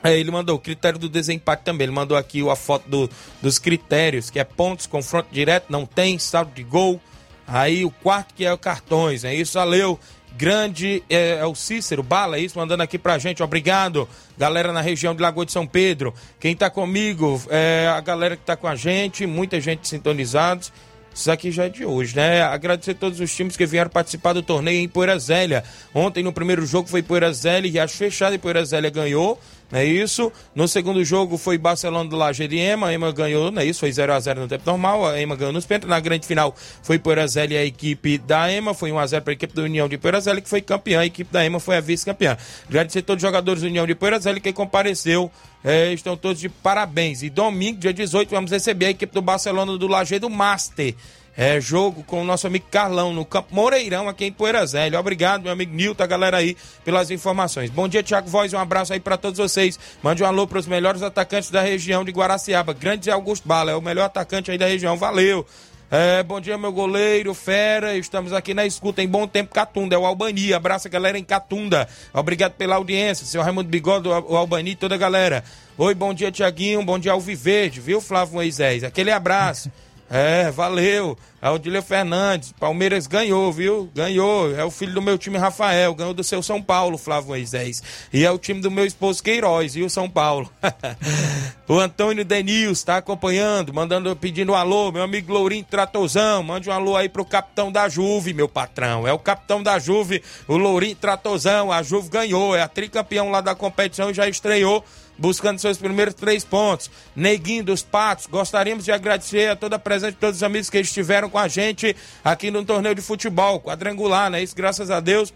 É, 0.03 0.15
ele 0.19 0.31
mandou 0.31 0.57
o 0.57 0.59
critério 0.59 0.99
do 0.99 1.09
desempate 1.09 1.63
também. 1.65 1.87
Ele 1.87 1.95
mandou 1.95 2.15
aqui 2.15 2.47
a 2.47 2.55
foto 2.55 2.87
do, 2.91 3.11
dos 3.41 3.59
critérios, 3.59 4.29
que 4.29 4.39
é 4.39 4.45
pontos, 4.45 4.87
confronto 4.87 5.31
direto, 5.33 5.69
não 5.71 5.87
tem, 5.87 6.19
saldo 6.19 6.53
de 6.55 6.63
gol. 6.63 7.01
Aí 7.49 7.87
o 7.87 7.91
quarto 7.91 8.35
que 8.35 8.45
é 8.45 8.53
o 8.53 8.59
cartões, 8.59 9.25
é 9.25 9.35
isso, 9.35 9.55
valeu. 9.55 9.99
Grande 10.37 11.03
é, 11.09 11.39
é, 11.39 11.47
o 11.47 11.55
Cícero 11.55 12.03
Bala, 12.03 12.37
é 12.37 12.41
isso, 12.41 12.59
mandando 12.59 12.83
aqui 12.83 12.99
pra 12.99 13.17
gente, 13.17 13.43
obrigado. 13.43 14.07
Galera 14.37 14.75
na 14.75 14.83
região 14.83 15.15
de 15.15 15.23
Lagoa 15.23 15.47
de 15.47 15.53
São 15.53 15.67
Pedro. 15.67 16.13
Quem 16.39 16.55
tá 16.55 16.69
comigo, 16.69 17.41
é 17.49 17.89
a 17.89 18.01
galera 18.03 18.37
que 18.37 18.45
tá 18.45 18.57
com 18.57 18.69
a 18.69 18.77
gente, 18.77 19.25
muita 19.25 19.59
gente 19.59 19.89
sintonizados. 19.89 20.71
Isso 21.15 21.31
aqui 21.31 21.53
já 21.53 21.67
é 21.67 21.69
de 21.69 21.85
hoje, 21.85 22.17
né? 22.17 22.43
Agradecer 22.43 22.91
a 22.91 22.95
todos 22.95 23.21
os 23.21 23.33
times 23.33 23.57
que 23.57 23.65
vieram 23.65 23.89
participar 23.89 24.33
do 24.33 24.43
torneio 24.43 24.81
em 24.81 24.89
Poeira 24.89 25.17
Zélia. 25.17 25.63
Ontem 25.95 26.25
no 26.25 26.33
primeiro 26.33 26.67
jogo 26.67 26.89
foi 26.89 27.03
Poeira 27.03 27.33
Zélia 27.33 27.69
e 27.69 27.71
Riacho 27.71 27.97
Fechado 27.97 28.35
e 28.35 28.39
Poeira 28.39 28.65
Zélia 28.65 28.91
ganhou, 28.91 29.39
não 29.71 29.79
é 29.79 29.85
isso? 29.85 30.31
No 30.55 30.69
segundo 30.69 31.05
jogo 31.05 31.37
foi 31.37 31.59
Barcelona 31.59 32.09
do 32.09 32.17
Laje 32.17 32.47
de 32.47 32.57
Ema, 32.59 32.89
a 32.89 32.93
Ema 32.93 33.11
ganhou, 33.13 33.51
não 33.51 33.63
é 33.63 33.65
isso? 33.65 33.81
Foi 33.81 33.91
0 33.91 34.13
a 34.13 34.21
0 34.21 34.43
no 34.43 34.49
tempo 34.49 34.63
normal, 34.67 35.07
a 35.07 35.21
Ema 35.21 35.35
ganhou 35.37 35.53
nos 35.53 35.67
pênaltis. 35.67 35.89
Na 35.89 36.01
grande 36.01 36.27
final 36.27 36.55
foi 36.83 36.99
Poeira 36.99 37.27
Zélia 37.27 37.59
e 37.59 37.63
a 37.63 37.65
equipe 37.65 38.19
da 38.19 38.51
Ema, 38.51 38.75
foi 38.75 38.93
1 38.93 38.99
a 38.99 39.07
0 39.07 39.23
para 39.25 39.33
a 39.33 39.35
equipe 39.35 39.55
da 39.55 39.63
União 39.63 39.89
de 39.89 39.99
Poeira 39.99 40.21
Zélia 40.21 40.41
que 40.41 40.49
foi 40.49 40.61
campeã, 40.61 41.01
a 41.01 41.07
equipe 41.07 41.33
da 41.33 41.45
Ema 41.45 41.59
foi 41.59 41.77
a 41.77 41.81
vice-campeã. 41.81 42.37
A 42.37 43.03
todos 43.03 43.23
os 43.23 43.23
jogadores 43.23 43.63
da 43.63 43.69
União 43.69 43.87
de 43.87 43.95
Poeira 43.95 44.19
Zélia 44.19 44.41
que 44.41 44.53
compareceu 44.53 45.31
é, 45.65 45.93
estão 45.93 46.17
todos 46.17 46.41
de 46.41 46.49
parabéns. 46.49 47.23
E 47.23 47.31
domingo, 47.31 47.79
dia 47.79 47.93
18, 47.93 48.31
vamos 48.31 48.51
receber 48.51 48.87
a 48.87 48.91
equipe 48.91 49.13
do 49.15 49.23
Barcelona 49.23 49.79
do 49.79 49.87
Lajeado 49.89 50.29
Master. 50.29 50.95
É 51.37 51.61
jogo 51.61 52.05
com 52.05 52.23
o 52.23 52.25
nosso 52.25 52.47
amigo 52.47 52.67
Carlão 52.71 53.13
no 53.13 53.25
Campo 53.25 53.53
Moreirão, 53.53 54.09
aqui 54.09 54.25
em 54.27 54.33
Poeira. 54.33 54.65
Obrigado, 54.99 55.43
meu 55.43 55.53
amigo 55.53 55.75
Nilton, 55.75 56.05
a 56.05 56.07
galera 56.07 56.37
aí, 56.37 56.57
pelas 56.85 57.11
informações. 57.11 57.71
Bom 57.71 57.89
dia, 57.89 58.05
Tiago 58.05 58.29
Voz, 58.29 58.53
um 58.53 58.59
abraço 58.59 58.93
aí 58.93 59.01
para 59.01 59.17
todos 59.17 59.39
vocês. 59.39 59.79
Mande 60.01 60.23
um 60.23 60.27
alô 60.27 60.47
para 60.47 60.61
os 60.61 60.67
melhores 60.67 61.03
atacantes 61.03 61.51
da 61.51 61.61
região 61.61 62.05
de 62.05 62.13
Guaraciaba. 62.13 62.73
Grande 62.73 63.11
Augusto 63.11 63.49
Bala, 63.49 63.73
é 63.73 63.75
o 63.75 63.83
melhor 63.83 64.05
atacante 64.05 64.51
aí 64.51 64.59
da 64.59 64.67
região. 64.67 64.97
Valeu! 64.97 65.45
É, 65.91 66.23
bom 66.23 66.41
dia, 66.41 66.57
meu 66.57 66.73
goleiro, 66.73 67.35
fera. 67.35 67.97
Estamos 67.97 68.33
aqui 68.33 68.55
na 68.55 68.65
escuta 68.65 69.03
em 69.03 69.09
bom 69.09 69.29
tempo, 69.29 69.53
Catunda. 69.53 69.95
É 69.95 69.99
o 69.99 70.07
Albani. 70.07 70.53
Abraço 70.53 70.89
a 70.89 70.91
galera 70.91 71.19
em 71.19 71.23
Catunda. 71.25 71.87
Obrigado 72.13 72.53
pela 72.53 72.77
audiência. 72.77 73.27
Seu 73.27 73.43
Raimundo 73.43 73.69
Bigode, 73.69 74.09
o 74.09 74.37
Albani 74.37 74.75
toda 74.75 74.95
a 74.95 74.99
galera. 74.99 75.45
Oi, 75.77 75.95
bom 75.95 76.15
dia, 76.15 76.33
Tiaguinho. 76.33 76.83
Bom 76.85 76.99
dia, 76.99 77.13
Alviverde, 77.13 77.81
viu, 77.81 78.01
Flávio 78.01 78.35
Moisés? 78.35 78.83
Aquele 78.83 79.11
abraço. 79.11 79.71
É, 80.11 80.51
valeu. 80.51 81.17
É 81.41 81.51
o 81.51 81.55
Odílio 81.55 81.83
Fernandes. 81.83 82.53
Palmeiras 82.53 83.07
ganhou, 83.07 83.53
viu? 83.53 83.91
Ganhou. 83.95 84.55
É 84.55 84.65
o 84.65 84.71
filho 84.71 84.95
do 84.95 85.03
meu 85.03 85.19
time, 85.19 85.37
Rafael. 85.37 85.95
Ganhou 85.95 86.15
do 86.15 86.25
seu 86.25 86.43
São 86.43 86.63
Paulo, 86.63 86.97
Flávio 86.97 87.29
Moisés. 87.29 87.83
E 88.13 88.25
é 88.25 88.31
o 88.31 88.39
time 88.39 88.61
do 88.61 88.71
meu 88.71 88.87
esposo 88.87 89.23
Queiroz, 89.23 89.75
viu, 89.75 89.89
São 89.91 90.09
Paulo? 90.09 90.51
o 91.69 91.79
Antônio 91.79 92.25
Denils 92.25 92.79
está 92.79 92.97
acompanhando, 92.97 93.75
mandando, 93.75 94.15
pedindo 94.17 94.53
um 94.53 94.55
alô. 94.55 94.91
Meu 94.91 95.03
amigo 95.03 95.33
Lourinho 95.33 95.65
Tratozão. 95.65 96.43
Mande 96.43 96.71
um 96.71 96.73
alô 96.73 96.97
aí 96.97 97.09
pro 97.09 97.25
capitão 97.25 97.71
da 97.71 97.89
Juve, 97.89 98.33
meu 98.33 98.49
patrão. 98.49 99.07
É 99.07 99.13
o 99.13 99.19
capitão 99.19 99.63
da 99.63 99.79
Juve, 99.79 100.23
o 100.49 100.57
Lourinho 100.57 100.97
Tratozão. 100.97 101.71
A 101.71 101.83
Juve 101.83 102.09
ganhou. 102.09 102.57
É 102.57 102.63
a 102.63 102.69
tricampeão 102.69 103.31
lá 103.31 103.41
da 103.41 103.55
competição 103.55 104.11
e 104.11 104.15
já 104.15 104.27
estreou 104.27 104.85
buscando 105.19 105.59
seus 105.59 105.79
primeiros 105.79 106.15
três 106.15 106.45
pontos. 106.45 106.91
Neguinho 107.15 107.65
dos 107.65 107.83
Patos, 107.83 108.27
gostaríamos 108.27 108.85
de 108.85 108.93
agradecer 108.93 109.51
a 109.51 109.57
toda 109.57 109.77
a 109.77 109.79
presença 109.79 110.13
de 110.13 110.19
todos 110.19 110.37
os 110.37 110.43
amigos 110.43 110.71
que 110.71 110.79
estiveram 110.79 111.29
com 111.31 111.39
a 111.39 111.49
gente 111.49 111.97
aqui 112.25 112.51
no 112.51 112.65
torneio 112.65 112.95
de 112.95 113.03
futebol, 113.03 113.61
quadrangular, 113.61 114.31
né? 114.31 114.43
Isso, 114.43 114.57
graças 114.57 114.91
a 114.91 115.01
Deus, 115.01 115.33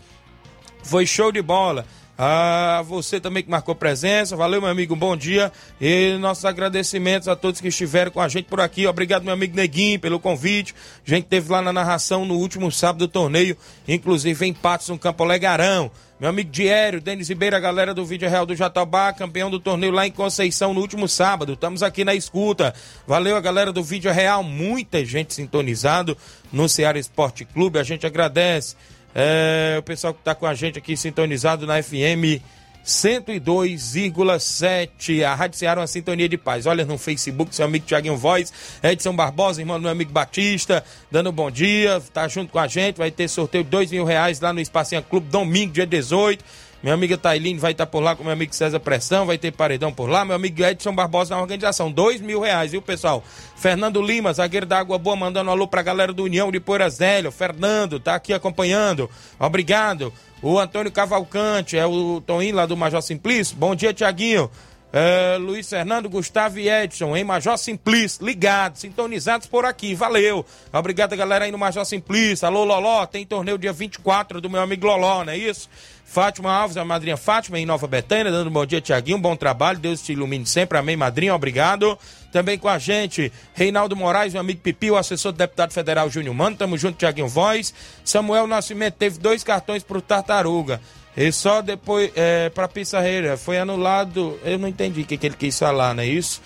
foi 0.83 1.07
show 1.07 1.31
de 1.31 1.43
bola. 1.43 1.87
Ah, 2.21 2.83
você 2.85 3.21
também 3.21 3.45
que 3.45 3.49
marcou 3.49 3.77
presença, 3.77 4.35
valeu 4.35 4.61
meu 4.61 4.69
amigo, 4.69 4.97
bom 4.97 5.17
dia 5.17 5.53
e 5.81 6.19
nossos 6.19 6.45
agradecimentos 6.45 7.29
a 7.29 7.37
todos 7.37 7.61
que 7.61 7.69
estiveram 7.69 8.11
com 8.11 8.21
a 8.21 8.27
gente 8.27 8.47
por 8.47 8.61
aqui, 8.61 8.89
obrigado 8.89 9.23
meu 9.23 9.33
amigo 9.33 9.55
Neguinho 9.55 10.01
pelo 10.01 10.19
convite, 10.19 10.75
a 11.07 11.09
gente 11.09 11.27
teve 11.27 11.49
lá 11.53 11.63
na 11.63 11.73
narração 11.73 12.25
no 12.25 12.35
último 12.35 12.73
sábado 12.73 13.07
do 13.07 13.09
torneio, 13.09 13.57
inclusive 13.87 14.45
em 14.45 14.53
Patos 14.53 14.89
no 14.89 14.99
Campo 14.99 15.23
Legarão, 15.23 15.93
meu 16.19 16.29
amigo 16.29 16.51
Diério, 16.51 17.01
Denis 17.01 17.29
Ribeiro, 17.29 17.55
a 17.55 17.61
galera 17.61 17.95
do 17.95 18.05
Vídeo 18.05 18.29
Real 18.29 18.45
do 18.45 18.57
Jatobá, 18.57 19.13
campeão 19.13 19.49
do 19.49 19.61
torneio 19.61 19.93
lá 19.93 20.05
em 20.05 20.11
Conceição 20.11 20.75
no 20.75 20.81
último 20.81 21.07
sábado. 21.07 21.53
Estamos 21.53 21.81
aqui 21.81 22.05
na 22.05 22.13
escuta. 22.13 22.75
Valeu 23.07 23.37
a 23.37 23.41
galera 23.41 23.73
do 23.73 23.85
Vídeo 23.85 24.11
Real, 24.11 24.43
muita 24.43 25.05
gente 25.05 25.33
sintonizado 25.33 26.19
no 26.53 26.69
Ceará 26.69 26.99
Esporte 26.99 27.45
Clube. 27.45 27.79
A 27.79 27.85
gente 27.85 28.05
agradece. 28.05 28.75
É, 29.21 29.75
o 29.77 29.83
pessoal 29.83 30.15
que 30.15 30.21
está 30.21 30.33
com 30.33 30.47
a 30.47 30.55
gente 30.55 30.79
aqui 30.79 30.97
sintonizado 30.97 31.67
na 31.67 31.83
FM 31.83 32.41
102,7. 32.87 35.25
A 35.25 35.35
Rádio 35.35 35.59
Ceará 35.59 35.81
uma 35.81 35.89
sintonia 35.89 36.29
de 36.29 36.39
paz. 36.39 36.67
Olha 36.67 36.85
no 36.85 36.97
Facebook, 36.97 37.53
seu 37.53 37.65
amigo 37.65 37.85
Tiaguinho 37.85 38.17
Voz, 38.17 38.53
Edson 38.81 39.17
Barbosa, 39.17 39.61
irmão 39.61 39.77
do 39.77 39.83
meu 39.83 39.91
amigo 39.91 40.13
Batista, 40.13 40.85
dando 41.11 41.31
um 41.31 41.33
bom 41.33 41.51
dia, 41.51 42.01
tá 42.15 42.29
junto 42.29 42.53
com 42.53 42.61
a 42.61 42.69
gente. 42.69 42.99
Vai 42.99 43.11
ter 43.11 43.27
sorteio 43.27 43.65
de 43.65 43.71
dois 43.71 43.91
mil 43.91 44.05
reais 44.05 44.39
lá 44.39 44.53
no 44.53 44.61
Espacinha 44.61 45.03
Clube, 45.03 45.27
domingo, 45.29 45.73
dia 45.73 45.85
18. 45.85 46.45
Minha 46.81 46.95
amiga 46.95 47.19
Tailine 47.19 47.59
vai 47.59 47.73
estar 47.73 47.87
por 47.87 48.01
lá 48.01 48.15
com 48.15 48.23
meu 48.23 48.33
amigo 48.33 48.55
César 48.55 48.79
Pressão, 48.79 49.27
vai 49.27 49.37
ter 49.37 49.51
paredão 49.51 49.93
por 49.93 50.09
lá. 50.09 50.25
Meu 50.25 50.37
amigo 50.37 50.63
Edson 50.63 50.95
Barbosa 50.95 51.35
na 51.35 51.41
organização. 51.41 51.91
Dois 51.91 52.21
mil 52.21 52.41
reais, 52.41 52.71
viu, 52.71 52.81
pessoal? 52.81 53.25
Fernando 53.57 54.01
Lima, 54.01 54.33
zagueiro 54.33 54.65
da 54.65 54.79
Água 54.79 54.97
Boa, 54.97 55.17
mandando 55.17 55.51
um 55.51 55.53
alô 55.53 55.67
pra 55.67 55.83
galera 55.83 56.13
do 56.13 56.23
União 56.23 56.53
de 56.53 56.61
Poeiras 56.61 56.99
Velho. 56.99 57.33
Fernando, 57.33 57.99
tá 57.99 58.15
aqui 58.15 58.33
acompanhando. 58.33 59.11
Obrigado. 59.41 60.13
O 60.41 60.57
Antônio 60.57 60.93
Cavalcante, 60.93 61.77
é 61.77 61.85
o 61.85 62.21
Toninho 62.21 62.55
lá 62.55 62.65
do 62.65 62.77
Major 62.77 63.03
Simplício. 63.03 63.57
Bom 63.57 63.75
dia, 63.75 63.93
Tiaguinho. 63.93 64.49
É, 64.91 65.37
Luiz 65.39 65.69
Fernando, 65.69 66.09
Gustavo 66.09 66.59
e 66.59 66.71
Edson, 66.71 67.15
em 67.15 67.23
Major 67.23 67.59
Simplício, 67.59 68.25
ligados, 68.25 68.81
sintonizados 68.81 69.47
por 69.47 69.67
aqui, 69.67 69.95
valeu. 69.95 70.47
Obrigado, 70.73 71.15
galera, 71.15 71.45
aí 71.45 71.53
no 71.53 71.59
Major 71.59 71.85
Simplício. 71.85 72.47
Alô, 72.47 72.65
Loló, 72.65 73.05
tem 73.05 73.27
torneio 73.27 73.59
dia 73.59 73.73
24 73.73 74.41
do 74.41 74.49
meu 74.49 74.63
amigo 74.63 74.87
Loló, 74.87 75.25
não 75.25 75.33
é 75.33 75.37
isso? 75.37 75.69
Fátima 76.09 76.51
Alves, 76.51 76.79
a 76.79 76.85
madrinha 76.87 77.19
Fátima, 77.19 77.61
em 77.61 77.67
Nova 77.67 77.87
Betânia, 77.87 78.33
dando 78.33 78.49
um 78.49 78.53
bom 78.53 78.65
dia, 78.65 78.81
Tiaguinho, 78.81 79.19
bom 79.19 79.37
trabalho, 79.37 79.79
Deus 79.79 80.01
te 80.01 80.15
ilumine 80.15 80.47
sempre, 80.47 80.79
amém, 80.79 80.97
madrinha, 80.97 81.35
obrigado. 81.35 81.99
Também 82.33 82.59
com 82.59 82.67
a 82.67 82.79
gente, 82.79 83.31
Reinaldo 83.53 83.95
Moraes, 83.95 84.33
meu 84.33 84.41
amigo 84.41 84.61
Pipi, 84.61 84.91
o 84.91 84.97
assessor 84.97 85.33
do 85.33 85.39
deputado 85.39 85.71
federal 85.71 86.09
Júnior 86.09 86.35
Mano, 86.35 86.57
tamo 86.57 86.79
junto, 86.79 86.97
Tiaguinho 86.97 87.29
Voz. 87.29 87.75
Samuel 88.03 88.47
Nascimento 88.47 88.95
teve 88.95 89.19
dois 89.19 89.45
cartões 89.45 89.83
pro 89.83 90.01
Tartaruga. 90.01 90.81
E 91.15 91.31
só 91.31 91.61
depois, 91.61 92.11
é, 92.17 92.49
para 92.49 92.69
Pissarreira, 92.69 93.37
foi 93.37 93.59
anulado. 93.59 94.39
Eu 94.45 94.59
não 94.59 94.69
entendi 94.69 95.03
o 95.03 95.05
que, 95.05 95.19
que 95.19 95.27
ele 95.27 95.37
quis 95.37 95.59
falar, 95.59 95.95
não 95.95 96.03
é 96.03 96.07
isso? 96.07 96.41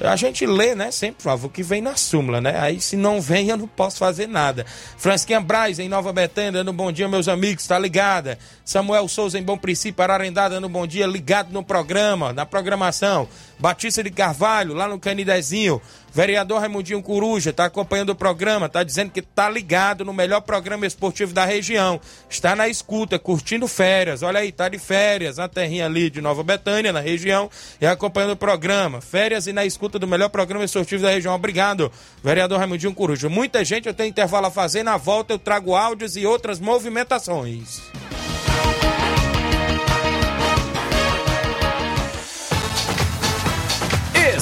A 0.00 0.16
gente 0.16 0.44
lê, 0.44 0.74
né, 0.74 0.90
sempre, 0.90 1.16
por 1.16 1.22
favor, 1.22 1.48
que 1.48 1.62
vem 1.62 1.80
na 1.80 1.94
súmula, 1.94 2.40
né? 2.40 2.58
Aí 2.58 2.80
se 2.80 2.96
não 2.96 3.20
vem, 3.20 3.48
eu 3.48 3.56
não 3.56 3.68
posso 3.68 3.98
fazer 3.98 4.26
nada. 4.26 4.66
Fransquinha 4.98 5.40
Braz, 5.40 5.78
em 5.78 5.88
Nova 5.88 6.12
Betânia, 6.12 6.50
dando 6.50 6.72
bom 6.72 6.90
dia, 6.90 7.08
meus 7.08 7.28
amigos, 7.28 7.66
tá 7.66 7.78
ligada? 7.78 8.36
Samuel 8.64 9.06
Souza, 9.06 9.38
em 9.38 9.42
Bom 9.42 9.56
Princípio, 9.56 10.02
Ararendá, 10.02 10.48
dando 10.48 10.68
bom 10.68 10.84
dia, 10.84 11.06
ligado 11.06 11.52
no 11.52 11.62
programa, 11.62 12.32
na 12.32 12.44
programação. 12.44 13.28
Batista 13.64 14.02
de 14.04 14.10
Carvalho, 14.10 14.74
lá 14.74 14.86
no 14.86 15.00
Canidezinho. 15.00 15.80
Vereador 16.12 16.60
Raimundinho 16.60 17.02
Coruja 17.02 17.48
está 17.48 17.64
acompanhando 17.64 18.10
o 18.10 18.14
programa, 18.14 18.66
está 18.66 18.82
dizendo 18.82 19.10
que 19.10 19.20
está 19.20 19.48
ligado 19.48 20.04
no 20.04 20.12
melhor 20.12 20.42
programa 20.42 20.86
esportivo 20.86 21.32
da 21.32 21.46
região. 21.46 21.98
Está 22.28 22.54
na 22.54 22.68
escuta, 22.68 23.18
curtindo 23.18 23.66
férias. 23.66 24.22
Olha 24.22 24.40
aí, 24.40 24.50
está 24.50 24.68
de 24.68 24.78
férias 24.78 25.38
na 25.38 25.48
terrinha 25.48 25.86
ali 25.86 26.10
de 26.10 26.20
Nova 26.20 26.42
Betânia, 26.42 26.92
na 26.92 27.00
região, 27.00 27.50
e 27.80 27.86
acompanhando 27.86 28.32
o 28.32 28.36
programa. 28.36 29.00
Férias 29.00 29.46
e 29.46 29.52
na 29.54 29.64
escuta 29.64 29.98
do 29.98 30.06
melhor 30.06 30.28
programa 30.28 30.66
esportivo 30.66 31.02
da 31.02 31.08
região. 31.08 31.34
Obrigado, 31.34 31.90
vereador 32.22 32.58
Raimundinho 32.58 32.92
Coruja. 32.92 33.30
Muita 33.30 33.64
gente, 33.64 33.88
eu 33.88 33.94
tenho 33.94 34.10
intervalo 34.10 34.44
a 34.44 34.50
fazer. 34.50 34.82
Na 34.82 34.98
volta 34.98 35.32
eu 35.32 35.38
trago 35.38 35.74
áudios 35.74 36.18
e 36.18 36.26
outras 36.26 36.60
movimentações. 36.60 37.80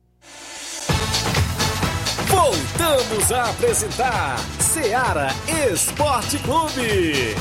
Voltamos 2.27 3.31
a 3.31 3.51
apresentar 3.51 4.39
Seara 4.75 5.29
Esporte 5.73 6.37
Clube. 6.41 7.37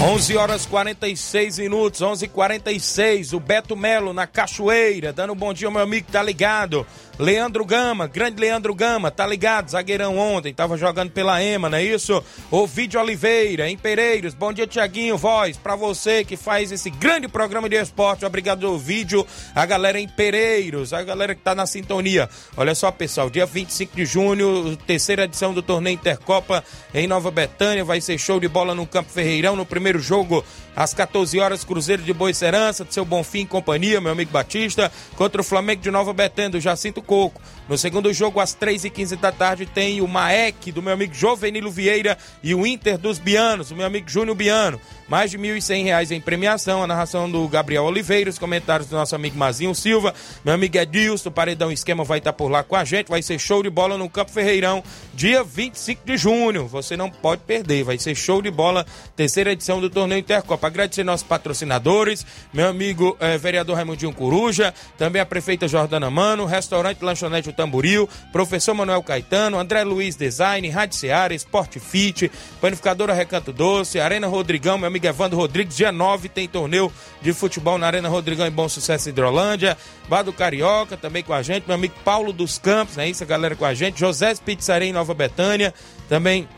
11 0.00 0.36
horas 0.36 0.66
46 0.66 1.58
minutos, 1.58 2.02
11:46. 2.02 3.32
O 3.32 3.40
Beto 3.40 3.74
Melo 3.74 4.12
na 4.12 4.26
Cachoeira, 4.26 5.10
dando 5.10 5.32
um 5.32 5.36
bom 5.36 5.54
dia 5.54 5.70
meu 5.70 5.80
amigo 5.80 6.12
tá 6.12 6.22
ligado. 6.22 6.86
Leandro 7.18 7.64
Gama, 7.64 8.06
grande 8.06 8.40
Leandro 8.40 8.72
Gama, 8.72 9.10
tá 9.10 9.26
ligado? 9.26 9.70
Zagueirão 9.70 10.16
ontem, 10.16 10.54
tava 10.54 10.76
jogando 10.76 11.10
pela 11.10 11.42
EMA, 11.42 11.68
não 11.68 11.76
é 11.76 11.82
isso? 11.82 12.22
Ovidio 12.48 13.00
Oliveira, 13.00 13.68
em 13.68 13.76
Pereiros. 13.76 14.34
Bom 14.34 14.52
dia, 14.52 14.68
Tiaguinho, 14.68 15.18
voz, 15.18 15.56
pra 15.56 15.74
você 15.74 16.24
que 16.24 16.36
faz 16.36 16.70
esse 16.70 16.90
grande 16.90 17.26
programa 17.26 17.68
de 17.68 17.74
esporte. 17.74 18.24
Obrigado, 18.24 18.72
Ovidio. 18.72 19.26
A 19.52 19.66
galera 19.66 19.98
em 19.98 20.06
Pereiros, 20.06 20.92
a 20.92 21.02
galera 21.02 21.34
que 21.34 21.40
tá 21.40 21.56
na 21.56 21.66
sintonia. 21.66 22.30
Olha 22.56 22.72
só, 22.72 22.92
pessoal, 22.92 23.28
dia 23.28 23.44
25 23.44 23.96
de 23.96 24.04
junho, 24.04 24.76
terceira 24.86 25.24
edição 25.24 25.52
do 25.52 25.60
torneio 25.60 25.94
Intercopa 25.94 26.62
em 26.94 27.08
Nova 27.08 27.32
Betânia. 27.32 27.84
Vai 27.84 28.00
ser 28.00 28.16
show 28.16 28.38
de 28.38 28.46
bola 28.46 28.76
no 28.76 28.86
Campo 28.86 29.10
Ferreirão, 29.10 29.56
no 29.56 29.66
primeiro 29.66 29.98
jogo 29.98 30.44
às 30.76 30.94
14 30.94 31.40
horas, 31.40 31.64
Cruzeiro 31.64 32.02
de 32.04 32.12
Boa 32.12 32.32
Serança, 32.32 32.84
de 32.84 32.94
seu 32.94 33.04
Bonfim 33.04 33.40
e 33.40 33.46
companhia, 33.46 34.00
meu 34.00 34.12
amigo 34.12 34.30
Batista, 34.30 34.92
contra 35.16 35.40
o 35.40 35.44
Flamengo 35.44 35.82
de 35.82 35.90
Nova 35.90 36.12
Betânia, 36.12 36.50
do 36.50 36.60
Jacinto 36.60 37.02
Coco. 37.08 37.40
No 37.66 37.78
segundo 37.78 38.12
jogo, 38.12 38.38
às 38.38 38.54
3h15 38.54 39.16
da 39.16 39.32
tarde, 39.32 39.64
tem 39.64 40.02
o 40.02 40.06
Maek, 40.06 40.70
do 40.70 40.82
meu 40.82 40.92
amigo 40.92 41.14
Jovenilo 41.14 41.70
Vieira, 41.70 42.18
e 42.42 42.54
o 42.54 42.66
Inter 42.66 42.98
dos 42.98 43.18
Bianos, 43.18 43.70
do 43.70 43.76
meu 43.76 43.86
amigo 43.86 44.08
Júnior 44.08 44.36
Biano. 44.36 44.78
Mais 45.08 45.30
de 45.30 45.38
R$ 45.38 45.58
1.100 45.58 46.10
em 46.10 46.20
premiação, 46.20 46.82
a 46.82 46.86
narração 46.86 47.30
do 47.30 47.48
Gabriel 47.48 47.84
Oliveira, 47.84 48.28
os 48.28 48.38
comentários 48.38 48.88
do 48.88 48.96
nosso 48.96 49.16
amigo 49.16 49.38
Mazinho 49.38 49.74
Silva, 49.74 50.14
meu 50.44 50.52
amigo 50.52 50.76
Edilson, 50.76 51.30
Paredão 51.30 51.72
Esquema 51.72 52.04
vai 52.04 52.18
estar 52.18 52.34
por 52.34 52.50
lá 52.50 52.62
com 52.62 52.76
a 52.76 52.84
gente, 52.84 53.08
vai 53.08 53.22
ser 53.22 53.38
show 53.38 53.62
de 53.62 53.70
bola 53.70 53.96
no 53.96 54.10
Campo 54.10 54.30
Ferreirão, 54.30 54.82
dia 55.14 55.42
25 55.42 56.02
de 56.04 56.16
junho. 56.18 56.66
Você 56.66 56.94
não 56.96 57.10
pode 57.10 57.42
perder, 57.42 57.84
vai 57.84 57.98
ser 57.98 58.14
show 58.14 58.42
de 58.42 58.50
bola, 58.50 58.84
terceira 59.16 59.52
edição 59.52 59.80
do 59.80 59.88
torneio 59.88 60.20
Intercopa. 60.20 60.66
Agradecer 60.66 61.04
nossos 61.04 61.26
patrocinadores, 61.26 62.26
meu 62.52 62.68
amigo 62.68 63.16
eh, 63.18 63.38
vereador 63.38 63.76
Raimundinho 63.76 64.12
Coruja, 64.12 64.74
também 64.98 65.22
a 65.22 65.26
prefeita 65.26 65.66
Jordana 65.66 66.10
Mano, 66.10 66.44
restaurante 66.44 67.02
Lanchonete 67.02 67.48
O 67.48 67.52
Tamboril, 67.52 68.06
professor 68.30 68.74
Manuel 68.74 69.02
Caetano, 69.02 69.58
André 69.58 69.84
Luiz 69.84 70.16
Design, 70.16 70.68
Rádio 70.68 70.98
Seara, 70.98 71.34
Esporte 71.34 71.80
Fit, 71.80 72.30
Panificadora 72.60 73.14
Recanto 73.14 73.52
Doce, 73.54 74.00
Arena 74.00 74.26
Rodrigão, 74.26 74.76
meu 74.76 74.88
amigo 74.88 74.97
Evandro 75.06 75.38
Rodrigues, 75.38 75.76
dia 75.76 75.92
9 75.92 76.28
tem 76.28 76.48
torneio 76.48 76.92
de 77.22 77.32
futebol 77.32 77.78
na 77.78 77.86
Arena 77.86 78.08
Rodrigão 78.08 78.46
em 78.46 78.50
Bom 78.50 78.68
Sucesso 78.68 79.08
Hidrolândia, 79.08 79.76
Bar 80.08 80.22
do 80.22 80.32
Carioca 80.32 80.96
também 80.96 81.22
com 81.22 81.32
a 81.32 81.42
gente, 81.42 81.64
meu 81.66 81.74
amigo 81.74 81.94
Paulo 82.04 82.32
dos 82.32 82.58
Campos, 82.58 82.98
é 82.98 83.08
isso 83.08 83.22
a 83.22 83.26
galera 83.26 83.54
com 83.54 83.64
a 83.64 83.74
gente, 83.74 84.00
José 84.00 84.34
Pizzaria 84.44 84.88
em 84.88 84.92
Nova 84.92 85.14
Betânia, 85.14 85.72
também 86.08 86.48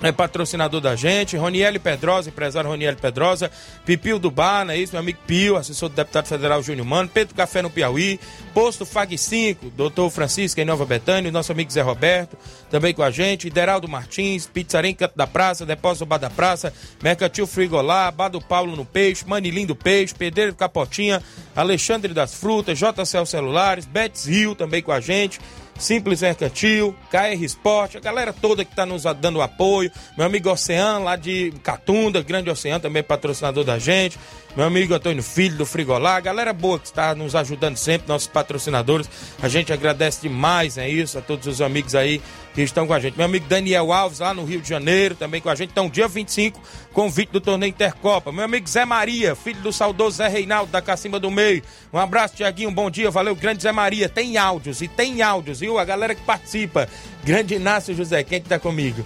é 0.00 0.12
patrocinador 0.12 0.80
da 0.80 0.94
gente, 0.94 1.36
Roniele 1.36 1.78
Pedrosa, 1.78 2.28
empresário 2.28 2.70
Roniele 2.70 2.96
Pedrosa, 2.96 3.50
Pipio 3.84 4.18
do 4.18 4.30
Bar, 4.30 4.64
não 4.64 4.72
é 4.72 4.76
isso? 4.76 4.92
Meu 4.92 5.00
amigo 5.00 5.18
Pio, 5.26 5.56
assessor 5.56 5.88
do 5.88 5.96
deputado 5.96 6.26
federal 6.26 6.62
Júnior 6.62 6.86
Mano, 6.86 7.10
Pedro 7.12 7.34
Café 7.34 7.62
no 7.62 7.70
Piauí, 7.70 8.20
Posto 8.54 8.86
Fag 8.86 9.16
5, 9.18 9.70
doutor 9.70 10.08
Francisco 10.10 10.60
em 10.60 10.64
Nova 10.64 10.84
Betânia, 10.84 11.32
nosso 11.32 11.50
amigo 11.50 11.70
Zé 11.70 11.82
Roberto, 11.82 12.36
também 12.70 12.94
com 12.94 13.02
a 13.02 13.10
gente, 13.10 13.50
Deraldo 13.50 13.88
Martins, 13.88 14.46
Pizzaria 14.46 14.94
Canto 14.94 15.16
da 15.16 15.26
Praça, 15.26 15.66
Depósito 15.66 16.06
Bar 16.06 16.18
da 16.18 16.30
Praça, 16.30 16.72
Mercantil 17.02 17.46
Frigolá, 17.46 18.10
Bar 18.10 18.28
do 18.28 18.40
Paulo 18.40 18.76
no 18.76 18.84
Peixe, 18.84 19.24
Manilim 19.26 19.66
do 19.66 19.74
Peixe, 19.74 20.14
Pedreiro 20.14 20.54
Capotinha, 20.54 21.22
Alexandre 21.56 22.14
das 22.14 22.34
Frutas, 22.34 22.78
JCL 22.78 23.26
Celulares, 23.26 23.84
Betis 23.84 24.26
Rio 24.26 24.54
também 24.54 24.82
com 24.82 24.92
a 24.92 25.00
gente, 25.00 25.40
Simples 25.78 26.22
Mercantil, 26.22 26.94
KR 27.10 27.42
Esporte, 27.42 27.96
a 27.96 28.00
galera 28.00 28.32
toda 28.32 28.64
que 28.64 28.72
está 28.72 28.84
nos 28.84 29.04
dando 29.20 29.40
apoio, 29.40 29.90
meu 30.16 30.26
amigo 30.26 30.50
Oceano 30.50 31.04
lá 31.04 31.14
de 31.14 31.52
Catunda, 31.62 32.20
Grande 32.22 32.50
Oceano, 32.50 32.80
também 32.80 33.02
patrocinador 33.02 33.64
da 33.64 33.78
gente, 33.78 34.18
meu 34.56 34.66
amigo 34.66 34.92
Antônio 34.92 35.22
Filho 35.22 35.56
do 35.56 35.64
Frigolá, 35.64 36.18
galera 36.18 36.52
boa 36.52 36.80
que 36.80 36.86
está 36.86 37.14
nos 37.14 37.36
ajudando 37.36 37.76
sempre, 37.76 38.08
nossos 38.08 38.26
patrocinadores, 38.26 39.08
a 39.40 39.48
gente 39.48 39.72
agradece 39.72 40.22
demais, 40.22 40.76
é 40.76 40.88
isso, 40.88 41.16
a 41.16 41.20
todos 41.20 41.46
os 41.46 41.60
amigos 41.60 41.94
aí 41.94 42.20
que 42.58 42.70
estão 42.70 42.86
com 42.86 42.92
a 42.92 42.98
gente. 42.98 43.16
Meu 43.16 43.26
amigo 43.26 43.46
Daniel 43.46 43.92
Alves, 43.92 44.18
lá 44.18 44.34
no 44.34 44.44
Rio 44.44 44.60
de 44.60 44.68
Janeiro, 44.68 45.14
também 45.14 45.40
com 45.40 45.48
a 45.48 45.54
gente. 45.54 45.70
Então, 45.70 45.88
dia 45.88 46.08
25, 46.08 46.60
convite 46.92 47.30
do 47.30 47.40
torneio 47.40 47.70
Intercopa. 47.70 48.32
Meu 48.32 48.44
amigo 48.44 48.68
Zé 48.68 48.84
Maria, 48.84 49.36
filho 49.36 49.60
do 49.60 49.72
saudoso 49.72 50.16
Zé 50.16 50.28
Reinaldo, 50.28 50.72
da 50.72 50.82
Cacimba 50.82 51.20
do 51.20 51.30
Meio. 51.30 51.62
Um 51.92 51.98
abraço, 51.98 52.34
Tiaguinho, 52.34 52.70
bom 52.70 52.90
dia, 52.90 53.10
valeu, 53.10 53.36
grande 53.36 53.62
Zé 53.62 53.70
Maria. 53.70 54.08
Tem 54.08 54.36
áudios, 54.36 54.82
e 54.82 54.88
tem 54.88 55.22
áudios, 55.22 55.60
viu? 55.60 55.78
A 55.78 55.84
galera 55.84 56.14
que 56.14 56.22
participa. 56.22 56.88
Grande 57.22 57.54
Inácio 57.54 57.94
José, 57.94 58.24
quem 58.24 58.38
é 58.38 58.40
que 58.40 58.48
tá 58.48 58.58
comigo? 58.58 59.04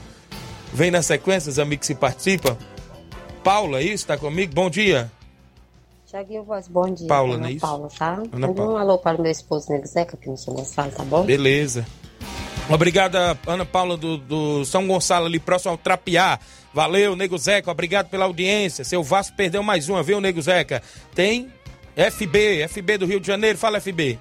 Vem 0.72 0.90
na 0.90 1.02
sequência, 1.02 1.50
os 1.50 1.58
amigos 1.58 1.86
que 1.86 1.94
participam. 1.94 2.56
Paula, 3.44 3.82
isso? 3.82 4.06
Tá 4.06 4.16
comigo? 4.16 4.54
Bom 4.54 4.70
dia. 4.70 5.10
Tiaguinho 6.06 6.44
Voz, 6.44 6.68
bom 6.68 6.90
dia. 6.90 7.08
Paula, 7.08 7.34
Ana 7.34 7.42
não 7.42 7.48
é 7.48 7.52
isso? 7.52 7.60
Paula, 7.60 7.88
tá? 7.98 8.22
Ana 8.32 8.52
Paula. 8.52 8.72
um 8.72 8.76
alô 8.78 8.98
para 8.98 9.18
o 9.18 9.22
meu 9.22 9.30
esposo 9.30 9.70
Nego 9.70 9.86
Zeca, 9.86 10.16
que 10.16 10.28
mais 10.28 10.74
fala, 10.74 10.90
tá 10.90 11.04
bom? 11.04 11.24
Beleza. 11.24 11.86
Obrigada, 12.72 13.38
Ana 13.46 13.66
Paula 13.66 13.98
do, 13.98 14.16
do 14.16 14.64
São 14.64 14.86
Gonçalo, 14.86 15.26
ali 15.26 15.38
próximo 15.38 15.72
ao 15.72 15.76
Trapiá. 15.76 16.38
Valeu, 16.72 17.14
Nego 17.14 17.36
Zeca, 17.36 17.70
obrigado 17.70 18.08
pela 18.08 18.24
audiência. 18.24 18.82
Seu 18.82 19.02
Vasco 19.02 19.36
perdeu 19.36 19.62
mais 19.62 19.90
uma, 19.90 20.02
viu, 20.02 20.22
Nego 20.22 20.40
Zeca? 20.40 20.82
Tem 21.14 21.52
FB, 21.94 22.66
FB 22.66 22.96
do 22.96 23.04
Rio 23.04 23.20
de 23.20 23.26
Janeiro. 23.26 23.58
Fala, 23.58 23.78
FB. 23.78 24.18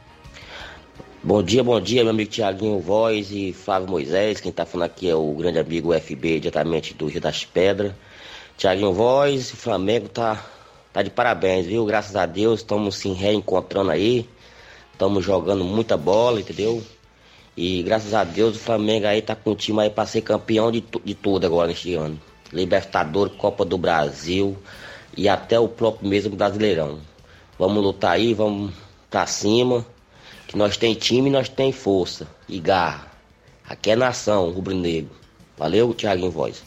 Bom 1.23 1.41
dia, 1.41 1.63
bom 1.63 1.79
dia, 1.79 2.03
meu 2.03 2.11
amigo 2.11 2.29
Tiaguinho 2.29 2.77
Voz 2.81 3.31
e 3.31 3.53
Flávio 3.53 3.89
Moisés. 3.89 4.41
Quem 4.41 4.51
tá 4.51 4.65
falando 4.65 4.87
aqui 4.87 5.09
é 5.09 5.15
o 5.15 5.31
grande 5.33 5.59
amigo 5.59 5.97
FB, 5.97 6.41
diretamente 6.41 6.93
do 6.93 7.05
Rio 7.05 7.21
das 7.21 7.45
Pedras. 7.45 7.93
Tiaguinho 8.57 8.91
Voz, 8.91 9.53
o 9.53 9.55
Flamengo 9.55 10.09
tá, 10.09 10.45
tá 10.91 11.01
de 11.01 11.09
parabéns, 11.09 11.67
viu? 11.67 11.85
Graças 11.85 12.17
a 12.17 12.25
Deus, 12.25 12.59
estamos 12.59 12.97
se 12.97 13.13
reencontrando 13.13 13.91
aí. 13.91 14.27
Estamos 14.91 15.23
jogando 15.23 15.63
muita 15.63 15.95
bola, 15.95 16.41
entendeu? 16.41 16.83
E 17.55 17.83
graças 17.83 18.13
a 18.13 18.23
Deus 18.23 18.55
o 18.55 18.59
Flamengo 18.59 19.07
aí 19.07 19.21
tá 19.21 19.35
com 19.35 19.51
o 19.51 19.55
time 19.55 19.81
aí 19.81 19.89
pra 19.89 20.05
ser 20.05 20.21
campeão 20.21 20.71
de, 20.71 20.83
de 21.03 21.13
tudo 21.13 21.45
agora 21.45 21.67
neste 21.67 21.93
ano. 21.95 22.19
Libertadores, 22.53 23.35
Copa 23.35 23.65
do 23.65 23.77
Brasil 23.77 24.57
e 25.17 25.27
até 25.27 25.59
o 25.59 25.67
próprio 25.67 26.07
mesmo 26.07 26.35
Brasileirão. 26.35 26.99
Vamos 27.59 27.83
lutar 27.83 28.13
aí, 28.13 28.33
vamos 28.33 28.73
pra 29.09 29.27
cima. 29.27 29.85
Que 30.47 30.57
nós 30.57 30.77
tem 30.77 30.93
time, 30.93 31.29
nós 31.29 31.47
tem 31.47 31.71
força 31.71 32.27
e 32.47 32.59
garra. 32.59 33.07
Aqui 33.67 33.91
é 33.91 33.95
nação, 33.95 34.49
rubro-negro. 34.49 35.11
Valeu, 35.57 35.93
Thiaguinho 35.93 36.31
Voz. 36.31 36.63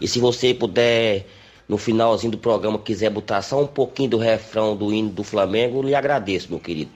E 0.00 0.06
se 0.06 0.18
você 0.18 0.52
puder, 0.52 1.26
no 1.68 1.78
finalzinho 1.78 2.32
do 2.32 2.38
programa, 2.38 2.78
quiser 2.78 3.10
botar 3.10 3.42
só 3.42 3.62
um 3.62 3.66
pouquinho 3.66 4.10
do 4.10 4.18
refrão 4.18 4.76
do 4.76 4.92
hino 4.92 5.08
do 5.08 5.24
Flamengo, 5.24 5.82
lhe 5.82 5.94
agradeço, 5.94 6.50
meu 6.50 6.60
querido. 6.60 6.90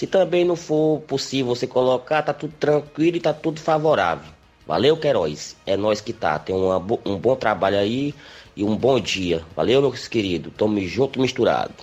Se 0.00 0.06
também 0.06 0.46
não 0.46 0.56
for 0.56 1.02
possível 1.02 1.54
você 1.54 1.66
colocar, 1.66 2.22
tá 2.22 2.32
tudo 2.32 2.54
tranquilo 2.58 3.18
e 3.18 3.20
tá 3.20 3.34
tudo 3.34 3.60
favorável. 3.60 4.32
Valeu, 4.66 4.96
Queiroz. 4.96 5.54
É 5.66 5.76
nós 5.76 6.00
que 6.00 6.14
tá. 6.14 6.38
Tem 6.38 6.54
bo- 6.56 6.98
um 7.04 7.18
bom 7.18 7.36
trabalho 7.36 7.76
aí 7.78 8.14
e 8.56 8.64
um 8.64 8.74
bom 8.74 8.98
dia. 8.98 9.44
Valeu, 9.54 9.82
meus 9.82 10.08
queridos. 10.08 10.54
Tamo 10.56 10.80
junto 10.86 11.20
misturado. 11.20 11.74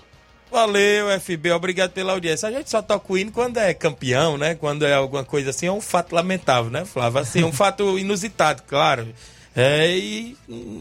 Valeu, 0.51 1.11
FB, 1.19 1.51
obrigado 1.51 1.91
pela 1.91 2.13
audiência. 2.13 2.49
A 2.49 2.51
gente 2.51 2.71
só 2.71 2.81
toca 2.81 3.13
o 3.13 3.19
hino 3.19 3.31
quando 3.31 3.57
é 3.57 3.71
campeão, 3.71 4.35
né? 4.35 4.55
Quando 4.55 4.83
é 4.83 4.95
alguma 4.95 5.23
coisa 5.23 5.51
assim, 5.51 5.67
é 5.67 5.71
um 5.71 5.79
fato 5.79 6.15
lamentável, 6.15 6.71
né, 6.71 6.85
Flávio? 6.85 7.19
Assim, 7.19 7.43
um 7.43 7.53
fato 7.53 7.99
inusitado, 7.99 8.63
claro. 8.67 9.07
É, 9.59 9.89
e 9.97 10.37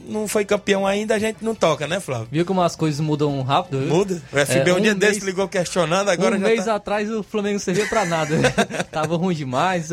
não 0.07 0.29
foi 0.29 0.45
campeão 0.45 0.87
ainda, 0.87 1.15
a 1.15 1.19
gente 1.19 1.39
não 1.43 1.55
toca, 1.55 1.87
né, 1.87 1.99
Flávio? 1.99 2.29
Viu 2.31 2.45
como 2.45 2.61
as 2.61 2.77
coisas 2.77 3.01
mudam 3.01 3.41
rápido? 3.41 3.79
viu? 3.81 3.89
Muda. 3.89 4.23
O 4.31 4.37
FB 4.39 4.71
É, 4.71 4.75
um 4.75 4.81
dia 4.81 4.93
um 4.93 4.99
desse 4.99 5.13
mês- 5.15 5.25
ligou 5.25 5.49
questionando, 5.49 6.11
agora 6.11 6.37
um 6.37 6.39
já 6.41 6.47
mês 6.47 6.65
tá... 6.67 6.75
atrás 6.75 7.11
o 7.11 7.23
Flamengo 7.23 7.55
não 7.55 7.59
servia 7.61 7.87
pra 7.87 8.05
nada. 8.05 8.37
Tava 8.93 9.17
ruim 9.17 9.35
demais. 9.35 9.89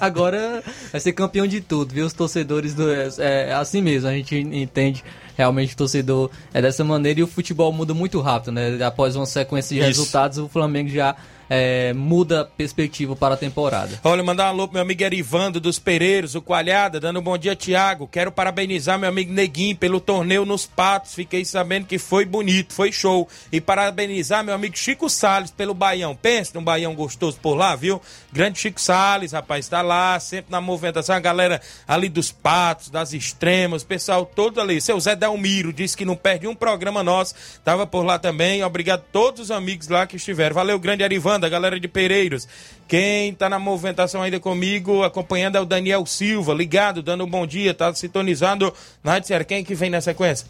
Agora 0.00 0.62
vai 0.92 1.00
ser 1.00 1.12
campeão 1.14 1.48
de 1.48 1.60
tudo, 1.60 1.92
viu? 1.92 2.06
Os 2.06 2.12
torcedores 2.12 2.74
do. 2.74 2.88
É, 2.90 3.08
é 3.48 3.52
assim 3.54 3.82
mesmo, 3.82 4.08
a 4.08 4.12
gente 4.12 4.36
entende 4.36 5.02
realmente 5.36 5.74
o 5.74 5.76
torcedor 5.76 6.30
é 6.54 6.62
dessa 6.62 6.84
maneira 6.84 7.18
e 7.20 7.22
o 7.24 7.26
futebol 7.26 7.72
muda 7.72 7.92
muito 7.92 8.20
rápido, 8.20 8.52
né? 8.52 8.78
Após 8.84 9.16
uma 9.16 9.26
sequência 9.26 9.74
de 9.74 9.80
Isso. 9.80 9.88
resultados, 10.00 10.38
o 10.38 10.48
Flamengo 10.48 10.88
já 10.90 11.16
é, 11.48 11.92
muda 11.92 12.42
a 12.42 12.44
perspectiva 12.44 13.16
para 13.16 13.34
a 13.34 13.36
temporada. 13.36 13.98
Olha, 14.04 14.22
mandar 14.22 14.46
um 14.46 14.48
alô 14.48 14.68
pro 14.68 14.74
meu 14.74 14.82
amigo 14.82 15.02
Erivando 15.02 15.60
dos 15.60 15.78
Pereiros, 15.78 16.34
o 16.34 16.42
Coalhada, 16.42 17.00
dando 17.00 17.20
um 17.20 17.22
bom 17.22 17.38
dia, 17.38 17.56
Tiago. 17.56 18.06
Quero 18.06 18.30
parabenizar 18.30 18.98
meu 18.98 19.08
amigo 19.08 19.32
Neguinho 19.32 19.76
pelo 19.76 20.00
torneio 20.00 20.44
nos 20.44 20.66
Patos. 20.66 21.14
Fiquei 21.14 21.44
sabendo 21.44 21.86
que 21.86 21.98
foi 21.98 22.24
bonito, 22.24 22.74
foi 22.74 22.92
show. 22.92 23.28
E 23.50 23.60
parabenizar 23.60 24.44
meu 24.44 24.54
amigo 24.54 24.76
Chico 24.76 25.08
Salles 25.08 25.50
pelo 25.50 25.74
Baião. 25.74 26.14
Pensa 26.14 26.52
num 26.54 26.64
Baião 26.64 26.94
gostoso 26.94 27.38
por 27.40 27.54
lá, 27.54 27.74
viu? 27.74 28.00
Grande 28.32 28.58
Chico 28.58 28.80
Salles, 28.80 29.32
rapaz, 29.32 29.68
tá 29.68 29.82
lá, 29.82 30.18
sempre 30.20 30.52
na 30.52 30.60
movimentação. 30.60 31.16
A 31.16 31.20
galera 31.20 31.60
ali 31.86 32.08
dos 32.08 32.30
Patos, 32.30 32.90
das 32.90 33.12
Extremas, 33.12 33.82
pessoal 33.84 34.26
todo 34.26 34.60
ali. 34.60 34.80
Seu 34.80 34.98
Zé 35.00 35.16
Delmiro 35.16 35.72
disse 35.72 35.96
que 35.96 36.04
não 36.04 36.16
perde 36.16 36.46
um 36.46 36.54
programa 36.54 37.02
nosso. 37.02 37.34
Tava 37.64 37.86
por 37.86 38.04
lá 38.04 38.18
também. 38.18 38.62
Obrigado 38.62 39.00
a 39.00 39.12
todos 39.12 39.42
os 39.42 39.50
amigos 39.50 39.88
lá 39.88 40.06
que 40.06 40.16
estiveram. 40.16 40.54
Valeu, 40.54 40.78
grande 40.78 41.02
Erivando, 41.02 41.37
a 41.44 41.48
galera 41.48 41.78
de 41.78 41.88
Pereiros. 41.88 42.48
Quem 42.86 43.34
tá 43.34 43.48
na 43.48 43.58
movimentação 43.58 44.22
ainda 44.22 44.40
comigo, 44.40 45.02
acompanhando 45.02 45.56
é 45.56 45.60
o 45.60 45.64
Daniel 45.64 46.04
Silva, 46.06 46.54
ligado, 46.54 47.02
dando 47.02 47.24
um 47.24 47.30
bom 47.30 47.46
dia, 47.46 47.74
tá 47.74 47.92
sintonizado 47.94 48.72
na 49.02 49.12
Rádio 49.12 49.28
Ceará. 49.28 49.44
Quem 49.44 49.64
que 49.64 49.74
vem 49.74 49.90
na 49.90 50.00
sequência? 50.00 50.46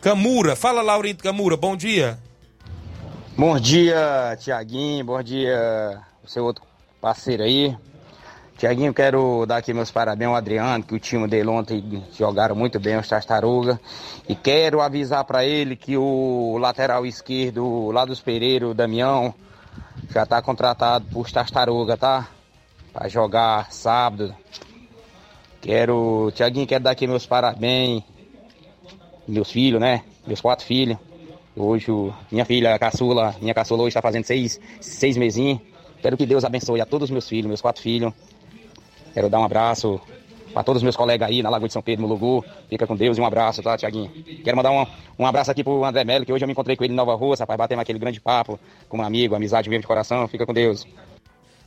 Camura. 0.00 0.54
Fala, 0.54 0.82
Laurito 0.82 1.22
Camura, 1.22 1.56
bom 1.56 1.76
dia. 1.76 2.18
Bom 3.36 3.58
dia, 3.58 4.36
Tiaguinho. 4.40 5.04
Bom 5.04 5.22
dia, 5.22 6.00
o 6.24 6.28
seu 6.28 6.44
outro 6.44 6.64
parceiro 7.00 7.42
aí. 7.42 7.76
Tiaguinho, 8.58 8.92
quero 8.92 9.46
dar 9.46 9.58
aqui 9.58 9.72
meus 9.72 9.88
parabéns 9.88 10.30
ao 10.30 10.34
Adriano, 10.34 10.82
que 10.82 10.92
o 10.92 10.98
time 10.98 11.28
dele 11.28 11.48
ontem 11.48 12.02
jogaram 12.18 12.56
muito 12.56 12.80
bem, 12.80 12.98
os 12.98 13.06
Tartaruga. 13.06 13.80
E 14.28 14.34
quero 14.34 14.80
avisar 14.80 15.22
para 15.22 15.44
ele 15.44 15.76
que 15.76 15.96
o 15.96 16.58
lateral 16.58 17.06
esquerdo 17.06 17.92
lá 17.92 18.04
dos 18.04 18.20
Pereiros, 18.20 18.72
o 18.72 18.74
Damião, 18.74 19.32
já 20.10 20.24
tá 20.24 20.40
contratado 20.40 21.06
por 21.10 21.30
Tartaruga, 21.30 21.96
tá? 21.96 22.28
Pra 22.92 23.08
jogar 23.08 23.70
sábado. 23.72 24.34
Quero, 25.60 26.30
Tiaguinho, 26.34 26.66
quero 26.66 26.84
dar 26.84 26.92
aqui 26.92 27.06
meus 27.06 27.26
parabéns. 27.26 28.02
Meus 29.26 29.50
filhos, 29.50 29.80
né? 29.80 30.04
Meus 30.26 30.40
quatro 30.40 30.64
filhos. 30.64 30.96
Hoje, 31.54 31.86
minha 32.30 32.44
filha, 32.44 32.74
a 32.74 32.78
caçula, 32.78 33.34
minha 33.40 33.52
caçula 33.52 33.82
hoje 33.82 33.88
está 33.88 34.00
fazendo 34.00 34.24
seis, 34.24 34.60
seis 34.80 35.16
mesinhos. 35.16 35.60
Quero 36.00 36.16
que 36.16 36.24
Deus 36.24 36.44
abençoe 36.44 36.80
a 36.80 36.86
todos 36.86 37.06
os 37.06 37.10
meus 37.10 37.28
filhos, 37.28 37.46
meus 37.46 37.60
quatro 37.60 37.82
filhos. 37.82 38.12
Quero 39.12 39.28
dar 39.28 39.40
um 39.40 39.44
abraço 39.44 40.00
para 40.58 40.64
todos 40.64 40.80
os 40.80 40.82
meus 40.82 40.96
colegas 40.96 41.28
aí 41.28 41.40
na 41.40 41.48
Lagoa 41.48 41.68
de 41.68 41.72
São 41.72 41.80
Pedro, 41.80 42.04
no 42.04 42.12
Lugu. 42.12 42.44
Fica 42.68 42.84
com 42.84 42.96
Deus 42.96 43.16
e 43.16 43.20
um 43.20 43.24
abraço, 43.24 43.62
tá, 43.62 43.76
Tiaguinho? 43.76 44.10
Quero 44.42 44.56
mandar 44.56 44.72
um, 44.72 44.84
um 45.16 45.24
abraço 45.24 45.52
aqui 45.52 45.62
pro 45.62 45.84
André 45.84 46.02
Melo, 46.02 46.26
que 46.26 46.32
hoje 46.32 46.42
eu 46.42 46.48
me 46.48 46.52
encontrei 46.52 46.76
com 46.76 46.82
ele 46.82 46.92
em 46.92 46.96
Nova 46.96 47.14
Rua, 47.14 47.36
rapaz, 47.38 47.56
batemos 47.56 47.82
aquele 47.82 47.98
grande 48.00 48.20
papo 48.20 48.58
com 48.88 48.98
um 48.98 49.02
amigo, 49.02 49.36
amizade 49.36 49.70
mesmo 49.70 49.82
de 49.82 49.86
coração. 49.86 50.26
Fica 50.26 50.44
com 50.44 50.52
Deus. 50.52 50.84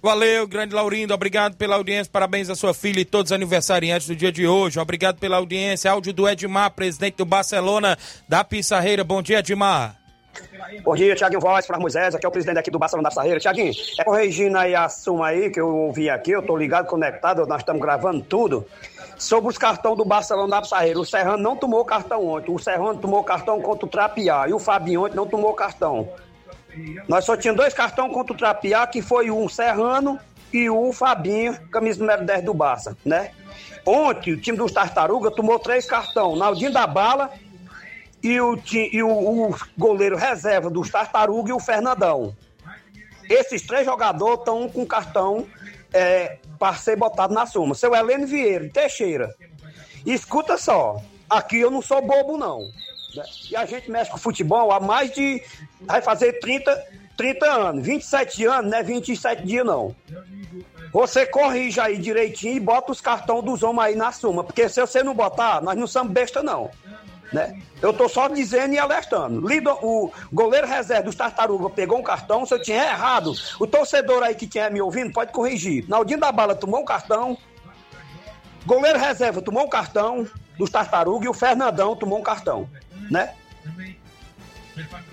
Valeu, 0.04 0.46
grande 0.46 0.76
Laurindo. 0.76 1.14
Obrigado 1.14 1.56
pela 1.56 1.78
audiência. 1.78 2.12
Parabéns 2.12 2.50
à 2.50 2.56
sua 2.56 2.74
filha 2.74 3.00
e 3.00 3.06
todos 3.06 3.32
os 3.32 3.34
aniversariantes 3.34 4.08
do 4.08 4.16
dia 4.16 4.32
de 4.32 4.46
hoje. 4.46 4.78
Obrigado 4.78 5.20
pela 5.20 5.38
audiência. 5.38 5.90
Áudio 5.90 6.12
do 6.12 6.28
Edmar, 6.28 6.72
presidente 6.72 7.16
do 7.16 7.24
Barcelona 7.24 7.98
da 8.28 8.44
Pissarreira. 8.44 9.06
Bom 9.06 9.22
dia, 9.22 9.40
Edmar. 9.40 10.01
Bom 10.84 10.96
dia, 10.96 11.16
Tiaguinho 11.16 11.42
Voz, 11.42 11.66
Flávio 11.66 11.82
Moisés, 11.82 12.16
aqui 12.16 12.26
é 12.26 12.30
o 12.30 12.32
presidente 12.32 12.60
aqui 12.60 12.72
do 12.72 12.80
Barcelona 12.80 13.10
da 13.10 13.14
Sarreira. 13.14 13.40
Tiaguinho, 13.40 13.74
é 14.00 14.04
corrigindo 14.04 14.58
aí 14.58 14.74
a 14.74 14.88
suma 14.88 15.28
aí 15.28 15.50
que 15.50 15.60
eu 15.60 15.68
ouvi 15.68 16.10
aqui, 16.10 16.32
eu 16.32 16.42
tô 16.42 16.56
ligado, 16.58 16.88
conectado, 16.88 17.46
nós 17.46 17.62
estamos 17.62 17.82
gravando 17.82 18.22
tudo. 18.22 18.66
Sobre 19.18 19.50
os 19.50 19.58
cartões 19.58 19.98
do 19.98 20.06
Barcelona 20.06 20.62
da 20.62 20.64
Sarreira, 20.64 21.00
o 21.00 21.06
Serrano 21.06 21.44
não 21.44 21.56
tomou 21.56 21.84
cartão 21.86 22.26
ontem, 22.26 22.52
o 22.52 22.58
Serrano 22.58 22.98
tomou 22.98 23.24
cartão 23.24 23.62
contra 23.62 23.86
o 23.86 23.90
Trapiá 23.90 24.48
e 24.48 24.54
o 24.54 24.60
Fabinho 24.60 25.06
ontem 25.06 25.16
não 25.16 25.28
tomou 25.28 25.54
cartão. 25.54 26.10
Nós 27.08 27.26
só 27.26 27.36
tínhamos 27.36 27.62
dois 27.62 27.74
cartões 27.74 28.14
contra 28.14 28.34
o 28.34 28.38
Trapiá, 28.38 28.88
que 28.88 29.02
foi 29.02 29.30
um 29.30 29.48
Serrano 29.50 30.20
e 30.54 30.70
o 30.70 30.92
Fabinho, 30.94 31.60
camisa 31.70 32.00
número 32.00 32.26
10 32.26 32.44
do 32.44 32.54
Barça, 32.54 32.98
né? 33.06 33.32
Ontem, 33.86 34.34
o 34.34 34.40
time 34.40 34.58
dos 34.58 34.72
Tartaruga 34.72 35.32
tomou 35.32 35.60
três 35.60 35.86
cartões, 35.86 36.38
Naldinho 36.38 36.72
da 36.72 36.88
Bala 36.88 37.32
e 38.24 38.40
o, 38.40 38.60
e 38.74 39.04
o, 39.04 39.10
o 39.10 39.56
goleiro 39.78 40.16
reserva 40.16 40.70
dos 40.70 40.90
Tartaruga 40.90 41.50
e 41.50 41.54
o 41.54 41.60
Fernandão. 41.60 42.36
Esses 43.30 43.62
três 43.66 43.86
jogadores 43.86 44.40
estão 44.40 44.70
com 44.70 44.86
cartão 44.86 45.48
é, 45.94 46.38
para 46.60 46.76
ser 46.76 46.96
botado 46.96 47.34
na 47.34 47.46
soma. 47.46 47.76
Seu 47.76 47.96
Heleno 47.96 48.28
Vieira, 48.28 48.70
Teixeira. 48.70 49.34
Escuta 50.06 50.58
só, 50.58 51.02
aqui 51.30 51.60
eu 51.60 51.72
não 51.72 51.82
sou 51.82 52.02
bobo, 52.02 52.38
não. 52.38 52.62
E 53.50 53.56
a 53.56 53.66
gente 53.66 53.92
mexe 53.92 54.12
com 54.12 54.18
futebol 54.18 54.72
há 54.72 54.80
mais 54.80 55.12
de. 55.12 55.44
Vai 55.82 56.02
fazer 56.02 56.40
30, 56.40 56.88
30 57.18 57.46
anos. 57.46 57.86
27 57.86 58.46
anos, 58.46 58.72
não 58.72 58.78
é 58.78 58.84
27 58.84 59.46
dias, 59.46 59.66
não. 59.66 59.96
Você 60.94 61.26
corrige 61.26 61.80
aí 61.80 61.98
direitinho 61.98 62.56
e 62.56 62.60
bota 62.60 62.92
os 62.92 63.02
cartões 63.02 63.44
dos 63.44 63.64
homens 63.64 63.88
aí 63.88 63.96
na 63.96 64.12
soma. 64.12 64.44
Porque 64.44 64.68
se 64.70 64.80
você 64.80 65.04
não 65.04 65.14
botar, 65.14 65.62
nós 65.62 65.78
não 65.78 65.88
somos 65.88 66.12
besta, 66.12 66.42
não. 66.42 66.70
Né? 67.32 67.62
Eu 67.82 67.94
tô 67.94 68.10
só 68.10 68.28
dizendo 68.28 68.74
e 68.74 68.80
alertando. 68.80 69.48
Lido, 69.48 69.72
o 69.82 70.12
goleiro 70.32 70.68
reserva 70.68 71.04
dos 71.04 71.16
Tartaruga 71.16 71.70
pegou 71.70 71.98
um 71.98 72.04
cartão, 72.04 72.46
se 72.46 72.54
eu 72.54 72.62
tinha 72.62 72.84
errado, 72.84 73.34
o 73.60 73.66
torcedor 73.66 74.22
aí 74.22 74.36
que 74.36 74.46
tinha 74.46 74.70
me 74.70 74.82
ouvindo 74.82 75.14
pode 75.14 75.32
corrigir. 75.32 75.88
Naldinho 75.88 76.20
da 76.20 76.32
Bala 76.32 76.56
tomou 76.56 76.82
um 76.82 76.86
cartão, 76.86 77.38
goleiro 78.66 79.00
reserva 79.00 79.42
tomou 79.42 79.64
um 79.64 79.70
cartão 79.70 80.28
dos 80.58 80.70
Tartaruga 80.70 81.26
e 81.26 81.30
o 81.30 81.34
Fernandão 81.34 81.96
tomou 81.96 82.20
um 82.20 82.24
cartão, 82.24 82.70
né? 83.10 83.34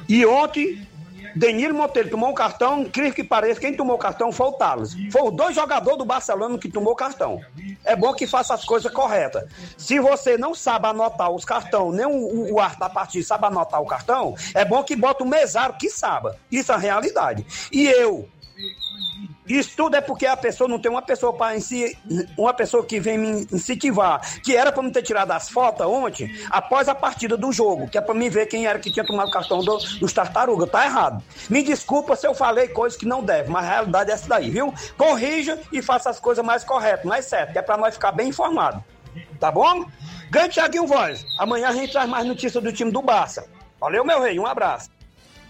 E 0.09 0.27
ontem, 0.27 0.87
Danilo 1.35 1.75
Monteiro 1.75 2.11
tomou 2.11 2.33
cartão, 2.35 2.83
incrível 2.83 3.15
que 3.15 3.25
pareça, 3.25 3.61
quem 3.61 3.75
tomou 3.75 3.97
o 3.97 3.99
cartão 3.99 4.33
foi 4.33 4.47
o 4.47 4.53
Thales. 4.53 4.97
Foi 5.11 5.23
os 5.23 5.33
dois 5.35 5.55
jogadores 5.55 5.99
do 5.99 6.05
Barcelona 6.05 6.59
que 6.59 6.69
tomou 6.69 6.93
o 6.93 6.97
cartão. 6.97 7.41
É 7.85 7.97
bom 7.97 8.13
que 8.15 8.27
faça 8.27 8.55
as 8.55 8.65
coisas 8.65 8.93
corretas. 8.93 9.45
Se 9.77 9.99
você 9.99 10.37
não 10.37 10.55
sabe 10.55 10.87
anotar 10.87 11.31
os 11.31 11.45
cartões, 11.45 11.97
nem 11.97 12.07
o, 12.07 12.55
o, 12.55 12.79
da 12.79 12.89
partida 12.89 13.25
sabe 13.25 13.47
anotar 13.47 13.81
o 13.81 13.87
cartão, 13.87 14.35
é 14.55 14.65
bom 14.65 14.83
que 14.83 14.97
bota 14.97 15.25
o 15.25 15.27
mesário 15.27 15.77
que 15.77 15.91
saiba. 15.91 16.37
Isso 16.51 16.73
é 16.73 16.75
a 16.75 16.79
realidade. 16.79 17.47
E 17.73 17.87
eu, 17.87 18.29
isso 19.49 19.71
tudo 19.77 19.97
é 19.97 20.01
porque 20.01 20.27
a 20.27 20.37
pessoa 20.37 20.69
não 20.69 20.79
tem 20.79 20.91
uma 20.91 21.03
pessoa 21.03 21.33
para 21.33 21.57
uma 22.37 22.53
pessoa 22.55 22.85
que 22.85 22.99
vem 23.01 23.17
me 23.19 23.47
incentivar, 23.53 24.21
que 24.43 24.57
era 24.57 24.71
para 24.73 24.83
me 24.83 24.91
ter 24.91 25.03
tirado 25.03 25.31
as 25.33 25.49
fotos 25.49 25.87
ontem, 25.87 26.31
após 26.51 26.89
a 26.89 26.95
partida 26.95 27.37
do 27.37 27.51
jogo, 27.53 27.89
que 27.89 27.97
é 27.97 28.01
para 28.01 28.15
me 28.15 28.29
ver 28.29 28.47
quem 28.47 28.67
era 28.67 28.79
que 28.79 28.91
tinha 28.91 29.07
tomado 29.07 29.29
o 29.29 29.31
cartão 29.31 29.61
do- 29.61 29.79
dos 29.99 30.13
tartaruga. 30.13 30.67
Tá 30.67 30.85
errado. 30.85 31.23
Me 31.49 31.63
desculpa 31.63 32.15
se 32.17 32.27
eu 32.27 32.35
falei 32.35 32.69
coisas 32.69 32.99
que 32.99 33.07
não 33.07 33.23
deve, 33.23 33.51
mas 33.51 33.65
a 33.65 33.69
realidade 33.69 34.11
é 34.11 34.15
essa 34.15 34.29
daí, 34.29 34.51
viu? 34.51 34.73
Corrija 34.97 35.59
e 35.73 35.81
faça 35.81 36.11
as 36.11 36.19
coisas 36.21 36.45
mais 36.45 36.65
corretas, 36.65 37.05
mais 37.05 37.25
certas, 37.27 37.53
que 37.53 37.59
é 37.59 37.63
para 37.63 37.77
nós 37.77 37.95
ficar 37.95 38.13
bem 38.13 38.29
informado. 38.29 38.83
Tá 39.41 39.51
bom? 39.51 39.85
Grande 40.31 40.55
Thiaguinho 40.55 40.87
Voz. 40.87 41.25
Amanhã 41.39 41.69
a 41.69 41.73
gente 41.73 41.93
traz 41.93 42.09
mais 42.09 42.27
notícias 42.27 42.63
do 42.63 42.73
time 42.73 42.91
do 42.91 43.01
Barça. 43.03 43.47
Valeu, 43.81 44.05
meu 44.05 44.21
rei. 44.21 44.39
Um 44.39 44.47
abraço. 44.47 44.91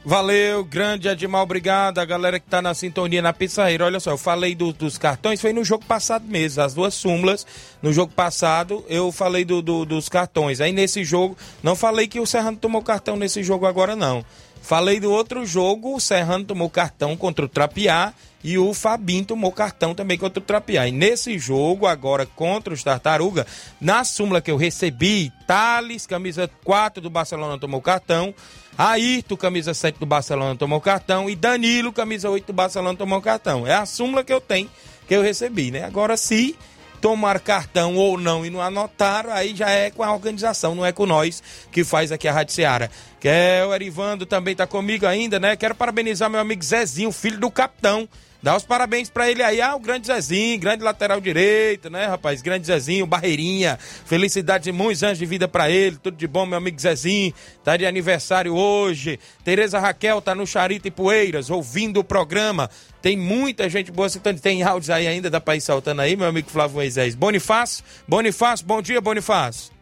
Valeu, 0.09 0.65
grande 0.65 1.07
Edmar, 1.07 1.43
obrigado. 1.43 1.99
A 1.99 2.05
galera 2.07 2.41
que 2.41 2.47
tá 2.49 2.63
na 2.63 2.73
sintonia 2.73 3.21
na 3.21 3.31
Pissarreira. 3.35 3.85
Olha 3.85 4.01
só, 4.01 4.13
eu 4.13 4.17
falei 4.17 4.55
do- 4.55 4.73
dos 4.73 4.97
cartões, 4.97 5.39
foi 5.39 5.53
no 5.53 5.63
jogo 5.63 5.85
passado 5.85 6.25
mesmo, 6.27 6.63
as 6.63 6.73
duas 6.73 6.95
súmulas. 6.95 7.47
No 7.83 7.93
jogo 7.93 8.11
passado, 8.15 8.83
eu 8.89 9.13
falei 9.13 9.45
do- 9.45 9.61
do- 9.61 9.85
dos 9.85 10.09
cartões. 10.09 10.63
Aí 10.63 10.73
nesse 10.73 11.05
jogo, 11.05 11.37
não 11.63 11.77
falei 11.77 12.09
que 12.09 12.19
o 12.19 12.25
Serrano 12.25 12.57
tomou 12.57 12.81
cartão 12.81 13.17
nesse 13.19 13.43
jogo 13.43 13.67
agora, 13.67 13.95
não. 13.95 14.25
Falei 14.63 14.99
do 14.99 15.13
outro 15.13 15.45
jogo, 15.45 15.95
o 15.95 16.01
Serrano 16.01 16.47
tomou 16.47 16.71
cartão 16.71 17.15
contra 17.15 17.45
o 17.45 17.49
Trapiá 17.49 18.15
e 18.43 18.57
o 18.57 18.73
Fabinho 18.73 19.27
tomou 19.27 19.53
cartão 19.53 19.95
também 19.95 20.17
contra 20.17 20.41
o 20.41 20.43
Trapiá. 20.43 20.89
E 20.89 20.91
nesse 20.91 21.39
jogo, 21.39 21.87
agora 21.87 22.25
contra 22.25 22.73
os 22.73 22.83
Tartaruga, 22.83 23.47
na 23.79 24.05
súmula 24.05 24.41
que 24.41 24.51
eu 24.51 24.57
recebi, 24.57 25.31
Thales, 25.47 26.07
camisa 26.07 26.51
4 26.65 27.03
do 27.03 27.11
Barcelona, 27.11 27.59
tomou 27.59 27.83
cartão. 27.83 28.35
Ayrton, 28.79 29.37
camisa 29.37 29.75
7 29.75 29.99
do 29.99 30.07
Barcelona, 30.07 30.55
tomou 30.55 30.81
cartão. 30.81 31.29
E 31.29 31.35
Danilo, 31.35 31.93
camisa 31.93 32.31
8 32.31 32.47
do 32.47 32.53
Barcelona, 32.53 32.97
tomou 32.97 33.21
cartão. 33.21 33.67
É 33.67 33.75
a 33.75 33.85
súmula 33.85 34.23
que 34.23 34.33
eu 34.33 34.41
tenho, 34.41 34.71
que 35.09 35.15
eu 35.15 35.21
recebi, 35.21 35.73
né? 35.73 35.83
Agora, 35.83 36.17
se 36.17 36.57
tomar 37.01 37.41
cartão 37.41 37.97
ou 37.97 38.17
não 38.17 38.47
e 38.47 38.51
não 38.51 38.61
anotaram, 38.61 39.33
aí 39.33 39.55
já 39.55 39.69
é 39.69 39.91
com 39.91 40.05
a 40.05 40.13
organização, 40.13 40.77
não 40.77 40.87
é 40.87 40.93
com 40.93 41.07
nós 41.07 41.43
que 41.73 41.83
faz 41.83 42.13
aqui 42.13 42.29
a 42.29 42.33
Rádio 42.33 42.55
Seara. 42.55 42.89
Que 43.19 43.29
é 43.29 43.65
o 43.67 43.75
Erivando 43.75 44.25
também 44.25 44.55
tá 44.55 44.65
comigo 44.65 45.07
ainda, 45.07 45.41
né? 45.41 45.57
Quero 45.57 45.75
parabenizar 45.75 46.31
meu 46.31 46.39
amigo 46.39 46.63
Zezinho, 46.63 47.11
filho 47.11 47.41
do 47.41 47.51
capitão. 47.51 48.09
Dá 48.41 48.57
os 48.57 48.65
parabéns 48.65 49.11
pra 49.11 49.29
ele 49.29 49.43
aí, 49.43 49.61
ah, 49.61 49.75
o 49.75 49.81
grande 49.81 50.07
Zezinho, 50.07 50.61
grande 50.61 50.85
lateral 50.85 51.21
direito, 51.21 51.91
né, 51.91 52.07
rapaz? 52.07 52.41
Grande 52.41 52.67
Zezinho, 52.67 53.05
Barreirinha. 53.05 53.77
Felicidades 53.79 54.69
e 54.69 54.73
muitos 54.73 55.03
anos 55.03 55.19
de 55.19 55.27
vida 55.27 55.49
pra 55.49 55.69
ele. 55.69 55.97
Tudo 55.97 56.17
de 56.17 56.27
bom, 56.29 56.47
meu 56.47 56.57
amigo 56.57 56.81
Zezinho. 56.81 57.35
Tá 57.65 57.77
de 57.77 57.85
aniversário 57.85 58.55
hoje. 58.55 59.19
Tereza 59.43 59.81
Raquel 59.81 60.23
tá 60.23 60.37
no 60.37 60.47
Charito 60.47 60.87
e 60.87 60.91
Poeiras, 60.91 61.51
ouvindo 61.51 61.99
o 61.99 62.05
programa. 62.05 62.71
Tem 63.03 63.17
muita 63.17 63.69
gente 63.69 63.91
boa 63.91 64.09
citando. 64.09 64.41
Tem 64.41 64.63
áudios 64.63 64.91
aí 64.91 65.09
ainda, 65.09 65.29
dá 65.29 65.41
pra 65.41 65.57
ir 65.57 65.61
saltando 65.61 66.01
aí, 66.01 66.15
meu 66.15 66.29
amigo 66.29 66.49
Flávio 66.49 66.77
Moisés. 66.77 67.17
Bonifácio, 67.17 67.85
Bonifácio, 68.07 68.65
bom 68.65 68.81
dia, 68.81 69.01
Bonifácio. 69.01 69.73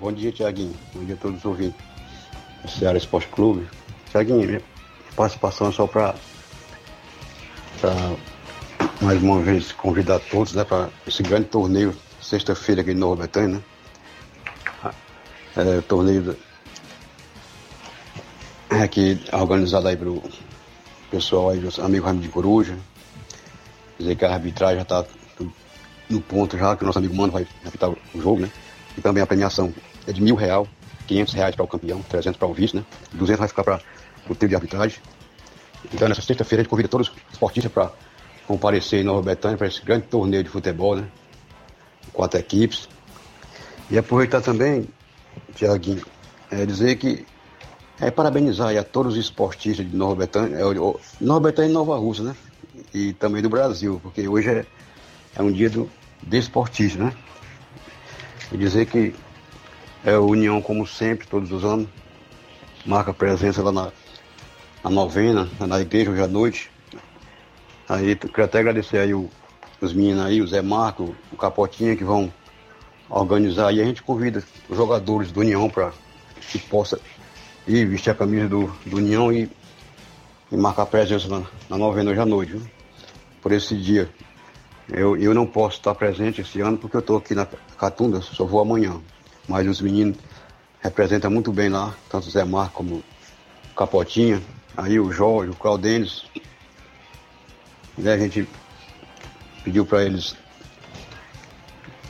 Bom 0.00 0.12
dia, 0.12 0.32
Tiaguinho. 0.32 0.74
Bom 0.94 1.04
dia 1.04 1.14
a 1.14 1.18
todos 1.18 1.38
os 1.38 1.44
ouvintes 1.44 1.86
Ceará 2.66 2.96
Esporte 2.96 3.28
Clube. 3.28 3.66
Tiaguinho, 4.10 4.62
participação 5.14 5.68
é 5.68 5.72
só 5.72 5.86
para 5.86 6.14
para 7.80 7.94
mais 9.00 9.22
uma 9.22 9.40
vez 9.40 9.72
convidar 9.72 10.18
todos 10.18 10.54
né, 10.54 10.64
para 10.64 10.88
esse 11.06 11.22
grande 11.22 11.46
torneio, 11.46 11.94
sexta-feira 12.20 12.80
aqui 12.80 12.92
em 12.92 12.94
Nova 12.94 13.22
Betânia, 13.22 13.56
né? 13.56 13.62
É, 15.56 15.80
torneio 15.80 16.36
aqui 18.68 19.18
organizado 19.32 19.88
aí 19.88 19.96
pelo 19.96 20.22
pessoal 21.10 21.50
aí, 21.50 21.58
dos 21.58 21.78
amigos 21.78 22.04
Raimundo 22.04 22.26
de 22.26 22.32
Coruja. 22.32 22.76
Dizer 23.98 24.16
que 24.16 24.24
a 24.24 24.34
arbitragem 24.34 24.76
já 24.76 24.82
está 24.82 25.04
no 26.10 26.20
ponto 26.20 26.58
já, 26.58 26.76
que 26.76 26.82
o 26.82 26.86
nosso 26.86 26.98
amigo 26.98 27.14
Mano 27.14 27.32
vai 27.32 27.46
apitar 27.64 27.90
o 27.90 28.20
jogo, 28.20 28.40
né? 28.40 28.50
E 28.96 29.00
também 29.00 29.22
a 29.22 29.26
premiação 29.26 29.72
é 30.06 30.12
de 30.12 30.20
mil 30.20 30.34
real, 30.34 30.68
500 31.06 31.34
reais 31.34 31.56
para 31.56 31.64
o 31.64 31.68
campeão, 31.68 32.02
300 32.02 32.38
para 32.38 32.48
o 32.48 32.52
vice, 32.52 32.76
né? 32.76 32.84
200 33.12 33.38
vai 33.38 33.48
ficar 33.48 33.64
para 33.64 33.80
o 34.28 34.34
trio 34.34 34.50
de 34.50 34.54
arbitragem. 34.54 34.98
Então 35.92 36.08
nessa 36.08 36.22
sexta-feira 36.22 36.60
a 36.60 36.62
gente 36.62 36.70
convida 36.70 36.88
todos 36.88 37.08
os 37.08 37.14
esportistas 37.32 37.72
para 37.72 37.92
comparecer 38.46 39.00
em 39.00 39.04
Nova 39.04 39.22
Betânia 39.22 39.56
para 39.56 39.66
esse 39.66 39.82
grande 39.82 40.06
torneio 40.06 40.42
de 40.42 40.50
futebol, 40.50 40.96
né? 40.96 41.08
Quatro 42.12 42.38
equipes. 42.38 42.88
E 43.90 43.98
aproveitar 43.98 44.40
também, 44.40 44.88
Tiaguinho, 45.54 46.04
é 46.50 46.64
dizer 46.64 46.96
que 46.96 47.26
é 48.00 48.10
parabenizar 48.10 48.76
a 48.76 48.84
todos 48.84 49.14
os 49.14 49.18
esportistas 49.18 49.88
de 49.88 49.96
Nova 49.96 50.14
Betânia, 50.16 50.56
é, 50.56 50.62
Nova 51.20 51.40
Betânia 51.40 51.70
e 51.70 51.72
Nova 51.72 51.96
Rússia, 51.96 52.24
né? 52.24 52.36
E 52.92 53.12
também 53.12 53.42
do 53.42 53.48
Brasil, 53.48 54.00
porque 54.02 54.28
hoje 54.28 54.48
é, 54.48 54.66
é 55.34 55.42
um 55.42 55.50
dia 55.50 55.70
do 55.70 55.90
desportista, 56.22 57.02
né? 57.02 57.12
E 58.52 58.56
dizer 58.56 58.86
que 58.86 59.14
é 60.04 60.14
a 60.14 60.20
União, 60.20 60.60
como 60.62 60.86
sempre, 60.86 61.26
todos 61.26 61.50
os 61.50 61.64
anos, 61.64 61.88
marca 62.84 63.12
presença 63.12 63.62
lá 63.62 63.72
na, 63.72 63.92
na 64.86 64.90
novena, 64.90 65.48
na 65.58 65.80
igreja 65.80 66.12
hoje 66.12 66.22
à 66.22 66.28
noite. 66.28 66.70
Aí 67.88 68.14
quero 68.14 68.44
até 68.44 68.60
agradecer 68.60 68.98
aí 68.98 69.12
o, 69.12 69.28
os 69.80 69.92
meninos 69.92 70.24
aí, 70.24 70.40
o 70.40 70.46
Zé 70.46 70.62
Marco, 70.62 71.12
o 71.32 71.36
Capotinha, 71.36 71.96
que 71.96 72.04
vão 72.04 72.32
organizar. 73.10 73.74
E 73.74 73.80
a 73.80 73.84
gente 73.84 74.00
convida 74.00 74.44
os 74.68 74.76
jogadores 74.76 75.32
do 75.32 75.40
União 75.40 75.68
para 75.68 75.92
que 76.52 76.58
possa 76.60 77.00
ir 77.66 77.84
vestir 77.84 78.10
a 78.10 78.14
camisa 78.14 78.48
do, 78.48 78.72
do 78.86 78.98
União 78.98 79.32
e, 79.32 79.50
e 80.52 80.56
marcar 80.56 80.86
presença 80.86 81.26
na, 81.26 81.42
na 81.68 81.76
novena 81.76 82.12
hoje 82.12 82.20
à 82.20 82.26
noite. 82.26 82.52
Viu? 82.52 82.62
Por 83.42 83.50
esse 83.50 83.76
dia. 83.76 84.08
Eu, 84.88 85.16
eu 85.16 85.34
não 85.34 85.48
posso 85.48 85.78
estar 85.78 85.96
presente 85.96 86.42
esse 86.42 86.60
ano 86.60 86.78
porque 86.78 86.96
eu 86.96 87.00
estou 87.00 87.16
aqui 87.16 87.34
na 87.34 87.44
Catunda, 87.76 88.20
só 88.20 88.44
vou 88.44 88.60
amanhã. 88.60 89.00
Mas 89.48 89.66
os 89.66 89.80
meninos 89.80 90.16
representam 90.80 91.28
muito 91.28 91.50
bem 91.50 91.68
lá, 91.68 91.92
tanto 92.08 92.28
o 92.28 92.30
Zé 92.30 92.44
Marco 92.44 92.74
como 92.74 92.96
o 92.96 93.74
Capotinha, 93.74 94.40
aí 94.76 95.00
o 95.00 95.10
Jorge, 95.10 95.50
o 95.50 95.54
Claudênis. 95.54 96.24
E 97.98 98.08
a 98.08 98.16
gente 98.18 98.46
pediu 99.64 99.86
para 99.86 100.04
eles 100.04 100.36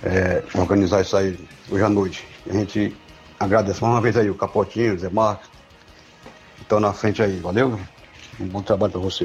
é, 0.03 0.43
organizar 0.55 1.03
isso 1.03 1.17
aí 1.17 1.39
hoje 1.71 1.85
à 1.85 1.89
noite. 1.89 2.27
A 2.49 2.53
gente 2.53 2.97
agradece 3.39 3.81
mais 3.81 3.95
uma 3.95 4.01
vez 4.01 4.17
aí 4.17 4.29
o 4.29 4.35
Capotinho, 4.35 4.95
o 4.95 4.99
Zé 4.99 5.09
Marcos, 5.09 5.49
estão 6.61 6.81
na 6.81 6.93
frente 6.93 7.23
aí. 7.23 7.39
Valeu? 7.39 7.79
Um 8.41 8.47
bom 8.47 8.63
trabalho 8.63 8.93
para 8.93 9.01
você. 9.01 9.25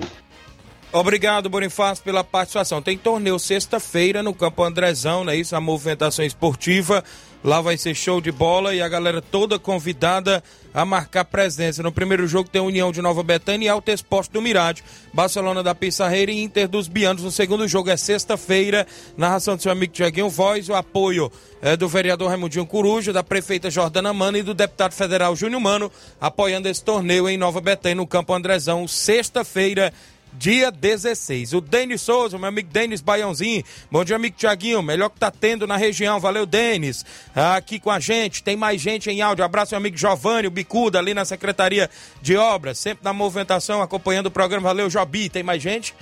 Obrigado, 0.93 1.49
Bonifácio, 1.49 2.03
pela 2.03 2.23
participação. 2.23 2.81
Tem 2.81 2.97
torneio 2.97 3.39
sexta-feira 3.39 4.21
no 4.21 4.33
Campo 4.33 4.61
Andrezão, 4.61 5.23
não 5.23 5.31
é 5.31 5.37
isso? 5.37 5.55
A 5.55 5.61
movimentação 5.61 6.23
esportiva. 6.25 7.03
Lá 7.43 7.59
vai 7.59 7.75
ser 7.75 7.95
show 7.95 8.21
de 8.21 8.31
bola 8.31 8.75
e 8.75 8.81
a 8.81 8.87
galera 8.87 9.21
toda 9.21 9.57
convidada 9.57 10.43
a 10.73 10.85
marcar 10.85 11.25
presença. 11.25 11.81
No 11.81 11.91
primeiro 11.91 12.27
jogo 12.27 12.47
tem 12.47 12.61
União 12.61 12.91
de 12.91 13.01
Nova 13.01 13.23
Betânia 13.23 13.65
e 13.65 13.69
Alto 13.69 13.89
Esporte 13.89 14.31
do 14.31 14.41
Mirade, 14.41 14.83
Barcelona 15.11 15.63
da 15.63 15.73
Pissarreira 15.73 16.31
e 16.31 16.41
Inter 16.41 16.67
dos 16.67 16.87
Bianos. 16.87 17.23
No 17.23 17.31
segundo 17.31 17.67
jogo 17.67 17.89
é 17.89 17.97
sexta-feira, 17.97 18.85
narração 19.17 19.55
do 19.55 19.61
seu 19.61 19.71
amigo 19.71 19.91
Tiaguinho 19.91 20.29
Voz, 20.29 20.69
o 20.69 20.75
apoio 20.75 21.31
é 21.61 21.75
do 21.75 21.87
vereador 21.87 22.29
Raimundinho 22.29 22.65
Coruja, 22.65 23.11
da 23.11 23.23
prefeita 23.23 23.69
Jordana 23.69 24.13
Mano 24.13 24.37
e 24.37 24.43
do 24.43 24.53
deputado 24.53 24.93
federal 24.93 25.35
Júnior 25.35 25.61
Mano, 25.61 25.91
apoiando 26.19 26.69
esse 26.69 26.83
torneio 26.83 27.27
em 27.27 27.37
Nova 27.37 27.59
Betânia, 27.59 27.95
no 27.95 28.07
Campo 28.07 28.33
Andrezão, 28.33 28.87
sexta-feira, 28.87 29.91
dia 30.33 30.71
16. 30.71 31.53
O 31.53 31.61
Denis 31.61 32.01
Souza, 32.01 32.37
meu 32.37 32.47
amigo 32.47 32.69
Denis 32.71 33.01
Baiãozinho. 33.01 33.63
Bom 33.91 34.03
dia, 34.03 34.15
amigo 34.15 34.35
Tiaguinho. 34.37 34.81
Melhor 34.81 35.09
que 35.09 35.19
tá 35.19 35.31
tendo 35.31 35.67
na 35.67 35.77
região. 35.77 36.19
Valeu, 36.19 36.45
Denis. 36.45 37.05
Aqui 37.35 37.79
com 37.79 37.91
a 37.91 37.99
gente. 37.99 38.43
Tem 38.43 38.55
mais 38.55 38.81
gente 38.81 39.09
em 39.09 39.21
áudio. 39.21 39.43
Abraço, 39.43 39.73
meu 39.73 39.79
amigo 39.79 39.97
Giovanni, 39.97 40.47
o 40.47 40.51
Bicuda, 40.51 40.99
ali 40.99 41.13
na 41.13 41.25
Secretaria 41.25 41.89
de 42.21 42.35
Obras. 42.37 42.77
Sempre 42.77 43.03
na 43.03 43.13
movimentação, 43.13 43.81
acompanhando 43.81 44.27
o 44.27 44.31
programa. 44.31 44.69
Valeu, 44.69 44.89
Jobi. 44.89 45.29
Tem 45.29 45.43
mais 45.43 45.61
gente? 45.61 45.93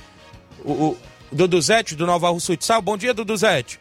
O, 0.64 0.72
o 0.72 0.98
Duduzete, 1.32 1.96
do 1.96 2.06
Nova 2.06 2.30
Rússia 2.30 2.54
Futsal. 2.54 2.82
Bom 2.82 2.98
dia, 2.98 3.14
Duduzete. 3.14 3.80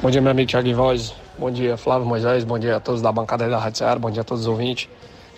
Bom 0.00 0.10
dia, 0.10 0.20
meu 0.20 0.30
amigo 0.30 0.48
Tiaguinho 0.48 0.76
Voz. 0.76 1.14
Bom 1.38 1.50
dia, 1.50 1.76
Flávio 1.76 2.06
Moisés. 2.06 2.44
Bom 2.44 2.58
dia 2.58 2.76
a 2.76 2.80
todos 2.80 3.00
da 3.00 3.12
bancada 3.12 3.48
da 3.48 3.58
Rádio 3.58 3.78
Seara. 3.78 3.98
Bom 3.98 4.10
dia 4.10 4.22
a 4.22 4.24
todos 4.24 4.42
os 4.42 4.48
ouvintes. 4.48 4.88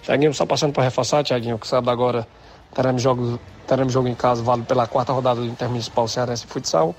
Tiaguinho, 0.03 0.33
só 0.33 0.47
passando 0.47 0.73
para 0.73 0.85
reforçar, 0.85 1.23
Tiaguinho, 1.23 1.59
que 1.59 1.67
sábado 1.67 1.91
agora 1.91 2.27
teremos 2.75 3.03
jogos 3.03 3.39
Teremos 3.71 3.93
jogo 3.93 4.09
em 4.09 4.17
casa, 4.17 4.43
válido 4.43 4.67
pela 4.67 4.85
quarta 4.89 5.13
rodada 5.13 5.41
do 5.41 5.47
Intermunicipal 5.47 6.09
Cearense 6.09 6.45
Futsal. 6.45 6.93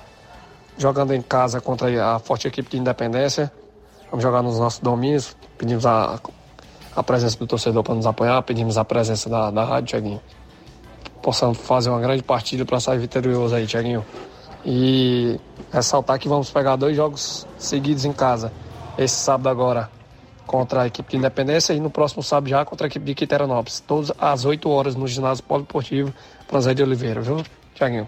Jogando 0.77 1.13
em 1.13 1.21
casa 1.21 1.59
contra 1.59 2.15
a 2.15 2.17
forte 2.17 2.47
equipe 2.47 2.69
de 2.69 2.77
Independência. 2.77 3.51
Vamos 4.09 4.23
jogar 4.23 4.41
nos 4.41 4.57
nossos 4.57 4.79
domínios. 4.79 5.35
Pedimos 5.57 5.85
a, 5.85 6.17
a 6.95 7.03
presença 7.03 7.37
do 7.37 7.45
torcedor 7.45 7.83
para 7.83 7.93
nos 7.93 8.05
apoiar. 8.05 8.41
Pedimos 8.43 8.77
a 8.77 8.85
presença 8.85 9.29
da, 9.29 9.51
da 9.51 9.65
rádio, 9.65 9.87
Tiaguinho. 9.87 10.21
Possamos 11.21 11.57
fazer 11.57 11.89
uma 11.89 11.99
grande 11.99 12.23
partida 12.23 12.63
para 12.63 12.79
sair 12.79 12.99
vitorioso 12.99 13.53
aí, 13.53 13.67
Tiaguinho. 13.67 14.05
E 14.65 15.37
ressaltar 15.73 16.19
que 16.19 16.29
vamos 16.29 16.49
pegar 16.51 16.77
dois 16.77 16.95
jogos 16.95 17.45
seguidos 17.57 18.05
em 18.05 18.13
casa. 18.13 18.49
Esse 18.97 19.15
sábado 19.15 19.49
agora 19.49 19.89
contra 20.47 20.83
a 20.83 20.87
equipe 20.87 21.11
de 21.11 21.17
Independência 21.17 21.73
e 21.73 21.79
no 21.79 21.89
próximo 21.89 22.23
sábado 22.23 22.49
já 22.49 22.63
contra 22.63 22.85
a 22.85 22.89
equipe 22.89 23.05
de 23.05 23.13
Quiteranópolis. 23.13 23.81
Todos 23.81 24.11
às 24.17 24.45
8 24.45 24.69
horas 24.69 24.95
no 24.95 25.05
ginásio 25.05 25.43
poliportivo 25.43 26.13
José 26.51 26.75
de 26.75 26.83
Oliveira, 26.83 27.21
viu, 27.21 27.37
Tiaguinho? 27.73 28.07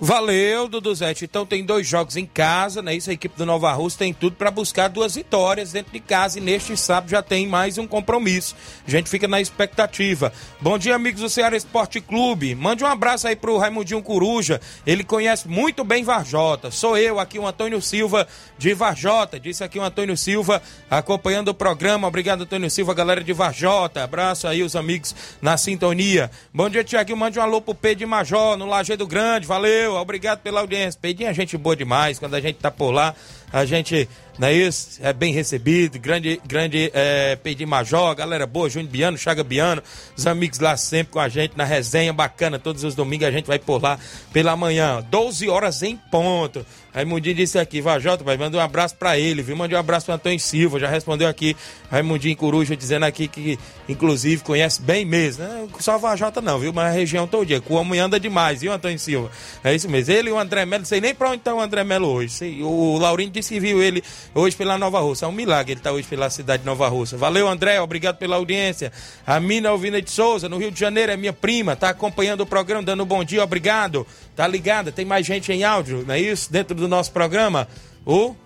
Valeu, 0.00 0.68
Duduzete. 0.68 1.24
Então 1.24 1.44
tem 1.44 1.64
dois 1.64 1.84
jogos 1.84 2.16
em 2.16 2.24
casa, 2.24 2.80
né? 2.80 2.94
Isso 2.94 3.10
a 3.10 3.12
equipe 3.12 3.36
do 3.36 3.44
Nova 3.44 3.72
Rússia 3.72 3.98
tem 3.98 4.14
tudo 4.14 4.36
para 4.36 4.48
buscar 4.48 4.86
duas 4.86 5.16
vitórias 5.16 5.72
dentro 5.72 5.92
de 5.92 5.98
casa 5.98 6.38
e 6.38 6.40
neste 6.40 6.76
sábado 6.76 7.10
já 7.10 7.20
tem 7.20 7.48
mais 7.48 7.78
um 7.78 7.86
compromisso. 7.86 8.54
A 8.86 8.90
gente 8.90 9.10
fica 9.10 9.26
na 9.26 9.40
expectativa. 9.40 10.32
Bom 10.60 10.78
dia, 10.78 10.94
amigos 10.94 11.20
do 11.20 11.28
Ceará 11.28 11.56
Esporte 11.56 12.00
Clube. 12.00 12.54
Mande 12.54 12.84
um 12.84 12.86
abraço 12.86 13.26
aí 13.26 13.34
pro 13.34 13.58
Raimundinho 13.58 14.00
Coruja. 14.00 14.60
Ele 14.86 15.02
conhece 15.02 15.48
muito 15.48 15.82
bem 15.82 16.04
Varjota. 16.04 16.70
Sou 16.70 16.96
eu 16.96 17.18
aqui, 17.18 17.36
o 17.36 17.46
Antônio 17.46 17.82
Silva 17.82 18.28
de 18.56 18.72
Varjota. 18.74 19.40
Disse 19.40 19.64
aqui 19.64 19.80
o 19.80 19.82
Antônio 19.82 20.16
Silva 20.16 20.62
acompanhando 20.88 21.48
o 21.48 21.54
programa. 21.54 22.06
Obrigado, 22.06 22.42
Antônio 22.42 22.70
Silva, 22.70 22.94
galera 22.94 23.24
de 23.24 23.32
Varjota. 23.32 24.04
Abraço 24.04 24.46
aí 24.46 24.62
os 24.62 24.76
amigos 24.76 25.12
na 25.42 25.56
sintonia. 25.56 26.30
Bom 26.54 26.70
dia, 26.70 26.84
Tiaguinho. 26.84 27.18
Mande 27.18 27.40
um 27.40 27.42
alô 27.42 27.60
pro 27.60 27.74
P 27.74 27.96
de 27.96 28.06
Major 28.06 28.56
no 28.56 28.66
Lajeado 28.66 29.04
Grande. 29.04 29.44
Valeu. 29.44 29.87
Valeu, 29.88 30.02
obrigado 30.02 30.40
pela 30.40 30.60
audiência. 30.60 30.98
Pedinho 31.00 31.30
a 31.30 31.32
gente 31.32 31.56
boa 31.56 31.74
demais, 31.74 32.18
quando 32.18 32.34
a 32.34 32.40
gente 32.40 32.56
tá 32.56 32.70
por 32.70 32.90
lá, 32.90 33.14
a 33.50 33.64
gente, 33.64 34.06
não 34.38 34.48
é 34.48 34.52
isso? 34.52 35.00
É 35.02 35.14
bem 35.14 35.32
recebido, 35.32 35.98
grande, 35.98 36.38
grande 36.46 36.90
é, 36.92 37.36
Pedinho 37.36 37.70
Major, 37.70 38.14
galera 38.14 38.46
boa, 38.46 38.68
Júnior 38.68 38.90
Biano, 38.90 39.16
Chaga 39.16 39.42
Biano, 39.42 39.82
os 40.14 40.26
amigos 40.26 40.58
lá 40.58 40.76
sempre 40.76 41.14
com 41.14 41.20
a 41.20 41.28
gente 41.28 41.56
na 41.56 41.64
resenha 41.64 42.12
bacana, 42.12 42.58
todos 42.58 42.84
os 42.84 42.94
domingos 42.94 43.26
a 43.26 43.30
gente 43.30 43.46
vai 43.46 43.58
por 43.58 43.82
lá 43.82 43.98
pela 44.30 44.54
manhã, 44.56 45.02
12 45.10 45.48
horas 45.48 45.82
em 45.82 45.96
ponto. 45.96 46.66
Raimundinho 46.98 47.36
disse 47.36 47.56
aqui, 47.60 47.80
Vajota, 47.80 48.24
vai 48.24 48.36
mandar 48.36 48.58
um 48.58 48.60
abraço 48.60 48.96
para 48.96 49.16
ele, 49.16 49.40
viu? 49.40 49.56
Mandei 49.56 49.76
um 49.76 49.80
abraço 49.80 50.06
pro 50.06 50.16
Antônio 50.16 50.40
Silva, 50.40 50.80
já 50.80 50.88
respondeu 50.88 51.28
aqui, 51.28 51.56
Raimundinho 51.88 52.36
Coruja, 52.36 52.76
dizendo 52.76 53.04
aqui 53.04 53.28
que, 53.28 53.56
inclusive, 53.88 54.42
conhece 54.42 54.82
bem 54.82 55.04
mesmo, 55.04 55.44
né? 55.44 55.68
Só 55.78 55.96
Vajota 55.96 56.40
não, 56.40 56.58
viu? 56.58 56.72
Mas 56.72 56.86
a 56.86 56.90
região 56.90 57.28
todo 57.28 57.46
dia, 57.46 57.62
o 57.68 57.74
homem 57.74 58.00
anda 58.00 58.18
demais, 58.18 58.62
viu, 58.62 58.72
Antônio 58.72 58.98
Silva? 58.98 59.30
É 59.62 59.72
isso 59.72 59.88
mesmo. 59.88 60.12
Ele 60.12 60.30
e 60.30 60.32
o 60.32 60.38
André 60.40 60.66
Melo, 60.66 60.80
não 60.80 60.86
sei 60.86 61.00
nem 61.00 61.14
pra 61.14 61.30
onde 61.30 61.38
tá 61.38 61.54
o 61.54 61.60
André 61.60 61.84
Melo 61.84 62.08
hoje. 62.08 62.60
O 62.64 62.98
Laurinho 62.98 63.30
disse 63.30 63.54
que 63.54 63.60
viu 63.60 63.80
ele 63.80 64.02
hoje 64.34 64.56
pela 64.56 64.76
Nova 64.76 64.98
Rússia. 64.98 65.26
É 65.26 65.28
um 65.28 65.32
milagre 65.32 65.74
ele 65.74 65.80
tá 65.80 65.92
hoje 65.92 66.08
pela 66.08 66.28
cidade 66.28 66.64
de 66.64 66.66
Nova 66.66 66.88
Rússia. 66.88 67.16
Valeu, 67.16 67.46
André, 67.46 67.80
obrigado 67.80 68.16
pela 68.16 68.34
audiência. 68.34 68.90
A 69.24 69.38
Mina 69.38 69.68
Alvina 69.68 70.02
de 70.02 70.10
Souza, 70.10 70.48
no 70.48 70.58
Rio 70.58 70.72
de 70.72 70.80
Janeiro, 70.80 71.12
é 71.12 71.16
minha 71.16 71.32
prima, 71.32 71.76
tá 71.76 71.90
acompanhando 71.90 72.40
o 72.40 72.46
programa, 72.46 72.82
dando 72.82 73.04
um 73.04 73.06
bom 73.06 73.22
dia, 73.22 73.44
obrigado. 73.44 74.04
Tá 74.38 74.46
ligada? 74.46 74.92
Tem 74.92 75.04
mais 75.04 75.26
gente 75.26 75.50
em 75.52 75.64
áudio, 75.64 76.04
não 76.06 76.14
é 76.14 76.20
isso? 76.20 76.52
Dentro 76.52 76.72
do 76.72 76.86
nosso 76.86 77.10
programa. 77.10 77.66
O 78.06 78.36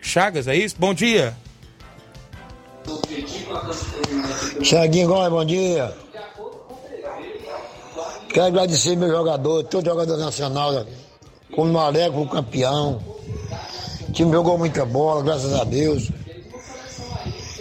Chagas, 0.00 0.48
é 0.48 0.56
isso? 0.56 0.74
Bom 0.76 0.92
dia. 0.92 1.32
Chaguinho 4.60 5.06
Góes, 5.06 5.30
bom 5.30 5.44
dia. 5.44 5.96
Quero 8.30 8.46
agradecer 8.46 8.96
meu 8.96 9.08
jogador, 9.08 9.62
todo 9.62 9.84
jogador 9.84 10.16
nacional, 10.16 10.84
como 11.54 11.72
Maré, 11.72 12.10
como 12.10 12.28
campeão. 12.28 13.00
O 14.08 14.12
time 14.12 14.32
jogou 14.32 14.58
muita 14.58 14.84
bola, 14.84 15.22
graças 15.22 15.54
a 15.54 15.62
Deus. 15.62 16.10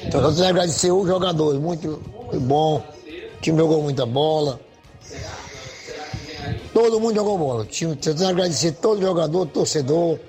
Então 0.04 0.20
eu 0.20 0.30
tenho 0.30 0.36
que 0.46 0.50
agradecer 0.50 0.92
os 0.92 1.08
jogadores, 1.08 1.62
muito 1.62 2.02
bom. 2.42 2.78
O 2.78 3.42
time 3.42 3.60
jogou 3.60 3.84
muita 3.84 4.04
bola. 4.04 4.66
Todo 6.78 7.00
mundo 7.00 7.16
jogou 7.16 7.40
bola. 7.40 7.66
Tentando 7.66 8.28
agradecer 8.28 8.74
todo 8.74 9.02
jogador, 9.02 9.48
torcedor, 9.48 10.20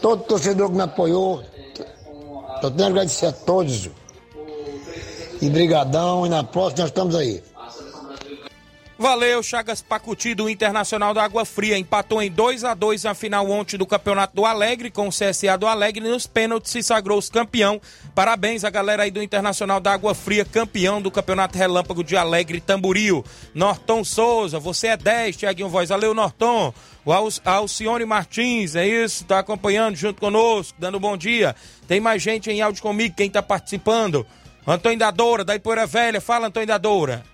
todo 0.00 0.22
torcedor 0.22 0.70
que 0.70 0.76
me 0.76 0.82
apoiou. 0.82 1.42
Tô 2.60 2.70
tentando 2.70 2.86
agradecer 2.86 3.26
a 3.26 3.32
todos. 3.32 3.90
E 5.42 5.50
brigadão, 5.50 6.24
e 6.24 6.28
na 6.28 6.44
próxima 6.44 6.82
nós 6.82 6.90
estamos 6.90 7.16
aí. 7.16 7.42
Valeu, 9.00 9.42
Chagas 9.42 9.80
Pacuti 9.80 10.34
do 10.34 10.46
Internacional 10.46 11.14
da 11.14 11.24
Água 11.24 11.46
Fria. 11.46 11.78
Empatou 11.78 12.20
em 12.20 12.30
2 12.30 12.64
a 12.64 12.74
2 12.74 13.04
na 13.04 13.14
final 13.14 13.50
ontem 13.50 13.78
do 13.78 13.86
Campeonato 13.86 14.36
do 14.36 14.44
Alegre, 14.44 14.90
com 14.90 15.08
o 15.08 15.10
CSA 15.10 15.56
do 15.56 15.66
Alegre. 15.66 16.06
Nos 16.06 16.26
pênaltis 16.26 16.70
se 16.70 16.82
sagrou-se 16.82 17.30
campeão. 17.30 17.80
Parabéns 18.14 18.62
a 18.62 18.68
galera 18.68 19.04
aí 19.04 19.10
do 19.10 19.22
Internacional 19.22 19.80
da 19.80 19.94
Água 19.94 20.14
Fria, 20.14 20.44
campeão 20.44 21.00
do 21.00 21.10
Campeonato 21.10 21.56
Relâmpago 21.56 22.04
de 22.04 22.14
Alegre 22.14 22.60
Tamboril. 22.60 23.24
Norton 23.54 24.04
Souza, 24.04 24.58
você 24.58 24.88
é 24.88 24.98
10, 24.98 25.34
Tiaguinho 25.34 25.70
Voz. 25.70 25.88
Valeu, 25.88 26.12
Norton. 26.12 26.70
O 27.02 27.10
Al 27.10 27.28
Alcione 27.46 28.04
Martins, 28.04 28.76
é 28.76 28.86
isso? 28.86 29.24
Tá 29.24 29.38
acompanhando 29.38 29.96
junto 29.96 30.20
conosco, 30.20 30.76
dando 30.78 31.00
bom 31.00 31.16
dia. 31.16 31.56
Tem 31.88 32.00
mais 32.00 32.20
gente 32.20 32.50
em 32.50 32.60
áudio 32.60 32.82
comigo, 32.82 33.14
quem 33.16 33.30
tá 33.30 33.42
participando? 33.42 34.26
Antônio 34.66 34.98
da 34.98 35.10
Doura, 35.10 35.42
da 35.42 35.56
Ipoeira 35.56 35.86
Velha. 35.86 36.20
Fala, 36.20 36.48
Antônio 36.48 36.66
da 36.66 36.76
Doura. 36.76 37.24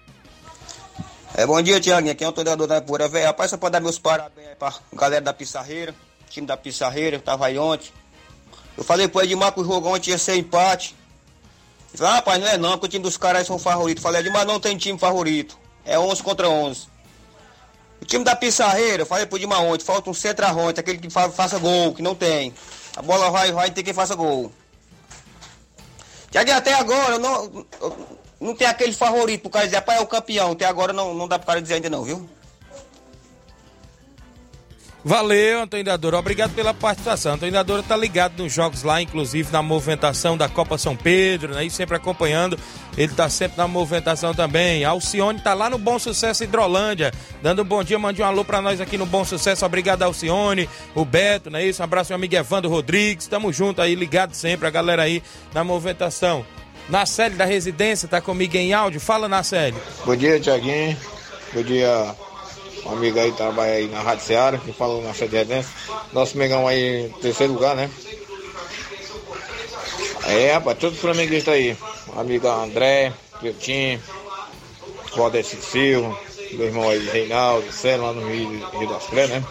É, 1.34 1.44
bom 1.44 1.60
dia, 1.60 1.80
Tiaguinho. 1.80 2.12
Aqui 2.12 2.24
é 2.24 2.28
o 2.28 2.32
treinador 2.32 2.66
da 2.66 2.80
Pura 2.80 3.08
Velho. 3.08 3.26
Rapaz, 3.26 3.50
só 3.50 3.56
pode 3.56 3.72
dar 3.72 3.80
meus 3.80 3.98
parabéns 3.98 4.48
aí 4.48 4.54
pra 4.54 4.72
galera 4.92 5.20
da 5.20 5.32
Pissarreira, 5.32 5.94
time 6.30 6.46
da 6.46 6.56
Pissarreira, 6.56 7.18
tava 7.18 7.46
aí 7.46 7.58
ontem. 7.58 7.90
Eu 8.76 8.84
falei 8.84 9.08
pro 9.08 9.22
Edmar 9.22 9.52
que 9.52 9.60
o 9.60 9.64
jogo 9.64 9.88
ontem 9.88 10.10
ia 10.10 10.18
ser 10.18 10.36
empate. 10.36 10.94
Ele 11.88 11.98
falou, 11.98 12.12
ah, 12.12 12.16
rapaz, 12.16 12.40
não 12.40 12.48
é 12.48 12.58
não, 12.58 12.72
porque 12.72 12.86
o 12.86 12.88
time 12.90 13.02
dos 13.02 13.16
caras 13.16 13.46
são 13.46 13.58
favoritos. 13.58 14.02
Falei, 14.02 14.20
Edmar 14.20 14.44
não 14.46 14.60
tem 14.60 14.76
time 14.76 14.98
favorito. 14.98 15.58
É 15.84 15.98
11 15.98 16.22
contra 16.22 16.48
11. 16.48 16.88
O 18.00 18.04
time 18.04 18.24
da 18.24 18.36
Pissarreira, 18.36 19.02
eu 19.02 19.06
falei 19.06 19.26
pro 19.26 19.38
Edmar 19.38 19.62
ontem, 19.62 19.84
falta 19.84 20.10
um 20.10 20.14
centroavante, 20.14 20.78
aquele 20.78 20.98
que 20.98 21.10
fa 21.10 21.30
faça 21.30 21.58
gol, 21.58 21.94
que 21.94 22.02
não 22.02 22.14
tem. 22.14 22.54
A 22.96 23.02
bola 23.02 23.30
vai, 23.30 23.52
vai, 23.52 23.70
tem 23.70 23.84
quem 23.84 23.94
faça 23.94 24.14
gol. 24.14 24.52
Tiaguinho, 26.30 26.56
até 26.56 26.74
agora, 26.74 27.14
eu 27.14 27.18
não... 27.18 27.66
Eu, 27.80 28.16
não 28.40 28.54
tem 28.54 28.66
aquele 28.66 28.92
favorito 28.92 29.42
pro 29.42 29.50
cara 29.50 29.64
dizer, 29.64 29.76
rapaz, 29.76 29.98
é 29.98 30.02
o 30.02 30.06
campeão. 30.06 30.52
Até 30.52 30.66
agora 30.66 30.92
não, 30.92 31.14
não 31.14 31.26
dá 31.26 31.38
pro 31.38 31.46
cara 31.46 31.62
dizer 31.62 31.74
ainda 31.74 31.90
não, 31.90 32.04
viu? 32.04 32.28
Valeu, 35.08 35.60
Antônio 35.60 35.84
Dadora. 35.84 36.18
Obrigado 36.18 36.52
pela 36.52 36.74
participação. 36.74 37.34
Antônio 37.34 37.52
Dadora 37.52 37.80
tá 37.80 37.96
ligado 37.96 38.42
nos 38.42 38.52
jogos 38.52 38.82
lá, 38.82 39.00
inclusive 39.00 39.52
na 39.52 39.62
movimentação 39.62 40.36
da 40.36 40.48
Copa 40.48 40.76
São 40.76 40.96
Pedro, 40.96 41.54
né? 41.54 41.64
E 41.64 41.70
sempre 41.70 41.94
acompanhando. 41.94 42.58
Ele 42.98 43.14
tá 43.14 43.28
sempre 43.28 43.56
na 43.56 43.68
movimentação 43.68 44.34
também. 44.34 44.84
Alcione 44.84 45.38
tá 45.38 45.54
lá 45.54 45.70
no 45.70 45.78
Bom 45.78 45.96
Sucesso 45.96 46.42
Hidrolândia, 46.42 47.12
dando 47.40 47.62
um 47.62 47.64
bom 47.64 47.84
dia, 47.84 47.96
mande 48.00 48.20
um 48.20 48.24
alô 48.24 48.44
pra 48.44 48.60
nós 48.60 48.80
aqui 48.80 48.98
no 48.98 49.06
Bom 49.06 49.24
Sucesso. 49.24 49.64
Obrigado, 49.64 50.02
Alcione, 50.02 50.68
o 50.92 51.04
Beto, 51.04 51.50
não 51.50 51.60
é 51.60 51.64
isso? 51.64 51.82
Um 51.82 51.84
abraço, 51.84 52.10
meu 52.10 52.16
amigo 52.16 52.34
Evandro 52.34 52.68
Rodrigues. 52.68 53.28
Tamo 53.28 53.52
junto 53.52 53.80
aí, 53.80 53.94
ligado 53.94 54.34
sempre, 54.34 54.66
a 54.66 54.70
galera 54.70 55.02
aí 55.02 55.22
na 55.54 55.62
movimentação. 55.62 56.44
Nacélio 56.88 57.36
da 57.36 57.44
residência 57.44 58.08
tá 58.08 58.20
comigo 58.20 58.56
em 58.56 58.72
áudio. 58.72 59.00
Fala, 59.00 59.28
Nacélio. 59.28 59.80
Bom 60.04 60.14
dia, 60.14 60.38
Tiaguinho. 60.38 60.96
Bom 61.52 61.62
dia, 61.62 62.14
um 62.84 62.92
amigo 62.92 63.18
aí 63.18 63.30
que 63.30 63.36
trabalha 63.36 63.72
aí 63.72 63.88
na 63.88 64.00
Rádio 64.00 64.24
Seara, 64.24 64.58
que 64.58 64.72
falou 64.72 65.02
na 65.02 65.12
de 65.12 65.18
residência. 65.24 65.70
Nosso 66.12 66.38
Megão 66.38 66.66
aí 66.66 67.06
em 67.06 67.08
terceiro 67.20 67.52
lugar, 67.52 67.74
né? 67.74 67.90
É, 70.24 70.52
rapaz, 70.52 70.78
todos 70.78 70.96
os 70.96 71.02
flamenguistas 71.02 71.54
aí. 71.54 71.76
Amigo 72.16 72.48
André, 72.48 73.12
Cleitinho, 73.40 74.00
Valdeci 75.16 75.56
Silva, 75.56 76.16
meu 76.52 76.66
irmão 76.66 76.88
aí, 76.88 76.98
Reinaldo, 77.08 77.72
Cé, 77.72 77.96
lá 77.96 78.12
no 78.12 78.28
Rio, 78.28 78.68
Rio 78.70 78.88
das 78.88 79.06
Cré, 79.06 79.26
né? 79.26 79.44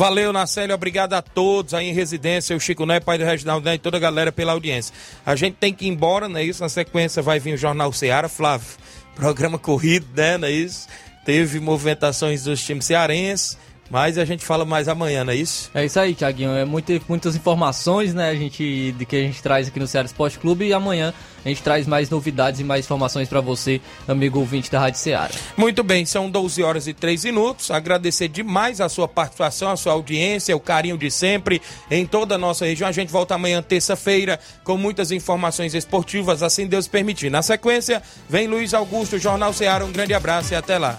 Valeu, 0.00 0.32
Nacélio, 0.32 0.74
obrigado 0.74 1.12
a 1.12 1.20
todos 1.20 1.74
aí 1.74 1.90
em 1.90 1.92
residência, 1.92 2.56
o 2.56 2.58
Chico 2.58 2.86
Né, 2.86 3.00
pai 3.00 3.18
do 3.18 3.24
Reginaldo 3.26 3.66
Né, 3.66 3.74
e 3.74 3.78
toda 3.78 3.98
a 3.98 4.00
galera 4.00 4.32
pela 4.32 4.52
audiência. 4.52 4.94
A 5.26 5.36
gente 5.36 5.56
tem 5.60 5.74
que 5.74 5.84
ir 5.84 5.88
embora, 5.88 6.26
não 6.26 6.38
é 6.38 6.42
isso? 6.42 6.62
Na 6.62 6.70
sequência 6.70 7.20
vai 7.20 7.38
vir 7.38 7.52
o 7.52 7.58
Jornal 7.58 7.92
Ceará, 7.92 8.26
Flávio. 8.26 8.66
Programa 9.14 9.58
corrido, 9.58 10.06
né, 10.16 10.38
não 10.38 10.48
é 10.48 10.52
isso? 10.52 10.88
Teve 11.22 11.60
movimentações 11.60 12.44
dos 12.44 12.64
times 12.64 12.86
cearenses. 12.86 13.58
Mas 13.90 14.16
a 14.16 14.24
gente 14.24 14.44
fala 14.44 14.64
mais 14.64 14.86
amanhã, 14.86 15.24
não 15.24 15.32
é 15.32 15.36
isso? 15.36 15.68
É 15.74 15.84
isso 15.84 15.98
aí, 15.98 16.14
Tiaguinho. 16.14 16.52
É 16.52 16.64
muitas 16.64 17.34
informações, 17.34 18.14
né, 18.14 18.30
a 18.30 18.34
gente, 18.36 18.92
de 18.92 19.04
que 19.04 19.16
a 19.16 19.20
gente 19.22 19.42
traz 19.42 19.66
aqui 19.66 19.80
no 19.80 19.86
Ceará 19.86 20.06
Esporte 20.06 20.38
Clube 20.38 20.64
e 20.64 20.72
amanhã 20.72 21.12
a 21.44 21.48
gente 21.48 21.62
traz 21.62 21.86
mais 21.86 22.08
novidades 22.10 22.60
e 22.60 22.64
mais 22.64 22.84
informações 22.84 23.26
para 23.26 23.40
você, 23.40 23.80
amigo 24.06 24.38
ouvinte 24.38 24.70
da 24.70 24.78
Rádio 24.78 25.00
Ceará. 25.00 25.30
Muito 25.56 25.82
bem, 25.82 26.04
são 26.04 26.30
12 26.30 26.62
horas 26.62 26.86
e 26.86 26.92
3 26.92 27.24
minutos. 27.24 27.70
Agradecer 27.70 28.28
demais 28.28 28.80
a 28.80 28.88
sua 28.88 29.08
participação, 29.08 29.70
a 29.70 29.76
sua 29.76 29.94
audiência, 29.94 30.54
o 30.54 30.60
carinho 30.60 30.96
de 30.96 31.10
sempre 31.10 31.60
em 31.90 32.06
toda 32.06 32.34
a 32.36 32.38
nossa 32.38 32.66
região. 32.66 32.88
A 32.88 32.92
gente 32.92 33.10
volta 33.10 33.34
amanhã, 33.34 33.62
terça-feira, 33.62 34.38
com 34.62 34.76
muitas 34.76 35.10
informações 35.10 35.74
esportivas, 35.74 36.42
assim 36.42 36.66
Deus 36.66 36.86
permitir. 36.86 37.30
Na 37.30 37.42
sequência, 37.42 38.02
vem 38.28 38.46
Luiz 38.46 38.72
Augusto, 38.72 39.18
Jornal 39.18 39.52
Ceará. 39.52 39.84
Um 39.84 39.92
grande 39.92 40.14
abraço 40.14 40.52
e 40.52 40.56
até 40.56 40.78
lá. 40.78 40.98